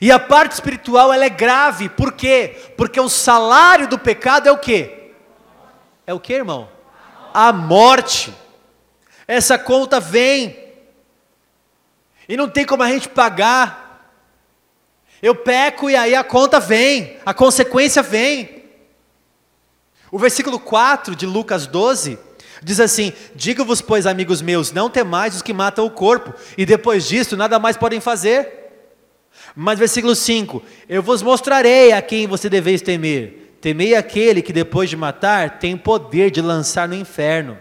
E 0.00 0.12
a 0.12 0.18
parte 0.18 0.52
espiritual 0.52 1.12
ela 1.12 1.24
é 1.24 1.30
grave, 1.30 1.88
por 1.88 2.12
quê? 2.12 2.72
Porque 2.76 3.00
o 3.00 3.08
salário 3.08 3.88
do 3.88 3.98
pecado 3.98 4.48
é 4.48 4.52
o 4.52 4.58
quê? 4.58 5.12
É 6.06 6.12
o 6.12 6.20
quê, 6.20 6.34
irmão? 6.34 6.68
A 7.32 7.52
morte. 7.52 8.32
Essa 9.26 9.58
conta 9.58 9.98
vem. 9.98 10.56
E 12.28 12.36
não 12.36 12.48
tem 12.48 12.64
como 12.64 12.82
a 12.82 12.88
gente 12.88 13.08
pagar. 13.08 13.86
Eu 15.22 15.34
peco 15.34 15.88
e 15.88 15.96
aí 15.96 16.14
a 16.14 16.22
conta 16.22 16.60
vem, 16.60 17.18
a 17.24 17.32
consequência 17.32 18.02
vem. 18.02 18.64
O 20.10 20.18
versículo 20.18 20.60
4 20.60 21.16
de 21.16 21.26
Lucas 21.26 21.66
12 21.66 22.18
diz 22.62 22.80
assim: 22.80 23.12
Digo-vos, 23.34 23.80
pois, 23.80 24.06
amigos 24.06 24.42
meus, 24.42 24.72
não 24.72 24.90
temais 24.90 25.34
os 25.34 25.42
que 25.42 25.52
matam 25.52 25.86
o 25.86 25.90
corpo, 25.90 26.34
e 26.56 26.66
depois 26.66 27.08
disso 27.08 27.36
nada 27.36 27.58
mais 27.58 27.76
podem 27.76 28.00
fazer. 28.00 28.65
Mas 29.56 29.78
versículo 29.78 30.14
5: 30.14 30.62
Eu 30.86 31.02
vos 31.02 31.22
mostrarei 31.22 31.92
a 31.92 32.02
quem 32.02 32.26
você 32.26 32.50
deveis 32.50 32.82
temer. 32.82 33.56
Temei 33.62 33.94
aquele 33.94 34.42
que 34.42 34.52
depois 34.52 34.90
de 34.90 34.96
matar 34.96 35.58
tem 35.58 35.78
poder 35.78 36.30
de 36.30 36.42
lançar 36.42 36.86
no 36.86 36.94
inferno. 36.94 37.56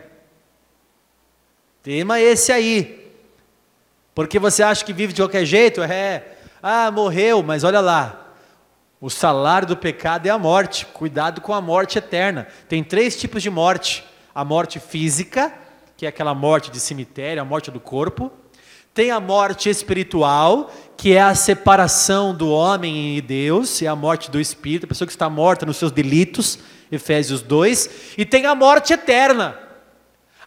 Tema 1.82 2.20
esse 2.20 2.52
aí. 2.52 3.10
Porque 4.14 4.38
você 4.38 4.62
acha 4.62 4.84
que 4.84 4.92
vive 4.92 5.14
de 5.14 5.22
qualquer 5.22 5.46
jeito? 5.46 5.82
É, 5.82 6.36
ah, 6.62 6.92
morreu, 6.92 7.42
mas 7.42 7.64
olha 7.64 7.80
lá. 7.80 8.34
O 9.00 9.10
salário 9.10 9.68
do 9.68 9.78
pecado 9.78 10.28
é 10.28 10.30
a 10.30 10.38
morte. 10.38 10.86
Cuidado 10.86 11.40
com 11.40 11.54
a 11.54 11.62
morte 11.62 11.98
eterna. 11.98 12.48
Tem 12.68 12.84
três 12.84 13.16
tipos 13.16 13.42
de 13.42 13.50
morte: 13.50 14.04
a 14.34 14.44
morte 14.44 14.80
física, 14.80 15.54
que 15.96 16.06
é 16.06 16.10
aquela 16.10 16.34
morte 16.34 16.72
de 16.72 16.80
cemitério, 16.80 17.42
a 17.42 17.46
morte 17.46 17.72
do 17.72 17.80
corpo. 17.80 18.32
Tem 18.96 19.12
a 19.12 19.20
morte 19.20 19.70
espiritual, 19.70 20.74
que 20.96 21.14
é 21.14 21.22
a 21.22 21.36
separação 21.36 22.34
do 22.34 22.50
homem 22.50 23.18
e 23.18 23.22
Deus, 23.22 23.82
é 23.82 23.88
a 23.88 23.96
morte 23.96 24.32
do 24.32 24.40
espírito, 24.40 24.86
a 24.86 24.88
pessoa 24.88 25.06
que 25.06 25.12
está 25.12 25.30
morta 25.30 25.66
nos 25.66 25.76
seus 25.76 25.92
delitos, 25.92 26.60
Efésios 26.90 27.42
2. 27.42 27.90
E 28.18 28.26
tem 28.26 28.46
a 28.46 28.56
morte 28.56 28.94
eterna. 28.94 29.60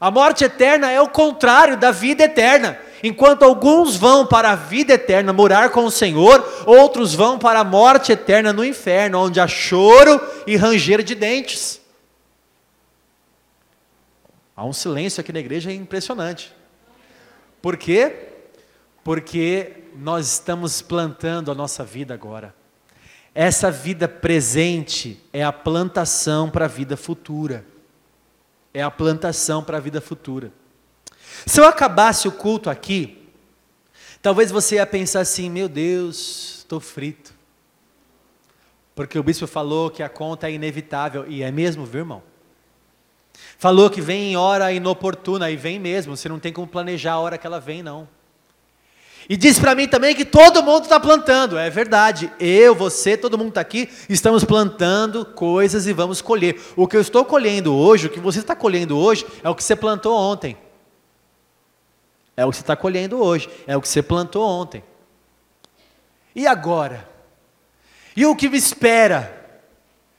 A 0.00 0.10
morte 0.10 0.44
eterna 0.44 0.90
é 0.90 0.98
o 0.98 1.10
contrário 1.10 1.76
da 1.76 1.90
vida 1.90 2.24
eterna. 2.24 2.78
Enquanto 3.02 3.42
alguns 3.42 3.96
vão 3.96 4.24
para 4.24 4.52
a 4.52 4.56
vida 4.56 4.94
eterna 4.94 5.30
morar 5.30 5.68
com 5.68 5.84
o 5.84 5.90
Senhor, 5.90 6.42
outros 6.64 7.14
vão 7.14 7.38
para 7.38 7.60
a 7.60 7.64
morte 7.64 8.12
eterna 8.12 8.50
no 8.50 8.64
inferno, 8.64 9.26
onde 9.26 9.38
há 9.38 9.46
choro 9.46 10.18
e 10.46 10.56
ranger 10.56 11.02
de 11.02 11.14
dentes. 11.14 11.82
Há 14.56 14.64
um 14.64 14.72
silêncio 14.72 15.20
aqui 15.20 15.34
na 15.34 15.38
igreja 15.40 15.70
impressionante. 15.70 16.50
Por 17.60 17.76
quê? 17.76 18.27
Porque 19.08 19.84
nós 19.96 20.34
estamos 20.34 20.82
plantando 20.82 21.50
a 21.50 21.54
nossa 21.54 21.82
vida 21.82 22.12
agora. 22.12 22.54
Essa 23.34 23.70
vida 23.70 24.06
presente 24.06 25.18
é 25.32 25.42
a 25.42 25.50
plantação 25.50 26.50
para 26.50 26.66
a 26.66 26.68
vida 26.68 26.94
futura. 26.94 27.64
É 28.74 28.82
a 28.82 28.90
plantação 28.90 29.64
para 29.64 29.78
a 29.78 29.80
vida 29.80 29.98
futura. 30.02 30.52
Se 31.46 31.58
eu 31.58 31.64
acabasse 31.64 32.28
o 32.28 32.32
culto 32.32 32.68
aqui, 32.68 33.26
talvez 34.20 34.50
você 34.50 34.74
ia 34.74 34.84
pensar 34.84 35.20
assim: 35.20 35.48
meu 35.48 35.70
Deus, 35.70 36.58
estou 36.58 36.78
frito. 36.78 37.32
Porque 38.94 39.18
o 39.18 39.22
bispo 39.22 39.46
falou 39.46 39.90
que 39.90 40.02
a 40.02 40.08
conta 40.10 40.50
é 40.50 40.52
inevitável, 40.52 41.24
e 41.26 41.42
é 41.42 41.50
mesmo, 41.50 41.86
viu, 41.86 42.00
irmão? 42.00 42.22
Falou 43.56 43.88
que 43.88 44.02
vem 44.02 44.32
em 44.32 44.36
hora 44.36 44.70
inoportuna, 44.70 45.50
e 45.50 45.56
vem 45.56 45.78
mesmo, 45.78 46.14
você 46.14 46.28
não 46.28 46.38
tem 46.38 46.52
como 46.52 46.66
planejar 46.66 47.14
a 47.14 47.20
hora 47.20 47.38
que 47.38 47.46
ela 47.46 47.58
vem, 47.58 47.82
não. 47.82 48.06
E 49.28 49.36
disse 49.36 49.60
para 49.60 49.74
mim 49.74 49.86
também 49.86 50.14
que 50.14 50.24
todo 50.24 50.62
mundo 50.62 50.84
está 50.84 50.98
plantando, 50.98 51.58
é 51.58 51.68
verdade. 51.68 52.32
Eu, 52.40 52.74
você, 52.74 53.14
todo 53.14 53.36
mundo 53.36 53.50
está 53.50 53.60
aqui, 53.60 53.90
estamos 54.08 54.42
plantando 54.42 55.24
coisas 55.24 55.86
e 55.86 55.92
vamos 55.92 56.22
colher. 56.22 56.58
O 56.74 56.88
que 56.88 56.96
eu 56.96 57.00
estou 57.00 57.26
colhendo 57.26 57.74
hoje, 57.74 58.06
o 58.06 58.10
que 58.10 58.20
você 58.20 58.38
está 58.38 58.56
colhendo 58.56 58.96
hoje, 58.96 59.26
é 59.42 59.50
o 59.50 59.54
que 59.54 59.62
você 59.62 59.76
plantou 59.76 60.16
ontem. 60.16 60.56
É 62.34 62.46
o 62.46 62.50
que 62.50 62.56
você 62.56 62.62
está 62.62 62.74
colhendo 62.74 63.22
hoje, 63.22 63.50
é 63.66 63.76
o 63.76 63.82
que 63.82 63.88
você 63.88 64.02
plantou 64.02 64.42
ontem. 64.48 64.82
E 66.34 66.46
agora? 66.46 67.06
E 68.16 68.24
o 68.24 68.34
que 68.34 68.48
me 68.48 68.56
espera? 68.56 69.36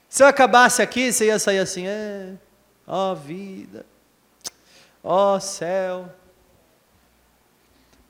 Se 0.07 0.21
eu 0.21 0.27
acabasse 0.27 0.81
aqui, 0.83 1.11
você 1.11 1.27
ia 1.27 1.39
sair 1.39 1.59
assim, 1.59 1.87
é, 1.87 2.33
ó 2.85 3.15
vida, 3.15 3.85
ó 5.03 5.39
céu, 5.39 6.13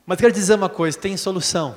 mas 0.06 0.18
quero 0.18 0.32
dizer 0.32 0.54
uma 0.54 0.68
coisa: 0.68 0.98
tem 0.98 1.16
solução. 1.16 1.76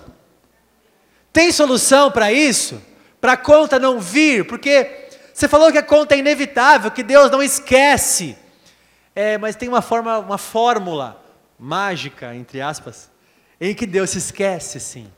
Tem 1.32 1.52
solução 1.52 2.12
para 2.12 2.32
isso? 2.32 2.82
Para 3.20 3.34
a 3.34 3.38
conta 3.38 3.80
não 3.80 4.00
vir? 4.00 4.46
Porque 4.46 5.10
você 5.34 5.48
falou 5.48 5.72
que 5.72 5.78
a 5.78 5.84
conta 5.84 6.14
é 6.14 6.20
inevitável, 6.20 6.92
que 6.92 7.02
Deus 7.02 7.32
não 7.32 7.42
esquece. 7.42 8.38
É, 9.16 9.38
mas 9.38 9.56
tem 9.56 9.68
uma 9.68 9.82
forma, 9.82 10.20
uma 10.20 10.38
fórmula 10.38 11.24
mágica, 11.58 12.36
entre 12.36 12.62
aspas, 12.62 13.10
em 13.60 13.74
que 13.74 13.86
Deus 13.86 14.12
se 14.12 14.18
esquece, 14.18 14.80
sim. 14.80 15.12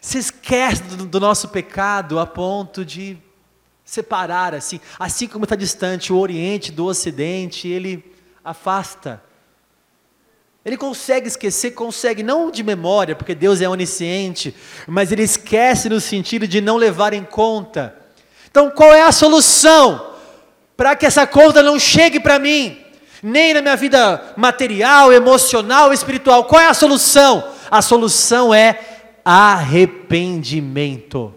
Se 0.00 0.18
esquece 0.18 0.82
do, 0.82 1.06
do 1.06 1.20
nosso 1.20 1.48
pecado 1.48 2.18
a 2.18 2.26
ponto 2.26 2.84
de 2.84 3.18
separar, 3.84 4.54
assim, 4.54 4.80
assim 4.98 5.26
como 5.26 5.44
está 5.44 5.56
distante 5.56 6.12
o 6.12 6.18
Oriente 6.18 6.70
do 6.70 6.86
Ocidente, 6.86 7.66
ele 7.66 8.14
afasta 8.44 9.22
ele 10.64 10.76
consegue 10.76 11.26
esquecer, 11.26 11.70
consegue, 11.70 12.22
não 12.22 12.50
de 12.50 12.62
memória, 12.62 13.16
porque 13.16 13.34
Deus 13.34 13.62
é 13.62 13.68
onisciente, 13.68 14.54
mas 14.86 15.10
ele 15.10 15.22
esquece 15.22 15.88
no 15.88 16.00
sentido 16.00 16.46
de 16.46 16.60
não 16.60 16.76
levar 16.76 17.14
em 17.14 17.24
conta. 17.24 17.96
Então, 18.50 18.70
qual 18.70 18.92
é 18.92 19.02
a 19.02 19.12
solução 19.12 20.08
para 20.76 20.94
que 20.94 21.06
essa 21.06 21.26
conta 21.26 21.62
não 21.62 21.78
chegue 21.78 22.20
para 22.20 22.38
mim, 22.38 22.78
nem 23.22 23.54
na 23.54 23.62
minha 23.62 23.76
vida 23.76 24.34
material, 24.36 25.10
emocional, 25.12 25.94
espiritual? 25.94 26.44
Qual 26.44 26.60
é 26.60 26.66
a 26.66 26.74
solução? 26.74 27.42
A 27.70 27.80
solução 27.80 28.52
é 28.52 28.78
arrependimento. 29.24 31.32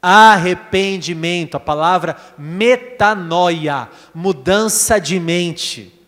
Arrependimento, 0.00 1.56
a 1.56 1.60
palavra 1.60 2.16
metanoia, 2.38 3.90
mudança 4.14 4.98
de 4.98 5.20
mente. 5.20 6.01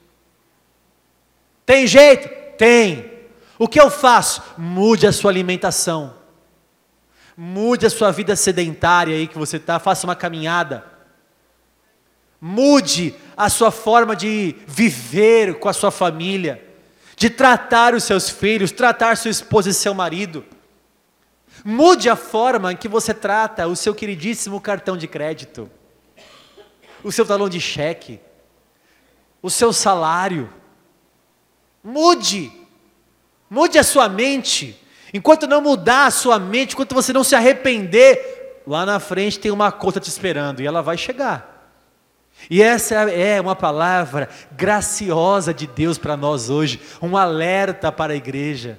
Tem 1.65 1.87
jeito? 1.87 2.29
Tem. 2.57 3.13
O 3.59 3.69
que 3.69 3.81
eu 3.81 3.91
faço? 3.91 4.43
Mude 4.59 5.07
a 5.07 5.13
sua 5.13 5.31
alimentação. 5.31 6.15
Mude 7.37 7.87
a 7.87 7.91
sua 7.91 8.11
vida 8.13 8.37
sedentária 8.37 9.15
aí 9.15 9.27
que 9.27 9.39
você 9.39 9.57
está, 9.57 9.79
faça 9.79 10.07
uma 10.07 10.15
caminhada. 10.15 10.85
Mude 12.41 13.15
a 13.37 13.49
sua 13.49 13.71
forma 13.71 14.15
de 14.15 14.55
viver 14.67 15.59
com 15.59 15.69
a 15.69 15.73
sua 15.73 15.91
família, 15.91 16.63
de 17.17 17.31
tratar 17.31 17.95
os 17.95 18.05
seus 18.05 18.29
filhos, 18.29 18.71
tratar 18.71 19.17
sua 19.17 19.31
esposa 19.31 19.71
e 19.71 19.75
seu 19.75 19.95
marido. 19.95 20.45
Mude 21.65 22.11
a 22.11 22.17
forma 22.17 22.73
em 22.73 22.77
que 22.77 22.87
você 22.89 23.15
trata 23.15 23.67
o 23.67 23.75
seu 23.75 23.95
queridíssimo 23.95 24.61
cartão 24.61 24.97
de 24.97 25.09
crédito, 25.09 25.71
o 27.03 27.11
seu 27.11 27.25
talão 27.25 27.49
de 27.49 27.61
cheque, 27.61 28.21
o 29.41 29.51
seu 29.51 29.73
salário 29.73 30.53
Mude. 31.85 32.51
Mude 33.51 33.79
a 33.79 33.85
sua 33.85 34.09
mente. 34.09 34.81
Enquanto 35.13 35.47
não 35.47 35.61
mudar 35.61 36.07
a 36.07 36.11
sua 36.11 36.39
mente, 36.39 36.73
enquanto 36.73 36.95
você 36.95 37.13
não 37.13 37.23
se 37.23 37.37
arrepender, 37.37 38.63
lá 38.67 38.87
na 38.87 38.99
frente 38.99 39.39
tem 39.39 39.53
uma 39.53 39.71
conta 39.71 40.01
te 40.01 40.09
esperando 40.09 40.61
e 40.61 40.67
ela 40.67 40.83
vai 40.83 40.97
chegar. 40.97 41.53
E 42.51 42.63
essa 42.63 42.95
é 43.11 43.41
uma 43.41 43.55
palavra 43.55 44.29
graciosa 44.53 45.55
de 45.55 45.67
Deus 45.67 45.99
para 45.99 46.17
nós 46.17 46.51
hoje, 46.51 46.81
um 47.01 47.17
alerta 47.17 47.93
para 47.93 48.13
a 48.13 48.17
igreja. 48.17 48.79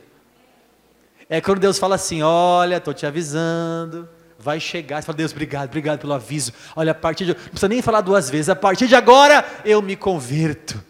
É 1.30 1.39
quando 1.39 1.60
Deus 1.60 1.80
fala 1.80 1.95
assim: 1.95 2.22
Olha, 2.22 2.78
estou 2.78 2.93
te 2.93 3.06
avisando, 3.06 4.10
vai 4.38 4.60
chegar. 4.60 5.01
Você 5.01 5.06
fala, 5.06 5.18
Deus, 5.18 5.32
obrigado, 5.32 5.68
obrigado 5.70 5.99
pelo 5.99 6.14
aviso. 6.14 6.51
Olha, 6.76 6.91
a 6.91 6.95
partir 6.95 7.26
de. 7.26 7.34
Não 7.34 7.39
precisa 7.39 7.68
nem 7.68 7.82
falar 7.82 8.01
duas 8.01 8.30
vezes, 8.30 8.49
a 8.49 8.56
partir 8.56 8.88
de 8.88 8.95
agora 8.95 9.43
eu 9.64 9.82
me 9.82 9.95
converto. 9.95 10.84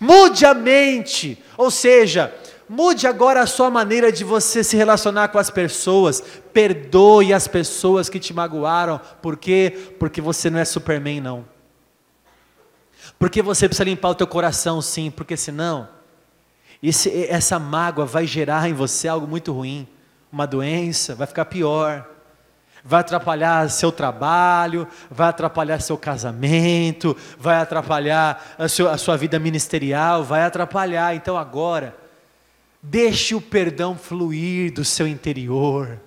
Mude 0.00 0.44
a 0.44 0.54
mente, 0.54 1.42
ou 1.56 1.70
seja, 1.70 2.34
mude 2.68 3.06
agora 3.06 3.40
a 3.40 3.46
sua 3.46 3.70
maneira 3.70 4.10
de 4.10 4.24
você 4.24 4.64
se 4.64 4.76
relacionar 4.76 5.28
com 5.28 5.38
as 5.38 5.50
pessoas. 5.50 6.22
Perdoe 6.52 7.32
as 7.32 7.46
pessoas 7.48 8.08
que 8.08 8.18
te 8.18 8.32
magoaram. 8.32 9.00
Por 9.22 9.36
quê? 9.36 9.94
Porque 9.98 10.20
você 10.20 10.50
não 10.50 10.58
é 10.58 10.64
Superman, 10.64 11.20
não. 11.20 11.44
Porque 13.18 13.42
você 13.42 13.68
precisa 13.68 13.84
limpar 13.84 14.10
o 14.10 14.14
teu 14.14 14.26
coração, 14.26 14.82
sim, 14.82 15.10
porque 15.10 15.36
senão 15.36 15.88
esse, 16.82 17.26
essa 17.26 17.58
mágoa 17.58 18.04
vai 18.04 18.26
gerar 18.26 18.68
em 18.68 18.74
você 18.74 19.08
algo 19.08 19.26
muito 19.26 19.52
ruim, 19.52 19.88
uma 20.30 20.46
doença, 20.46 21.14
vai 21.14 21.26
ficar 21.26 21.46
pior 21.46 22.13
vai 22.84 23.00
atrapalhar 23.00 23.70
seu 23.70 23.90
trabalho, 23.90 24.86
vai 25.10 25.30
atrapalhar 25.30 25.80
seu 25.80 25.96
casamento, 25.96 27.16
vai 27.38 27.56
atrapalhar 27.56 28.54
a, 28.58 28.68
seu, 28.68 28.90
a 28.90 28.98
sua 28.98 29.16
vida 29.16 29.38
ministerial, 29.38 30.22
vai 30.22 30.42
atrapalhar. 30.42 31.16
Então 31.16 31.38
agora, 31.38 31.96
deixe 32.82 33.34
o 33.34 33.40
perdão 33.40 33.96
fluir 33.96 34.70
do 34.70 34.84
seu 34.84 35.08
interior. 35.08 35.98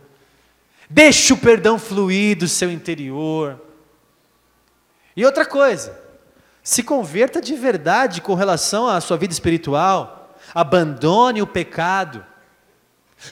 Deixe 0.88 1.34
o 1.34 1.38
perdão 1.38 1.80
fluir 1.80 2.38
do 2.38 2.48
seu 2.48 2.72
interior. 2.72 3.60
E 5.16 5.26
outra 5.26 5.46
coisa, 5.46 6.00
se 6.62 6.84
converta 6.84 7.42
de 7.42 7.56
verdade 7.56 8.22
com 8.22 8.36
relação 8.36 8.88
à 8.88 9.02
sua 9.02 9.18
vida 9.18 9.34
espiritual, 9.34 10.38
abandone 10.54 11.42
o 11.42 11.48
pecado, 11.48 12.24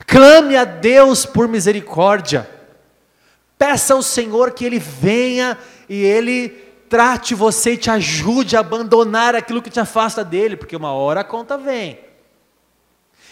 clame 0.07 0.57
a 0.57 0.65
Deus 0.65 1.27
por 1.27 1.47
misericórdia, 1.47 2.54
Peça 3.57 3.93
ao 3.93 4.01
Senhor 4.01 4.51
que 4.51 4.65
Ele 4.65 4.79
venha 4.79 5.57
e 5.87 6.01
Ele 6.03 6.49
trate 6.89 7.33
você 7.33 7.73
e 7.73 7.77
te 7.77 7.89
ajude 7.89 8.55
a 8.55 8.59
abandonar 8.59 9.35
aquilo 9.35 9.61
que 9.61 9.69
te 9.69 9.79
afasta 9.79 10.23
dele, 10.23 10.55
porque 10.55 10.75
uma 10.75 10.91
hora 10.91 11.21
a 11.21 11.23
conta 11.23 11.57
vem. 11.57 11.99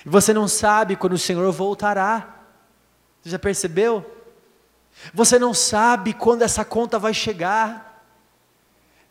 E 0.05 0.09
você 0.09 0.33
não 0.33 0.47
sabe 0.47 0.95
quando 0.95 1.13
o 1.13 1.17
Senhor 1.17 1.51
voltará. 1.51 2.41
Você 3.21 3.29
já 3.29 3.39
percebeu? 3.39 4.05
Você 5.13 5.39
não 5.39 5.53
sabe 5.53 6.13
quando 6.13 6.41
essa 6.41 6.65
conta 6.65 6.99
vai 6.99 7.13
chegar. 7.13 8.03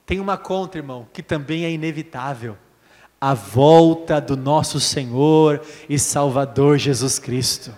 Tem 0.04 0.20
uma 0.20 0.36
conta, 0.36 0.78
irmão, 0.78 1.08
que 1.12 1.22
também 1.22 1.64
é 1.64 1.70
inevitável. 1.70 2.56
A 3.20 3.34
volta 3.34 4.20
do 4.20 4.36
nosso 4.36 4.80
Senhor 4.80 5.62
e 5.88 5.98
Salvador 5.98 6.76
Jesus 6.76 7.18
Cristo. 7.18 7.72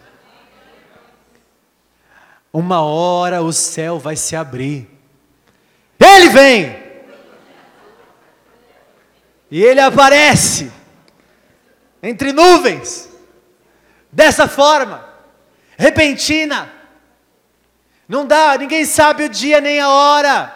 Uma 2.55 2.82
hora 2.82 3.42
o 3.42 3.52
céu 3.52 3.98
vai 3.98 4.14
se 4.14 4.36
abrir. 4.36 4.88
Ele 5.98 6.28
vem! 6.28 6.84
E 9.50 9.61
ele 9.61 9.80
aparece 9.80 10.70
entre 12.00 12.32
nuvens, 12.32 13.11
dessa 14.12 14.46
forma, 14.46 15.05
repentina. 15.76 16.72
Não 18.09 18.24
dá, 18.24 18.57
ninguém 18.57 18.84
sabe 18.84 19.24
o 19.24 19.28
dia 19.28 19.61
nem 19.61 19.80
a 19.80 19.88
hora. 19.90 20.55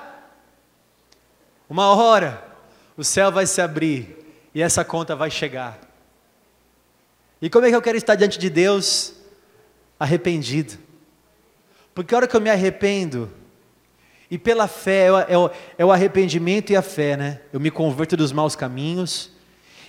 Uma 1.68 1.92
hora 1.94 2.44
o 2.96 3.02
céu 3.02 3.32
vai 3.32 3.44
se 3.46 3.60
abrir 3.60 4.24
e 4.54 4.62
essa 4.62 4.84
conta 4.84 5.16
vai 5.16 5.32
chegar. 5.32 5.76
E 7.42 7.50
como 7.50 7.66
é 7.66 7.70
que 7.70 7.76
eu 7.76 7.82
quero 7.82 7.98
estar 7.98 8.14
diante 8.14 8.38
de 8.38 8.48
Deus? 8.48 9.14
Arrependido. 9.98 10.87
Porque 11.98 12.14
a 12.14 12.18
hora 12.18 12.28
que 12.28 12.36
eu 12.36 12.40
me 12.40 12.48
arrependo, 12.48 13.28
e 14.30 14.38
pela 14.38 14.68
fé, 14.68 15.06
é 15.06 15.10
o, 15.10 15.18
é 15.18 15.36
o, 15.36 15.50
é 15.78 15.84
o 15.84 15.90
arrependimento 15.90 16.70
e 16.70 16.76
a 16.76 16.80
fé, 16.80 17.16
né? 17.16 17.40
Eu 17.52 17.58
me 17.58 17.72
converto 17.72 18.16
dos 18.16 18.30
maus 18.30 18.54
caminhos, 18.54 19.32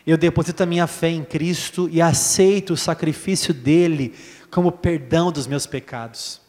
eu 0.07 0.17
deposito 0.17 0.63
a 0.63 0.65
minha 0.65 0.87
fé 0.87 1.09
em 1.09 1.23
Cristo 1.23 1.87
e 1.91 2.01
aceito 2.01 2.73
o 2.73 2.77
sacrifício 2.77 3.53
dele 3.53 4.15
como 4.49 4.71
perdão 4.71 5.31
dos 5.31 5.45
meus 5.45 5.67
pecados. 5.67 6.41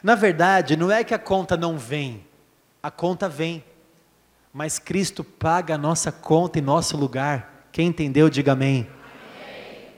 Na 0.00 0.14
verdade, 0.14 0.76
não 0.76 0.92
é 0.92 1.02
que 1.02 1.12
a 1.12 1.18
conta 1.18 1.56
não 1.56 1.76
vem, 1.76 2.24
a 2.80 2.88
conta 2.88 3.28
vem, 3.28 3.64
mas 4.52 4.78
Cristo 4.78 5.24
paga 5.24 5.74
a 5.74 5.78
nossa 5.78 6.12
conta 6.12 6.60
em 6.60 6.62
nosso 6.62 6.96
lugar. 6.96 7.66
Quem 7.72 7.88
entendeu, 7.88 8.30
diga 8.30 8.52
amém. 8.52 8.86
amém. 9.42 9.88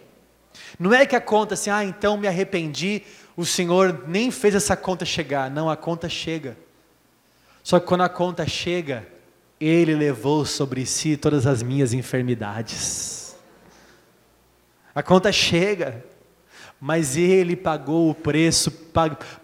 Não 0.78 0.94
é 0.94 1.04
que 1.04 1.14
a 1.14 1.20
conta 1.20 1.52
assim, 1.52 1.68
ah, 1.68 1.84
então 1.84 2.16
me 2.16 2.26
arrependi, 2.26 3.02
o 3.36 3.44
Senhor 3.44 4.04
nem 4.08 4.30
fez 4.30 4.54
essa 4.54 4.74
conta 4.74 5.04
chegar. 5.04 5.50
Não, 5.50 5.68
a 5.68 5.76
conta 5.76 6.08
chega. 6.08 6.56
Só 7.62 7.78
que 7.78 7.86
quando 7.86 8.02
a 8.02 8.08
conta 8.08 8.46
chega, 8.46 9.06
Ele 9.60 9.94
levou 9.94 10.46
sobre 10.46 10.86
si 10.86 11.16
todas 11.16 11.46
as 11.46 11.62
minhas 11.62 11.92
enfermidades. 11.92 13.36
A 14.94 15.02
conta 15.02 15.30
chega, 15.30 16.02
mas 16.80 17.16
Ele 17.16 17.54
pagou 17.54 18.08
o 18.08 18.14
preço, 18.14 18.70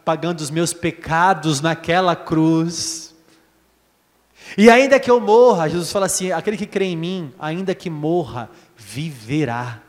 pagando 0.04 0.40
os 0.40 0.50
meus 0.50 0.72
pecados 0.72 1.60
naquela 1.60 2.16
cruz. 2.16 3.14
E 4.56 4.70
ainda 4.70 4.98
que 4.98 5.10
eu 5.10 5.20
morra, 5.20 5.68
Jesus 5.68 5.92
fala 5.92 6.06
assim: 6.06 6.32
aquele 6.32 6.56
que 6.56 6.66
crê 6.66 6.86
em 6.86 6.96
mim, 6.96 7.34
ainda 7.38 7.74
que 7.74 7.90
morra, 7.90 8.48
viverá. 8.76 9.82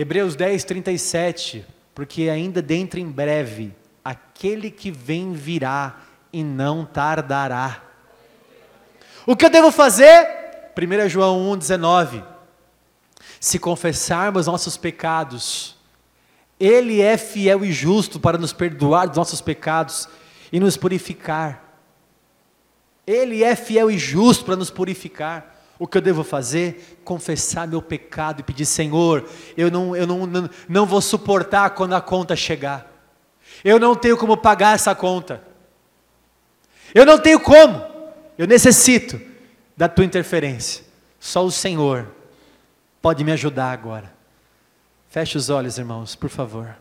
Hebreus 0.00 0.36
10, 0.36 0.62
37, 0.62 1.66
porque 1.92 2.28
ainda 2.28 2.62
dentro 2.62 3.00
em 3.00 3.10
breve 3.10 3.74
aquele 4.04 4.70
que 4.70 4.92
vem 4.92 5.32
virá 5.32 6.02
e 6.32 6.44
não 6.44 6.84
tardará. 6.84 7.82
O 9.26 9.34
que 9.34 9.44
eu 9.44 9.50
devo 9.50 9.72
fazer? 9.72 10.70
1 10.76 11.08
João 11.08 11.52
1,19. 11.56 12.22
Se 13.40 13.58
confessarmos 13.58 14.46
nossos 14.46 14.76
pecados, 14.76 15.76
Ele 16.60 17.00
é 17.00 17.18
fiel 17.18 17.64
e 17.64 17.72
justo 17.72 18.20
para 18.20 18.38
nos 18.38 18.52
perdoar 18.52 19.08
dos 19.08 19.16
nossos 19.16 19.40
pecados 19.40 20.08
e 20.52 20.60
nos 20.60 20.76
purificar. 20.76 21.74
Ele 23.04 23.42
é 23.42 23.56
fiel 23.56 23.90
e 23.90 23.98
justo 23.98 24.44
para 24.44 24.54
nos 24.54 24.70
purificar. 24.70 25.57
O 25.78 25.86
que 25.86 25.96
eu 25.96 26.02
devo 26.02 26.24
fazer? 26.24 26.98
Confessar 27.04 27.68
meu 27.68 27.80
pecado 27.80 28.40
e 28.40 28.42
pedir, 28.42 28.66
Senhor, 28.66 29.28
eu 29.56 29.70
não, 29.70 29.94
eu 29.94 30.06
não, 30.06 30.26
não, 30.26 30.50
não 30.68 30.86
vou 30.86 31.00
suportar 31.00 31.70
quando 31.70 31.94
a 31.94 32.00
conta 32.00 32.34
chegar. 32.34 32.90
Eu 33.64 33.78
não 33.78 33.94
tenho 33.94 34.16
como 34.16 34.36
pagar 34.36 34.74
essa 34.74 34.94
conta. 34.94 35.42
Eu 36.94 37.06
não 37.06 37.18
tenho 37.18 37.38
como. 37.38 37.84
Eu 38.36 38.46
necessito 38.46 39.20
da 39.76 39.88
tua 39.88 40.04
interferência. 40.04 40.84
Só 41.20 41.44
o 41.44 41.50
Senhor 41.50 42.08
pode 43.00 43.22
me 43.22 43.32
ajudar 43.32 43.70
agora. 43.70 44.12
Feche 45.08 45.36
os 45.38 45.48
olhos, 45.48 45.78
irmãos, 45.78 46.14
por 46.14 46.28
favor. 46.28 46.76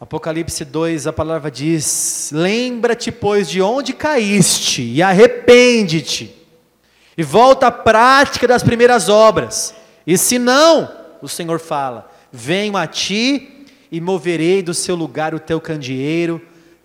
Apocalipse 0.00 0.64
2, 0.64 1.06
a 1.06 1.12
palavra 1.12 1.50
diz: 1.50 2.30
Lembra-te, 2.32 3.12
pois, 3.12 3.48
de 3.48 3.62
onde 3.62 3.92
caíste, 3.92 4.82
e 4.82 5.02
arrepende-te, 5.02 6.43
e 7.16 7.22
volta 7.22 7.68
à 7.68 7.70
prática 7.70 8.46
das 8.46 8.62
primeiras 8.62 9.08
obras. 9.08 9.74
E 10.06 10.18
se 10.18 10.38
não, 10.38 10.90
o 11.22 11.28
Senhor 11.28 11.58
fala: 11.58 12.10
Venho 12.32 12.76
a 12.76 12.86
ti 12.86 13.66
e 13.90 14.00
moverei 14.00 14.62
do 14.62 14.74
seu 14.74 14.94
lugar 14.94 15.34
o 15.34 15.40
teu 15.40 15.60
candeeiro, 15.60 16.42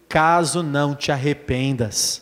caso 0.07 0.61
não 0.61 0.95
te 0.95 1.11
arrependas. 1.11 2.21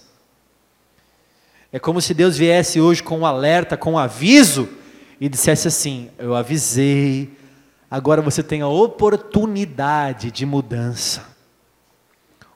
É 1.72 1.78
como 1.78 2.02
se 2.02 2.14
Deus 2.14 2.38
viesse 2.38 2.80
hoje 2.80 3.04
com 3.04 3.20
um 3.20 3.26
alerta, 3.26 3.76
com 3.76 3.94
um 3.94 3.98
aviso, 3.98 4.70
e 5.20 5.28
dissesse 5.28 5.68
assim: 5.68 6.10
Eu 6.18 6.34
avisei, 6.34 7.30
agora 7.92 8.22
você 8.22 8.42
tem 8.42 8.62
a 8.62 8.68
oportunidade 8.68 10.32
de 10.32 10.46
mudança. 10.46 11.26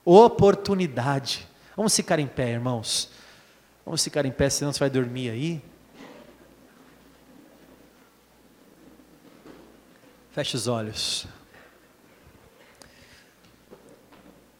Oportunidade. 0.04 1.46
Vamos 1.76 1.94
ficar 1.94 2.18
em 2.18 2.26
pé, 2.26 2.50
irmãos. 2.50 3.11
Vamos 3.84 4.02
ficar 4.02 4.24
em 4.24 4.30
pé, 4.30 4.48
senão 4.48 4.72
você 4.72 4.78
vai 4.78 4.90
dormir 4.90 5.30
aí. 5.30 5.62
Feche 10.30 10.56
os 10.56 10.66
olhos. 10.66 11.26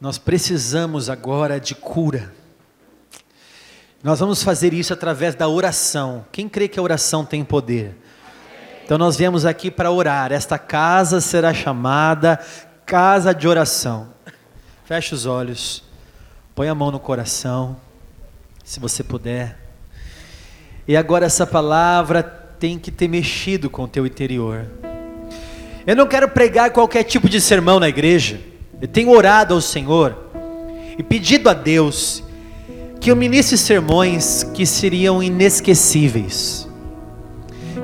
Nós 0.00 0.18
precisamos 0.18 1.08
agora 1.08 1.60
de 1.60 1.74
cura. 1.74 2.34
Nós 4.02 4.18
vamos 4.18 4.42
fazer 4.42 4.74
isso 4.74 4.92
através 4.92 5.34
da 5.34 5.48
oração. 5.48 6.26
Quem 6.32 6.48
crê 6.48 6.66
que 6.66 6.78
a 6.78 6.82
oração 6.82 7.24
tem 7.24 7.44
poder? 7.44 7.96
Então 8.84 8.98
nós 8.98 9.16
viemos 9.16 9.46
aqui 9.46 9.70
para 9.70 9.92
orar. 9.92 10.32
Esta 10.32 10.58
casa 10.58 11.20
será 11.20 11.54
chamada 11.54 12.36
casa 12.84 13.32
de 13.32 13.46
oração. 13.46 14.12
Feche 14.84 15.14
os 15.14 15.24
olhos. 15.24 15.84
Põe 16.54 16.68
a 16.68 16.74
mão 16.74 16.90
no 16.90 17.00
coração, 17.00 17.80
se 18.64 18.80
você 18.80 19.02
puder. 19.02 19.58
E 20.86 20.96
agora 20.96 21.26
essa 21.26 21.46
palavra 21.46 22.22
tem 22.22 22.78
que 22.78 22.90
ter 22.90 23.08
mexido 23.08 23.68
com 23.68 23.84
o 23.84 23.88
teu 23.88 24.06
interior. 24.06 24.66
Eu 25.86 25.96
não 25.96 26.06
quero 26.06 26.28
pregar 26.28 26.70
qualquer 26.70 27.02
tipo 27.02 27.28
de 27.28 27.40
sermão 27.40 27.80
na 27.80 27.88
igreja. 27.88 28.40
Eu 28.80 28.88
tenho 28.88 29.10
orado 29.10 29.54
ao 29.54 29.60
Senhor 29.60 30.16
e 30.98 31.02
pedido 31.02 31.48
a 31.48 31.54
Deus 31.54 32.22
que 33.00 33.10
eu 33.10 33.16
ministre 33.16 33.58
sermões 33.58 34.44
que 34.54 34.64
seriam 34.64 35.22
inesquecíveis. 35.22 36.68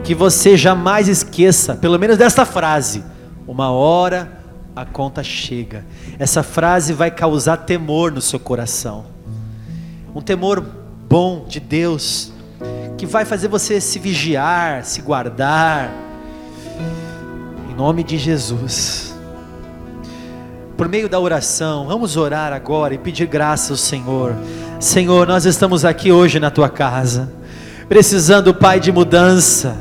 Que 0.05 0.15
você 0.15 0.57
jamais 0.57 1.09
esqueça, 1.09 1.75
pelo 1.75 1.99
menos 1.99 2.17
desta 2.17 2.45
frase: 2.45 3.03
uma 3.47 3.71
hora 3.71 4.39
a 4.77 4.85
conta 4.85 5.25
chega. 5.25 5.85
Essa 6.21 6.45
frase 6.45 6.93
vai 6.93 7.11
causar 7.11 7.59
temor 7.59 8.13
no 8.13 8.21
seu 8.21 8.39
coração. 8.39 9.18
Um 10.19 10.21
temor 10.21 10.61
bom 11.09 11.45
de 11.47 11.61
Deus, 11.61 12.33
que 12.97 13.07
vai 13.07 13.25
fazer 13.25 13.47
você 13.47 13.81
se 13.81 14.01
vigiar, 14.01 14.85
se 14.85 15.01
guardar. 15.01 15.95
Em 17.71 17.75
nome 17.77 18.03
de 18.03 18.19
Jesus 18.19 19.15
por 20.77 20.89
meio 20.89 21.09
da 21.09 21.21
oração, 21.21 21.87
vamos 21.87 22.17
orar 22.17 22.53
agora 22.53 22.95
e 22.95 22.99
pedir 22.99 23.27
graça 23.27 23.73
ao 23.73 23.77
Senhor. 23.77 24.35
Senhor, 24.81 25.29
nós 25.29 25.45
estamos 25.45 25.85
aqui 25.85 26.11
hoje 26.11 26.41
na 26.41 26.51
tua 26.51 26.69
casa, 26.69 27.33
precisando, 27.89 28.53
Pai, 28.53 28.81
de 28.81 28.91
mudança. 28.91 29.77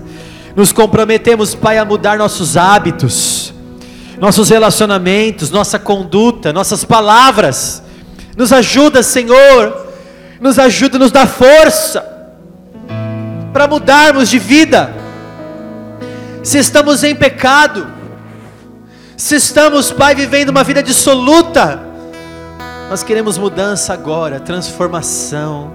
Nos 0.55 0.71
comprometemos, 0.71 1.55
Pai, 1.55 1.79
a 1.79 1.85
mudar 1.85 2.19
nossos 2.19 2.55
hábitos, 2.57 3.51
nossos 4.19 4.49
relacionamentos, 4.49 5.49
nossa 5.49 5.79
conduta, 5.79 6.53
nossas 6.53 6.83
palavras. 6.83 7.81
Nos 8.35 8.53
ajuda, 8.53 9.01
Senhor, 9.01 9.86
nos 10.39 10.59
ajuda, 10.59 10.99
nos 10.99 11.11
dá 11.11 11.25
força 11.25 12.05
para 13.51 13.67
mudarmos 13.67 14.29
de 14.29 14.37
vida. 14.37 14.93
Se 16.43 16.59
estamos 16.59 17.03
em 17.03 17.15
pecado, 17.15 17.87
se 19.15 19.35
estamos, 19.35 19.91
Pai, 19.91 20.13
vivendo 20.13 20.49
uma 20.49 20.63
vida 20.63 20.83
dissoluta, 20.83 21.81
nós 22.89 23.03
queremos 23.03 23.37
mudança 23.37 23.93
agora, 23.93 24.39
transformação, 24.39 25.73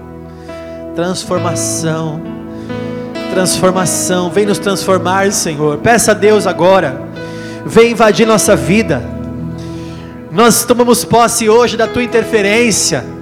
transformação, 0.95 2.21
transformação. 3.33 4.31
Vem 4.31 4.45
nos 4.45 4.57
transformar, 4.57 5.31
Senhor. 5.31 5.77
Peça 5.79 6.11
a 6.11 6.13
Deus 6.15 6.47
agora, 6.47 7.01
vem 7.65 7.91
invadir 7.91 8.25
nossa 8.25 8.55
vida. 8.55 9.03
Nós 10.31 10.63
tomamos 10.63 11.05
posse 11.05 11.47
hoje 11.47 11.77
da 11.77 11.85
tua 11.85 12.01
interferência. 12.01 13.12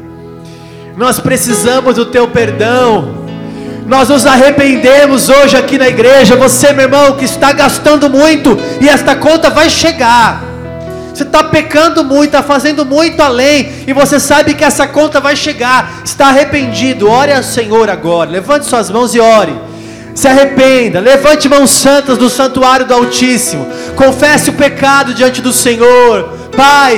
Nós 0.97 1.19
precisamos 1.19 1.95
do 1.95 2.05
teu 2.05 2.27
perdão. 2.27 3.21
Nós 3.87 4.09
nos 4.09 4.25
arrependemos 4.25 5.29
hoje 5.29 5.57
aqui 5.57 5.77
na 5.77 5.87
igreja. 5.87 6.35
Você, 6.35 6.71
meu 6.73 6.85
irmão, 6.85 7.13
que 7.13 7.25
está 7.25 7.51
gastando 7.51 8.09
muito 8.09 8.57
e 8.79 8.87
esta 8.87 9.15
conta 9.15 9.49
vai 9.49 9.69
chegar. 9.69 10.43
Você 11.13 11.23
está 11.23 11.43
pecando 11.43 12.03
muito, 12.03 12.25
está 12.25 12.41
fazendo 12.41 12.85
muito 12.85 13.21
além, 13.21 13.83
e 13.85 13.91
você 13.91 14.17
sabe 14.19 14.53
que 14.53 14.63
essa 14.63 14.87
conta 14.87 15.19
vai 15.19 15.35
chegar. 15.35 16.01
Está 16.05 16.27
arrependido, 16.27 17.09
ore 17.09 17.33
ao 17.33 17.43
Senhor 17.43 17.89
agora. 17.89 18.29
Levante 18.29 18.65
suas 18.65 18.89
mãos 18.89 19.13
e 19.13 19.19
ore. 19.19 19.53
Se 20.15 20.27
arrependa, 20.27 20.99
levante 20.99 21.49
mãos 21.49 21.69
santas 21.69 22.17
do 22.17 22.29
santuário 22.29 22.85
do 22.85 22.93
Altíssimo. 22.93 23.67
Confesse 23.95 24.49
o 24.49 24.53
pecado 24.53 25.13
diante 25.13 25.41
do 25.41 25.51
Senhor. 25.51 26.37
Pai, 26.55 26.97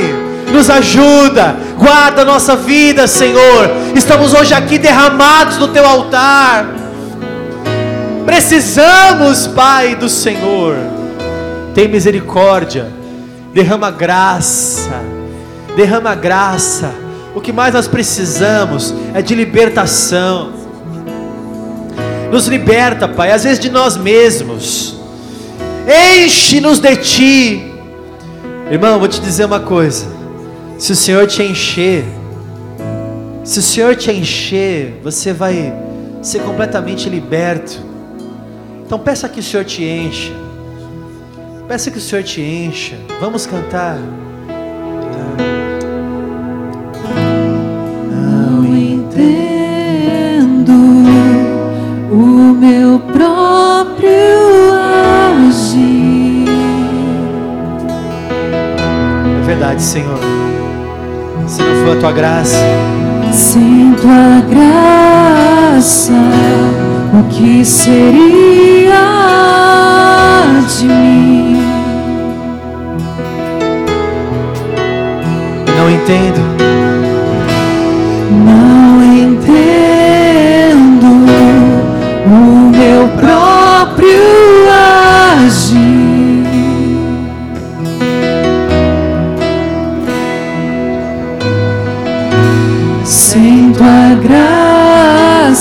nos 0.52 0.70
ajuda, 0.70 1.56
guarda 1.78 2.22
a 2.22 2.26
nossa 2.26 2.56
vida, 2.56 3.08
Senhor. 3.08 3.70
Estamos 3.96 4.34
hoje 4.34 4.54
aqui 4.54 4.78
derramados 4.78 5.58
no 5.58 5.68
teu 5.68 5.86
altar. 5.86 6.66
Precisamos, 8.26 9.48
Pai 9.48 9.96
do 9.96 10.08
Senhor. 10.08 10.78
Tem 11.74 11.88
misericórdia, 11.88 12.88
derrama 13.54 13.90
graça, 13.92 15.02
derrama 15.76 16.16
graça. 16.16 16.94
O 17.36 17.42
que 17.42 17.52
mais 17.52 17.74
nós 17.74 17.88
precisamos 17.88 18.94
é 19.14 19.22
de 19.22 19.34
libertação. 19.34 20.54
Nos 22.32 22.48
liberta, 22.48 23.08
Pai, 23.08 23.32
às 23.32 23.44
vezes 23.44 23.60
de 23.60 23.70
nós 23.70 23.98
mesmos. 23.98 24.96
Enche-nos 26.24 26.80
de 26.80 26.96
Ti. 26.96 27.74
Irmão, 28.72 29.00
vou 29.00 29.08
te 29.08 29.20
dizer 29.20 29.46
uma 29.46 29.60
coisa. 29.60 30.13
Se 30.78 30.92
o 30.92 30.96
Senhor 30.96 31.28
te 31.28 31.44
encher, 31.44 32.04
se 33.44 33.60
o 33.60 33.62
Senhor 33.62 33.96
te 33.96 34.12
encher, 34.12 35.00
você 35.04 35.34
vai 35.34 35.74
ser 36.22 36.42
completamente 36.42 37.10
liberto. 37.10 37.80
Então 38.86 38.98
peça 38.98 39.28
que 39.28 39.42
o 39.42 39.44
Senhor 39.44 39.66
te 39.66 39.84
encha. 39.84 40.32
Peça 41.68 41.92
que 41.92 41.98
o 41.98 42.02
Senhor 42.02 42.24
te 42.24 42.42
encha. 42.42 42.96
Vamos 43.20 43.46
cantar. 43.46 43.98
Não 48.12 48.66
entendo 48.66 49.14
o 52.12 52.54
meu 52.54 53.00
próprio 53.00 54.10
agir. 55.48 56.46
É 59.42 59.46
verdade, 59.46 59.82
Senhor. 59.82 60.23
Se 61.94 62.00
não 62.00 62.02
for 62.02 62.08
a 62.08 62.12
tua 62.12 62.12
graça, 62.12 62.58
Sem 63.32 63.94
tua 64.02 64.42
graça, 64.50 66.14
o 67.14 67.24
que 67.30 67.64
seria 67.64 68.94
de 70.80 70.88
mim? 70.88 71.64
eu 75.68 75.76
não 75.76 75.90
entendo. 75.92 76.83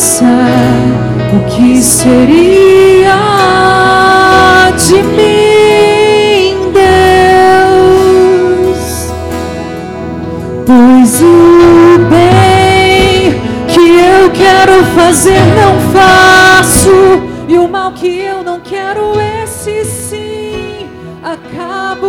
O 0.04 1.38
que 1.48 1.80
seria 1.80 3.14
de 4.76 5.00
mim, 5.02 6.72
Deus? 6.72 7.92
Pois 10.66 11.22
o 11.22 11.98
bem 12.10 13.40
que 13.68 14.00
eu 14.00 14.30
quero 14.32 14.84
fazer 14.96 15.40
não 15.54 15.80
faço, 15.92 17.22
e 17.46 17.56
o 17.56 17.68
mal 17.68 17.92
que 17.92 18.18
eu 18.18 18.42
não 18.42 18.58
quero, 18.58 19.12
esse 19.44 19.84
sim, 19.84 20.88
acabo 21.22 22.01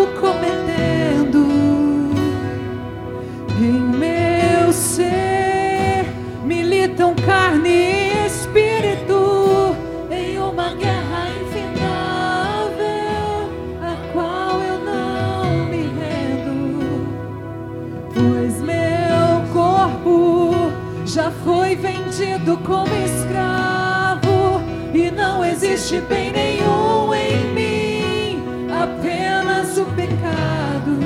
existe 25.93 26.01
bem 26.01 26.31
nenhum 26.31 27.13
em 27.13 27.45
mim, 27.53 28.43
apenas 28.71 29.77
o 29.77 29.85
pecado. 29.85 30.97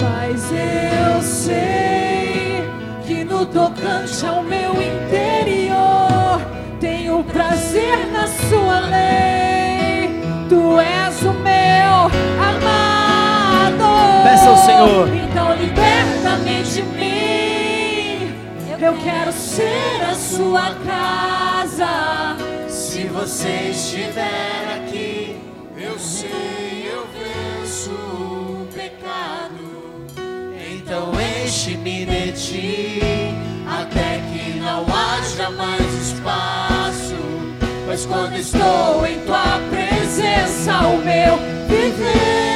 Mas 0.00 0.52
eu 0.52 1.22
sei 1.22 2.64
que 3.04 3.24
no 3.24 3.44
tocante 3.46 4.24
ao 4.24 4.42
meu 4.42 4.72
interior 4.74 6.40
tenho 6.80 7.24
prazer 7.24 8.06
na 8.12 8.26
sua 8.26 8.80
lei. 8.80 10.20
Tu 10.48 10.80
és 10.80 11.22
o 11.22 11.32
meu 11.32 12.10
amado. 12.40 14.22
Peça 14.22 14.48
ao 14.48 14.56
Senhor. 14.58 15.08
Então 15.08 15.54
liberta-me 15.56 16.62
de 16.62 16.82
mim. 16.82 17.16
Eu 18.78 18.94
quero 19.02 19.32
ser 19.32 20.02
a 20.08 20.14
sua 20.14 20.70
casa. 20.86 22.15
Você 23.16 23.70
estiver 23.70 24.76
aqui, 24.76 25.36
eu 25.74 25.98
sei, 25.98 26.86
eu 26.86 27.06
venço 27.16 27.90
o 27.90 28.68
pecado. 28.74 30.04
Então 30.70 31.12
enche-me 31.42 32.04
de 32.04 32.32
ti, 32.32 33.00
até 33.66 34.20
que 34.30 34.58
não 34.60 34.84
haja 34.94 35.48
mais 35.48 36.10
espaço. 36.10 37.16
Pois 37.86 38.04
quando 38.04 38.36
estou 38.36 39.06
em 39.06 39.18
tua 39.20 39.60
presença, 39.70 40.86
o 40.86 40.98
meu 40.98 41.38
viver 41.68 42.55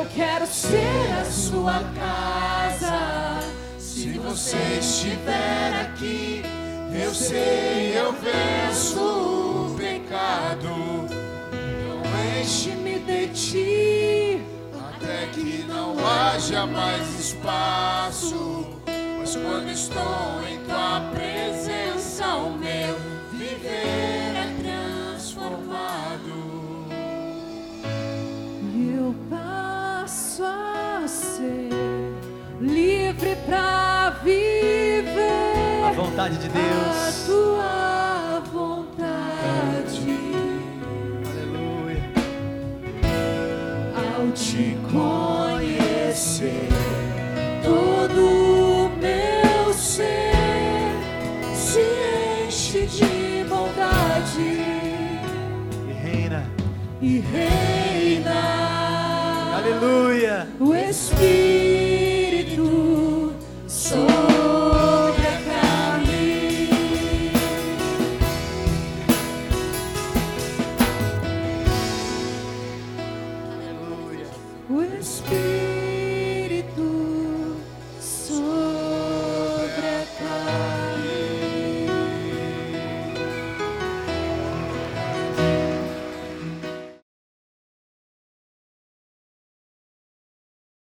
Eu 0.00 0.06
quero 0.06 0.46
ser 0.46 1.12
a 1.20 1.24
sua 1.26 1.84
casa. 1.94 3.40
Se 3.78 4.18
você 4.18 4.56
estiver 4.80 5.78
aqui, 5.82 6.42
eu 6.90 7.12
sei, 7.12 7.98
eu 7.98 8.10
venço 8.14 8.98
o 8.98 9.76
pecado. 9.76 10.70
Não 11.84 12.40
enche-me 12.40 12.98
de 13.00 13.28
ti, 13.28 14.42
até 14.72 15.26
que 15.34 15.66
não 15.68 15.94
haja 15.98 16.64
mais 16.64 17.20
espaço. 17.20 18.66
Pois 19.18 19.36
quando 19.36 19.68
estou 19.68 20.40
em 20.50 20.60
tua 20.64 21.10
presença, 21.12 22.36
o 22.36 22.56
meu 22.56 22.96
viver 23.32 24.19
a 30.44 31.04
ser 31.06 31.68
livre 32.60 33.36
pra 33.46 34.10
viver 34.22 35.84
A 35.88 35.92
vontade 35.92 36.36
de 36.38 36.46
a 36.46 36.50
Deus. 36.50 37.26
tua 37.26 38.42
vontade. 38.52 40.18
Aleluia. 41.30 42.02
Ao 43.96 44.30
te 44.32 44.76
conhecer, 44.92 46.68
todo 47.62 48.20
o 48.26 48.90
meu 48.96 49.72
ser 49.72 50.32
se 51.54 51.80
enche 52.46 52.86
de 52.86 53.44
bondade 53.48 54.60
E 55.88 55.92
reina. 55.92 56.44
e 57.00 57.18
reina. 57.20 57.79
O 61.22 61.49